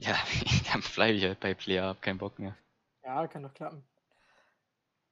Ja, 0.00 0.14
dann 0.72 0.82
bleibe 0.94 1.16
ich 1.16 1.24
halt 1.24 1.40
bei 1.40 1.54
Player, 1.54 1.88
hab 1.88 2.02
keinen 2.02 2.18
Bock 2.18 2.38
mehr. 2.38 2.56
Ja, 3.02 3.26
kann 3.26 3.42
doch 3.42 3.54
klappen. 3.54 3.84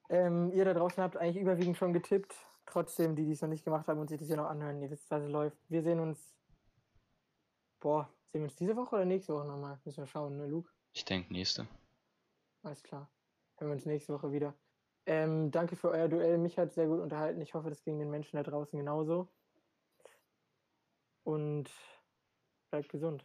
Ähm, 0.09 0.53
ihr 0.53 0.65
da 0.65 0.75
draußen 0.75 1.03
habt 1.03 1.17
eigentlich 1.17 1.43
überwiegend 1.43 1.77
schon 1.77 1.93
getippt. 1.93 2.35
Trotzdem, 2.67 3.17
die, 3.17 3.25
die 3.25 3.33
es 3.33 3.43
noch 3.43 3.49
nicht 3.49 3.65
gemacht 3.65 3.87
haben 3.89 4.01
und 4.01 4.09
sich 4.09 4.19
das 4.19 4.29
hier 4.29 4.37
noch 4.37 4.49
anhören, 4.49 4.81
ihr 4.81 4.91
wisst, 4.91 5.11
was 5.11 5.23
es 5.23 5.31
läuft. 5.31 5.59
Wir 5.69 5.83
sehen 5.83 6.01
uns. 6.01 6.37
Boah, 7.81 8.09
sehen 8.33 8.43
wir 8.43 8.49
uns 8.49 8.57
diese 8.57 8.77
Woche 8.77 8.97
oder 8.97 9.05
nächste 9.05 9.35
Woche 9.35 9.47
nochmal? 9.47 9.79
Müssen 9.85 10.03
wir 10.03 10.07
schauen, 10.07 10.37
ne, 10.37 10.47
Luke? 10.47 10.71
Ich 10.93 11.05
denke, 11.05 11.33
nächste. 11.33 11.67
Alles 12.63 12.83
klar. 12.83 13.11
Hören 13.59 13.71
wir 13.71 13.75
uns 13.75 13.87
nächste 13.87 14.13
Woche 14.13 14.33
wieder. 14.33 14.55
Ähm, 15.07 15.51
danke 15.51 15.77
für 15.77 15.91
euer 15.91 16.09
Duell. 16.09 16.39
Mich 16.39 16.59
hat 16.59 16.73
sehr 16.73 16.87
gut 16.87 17.01
unterhalten. 17.01 17.41
Ich 17.41 17.55
hoffe, 17.55 17.69
das 17.69 17.83
ging 17.85 17.99
den 17.99 18.11
Menschen 18.11 18.37
da 18.37 18.43
draußen 18.43 18.77
genauso. 18.77 19.29
Und 21.23 21.71
bleibt 22.71 22.89
gesund. 22.89 23.25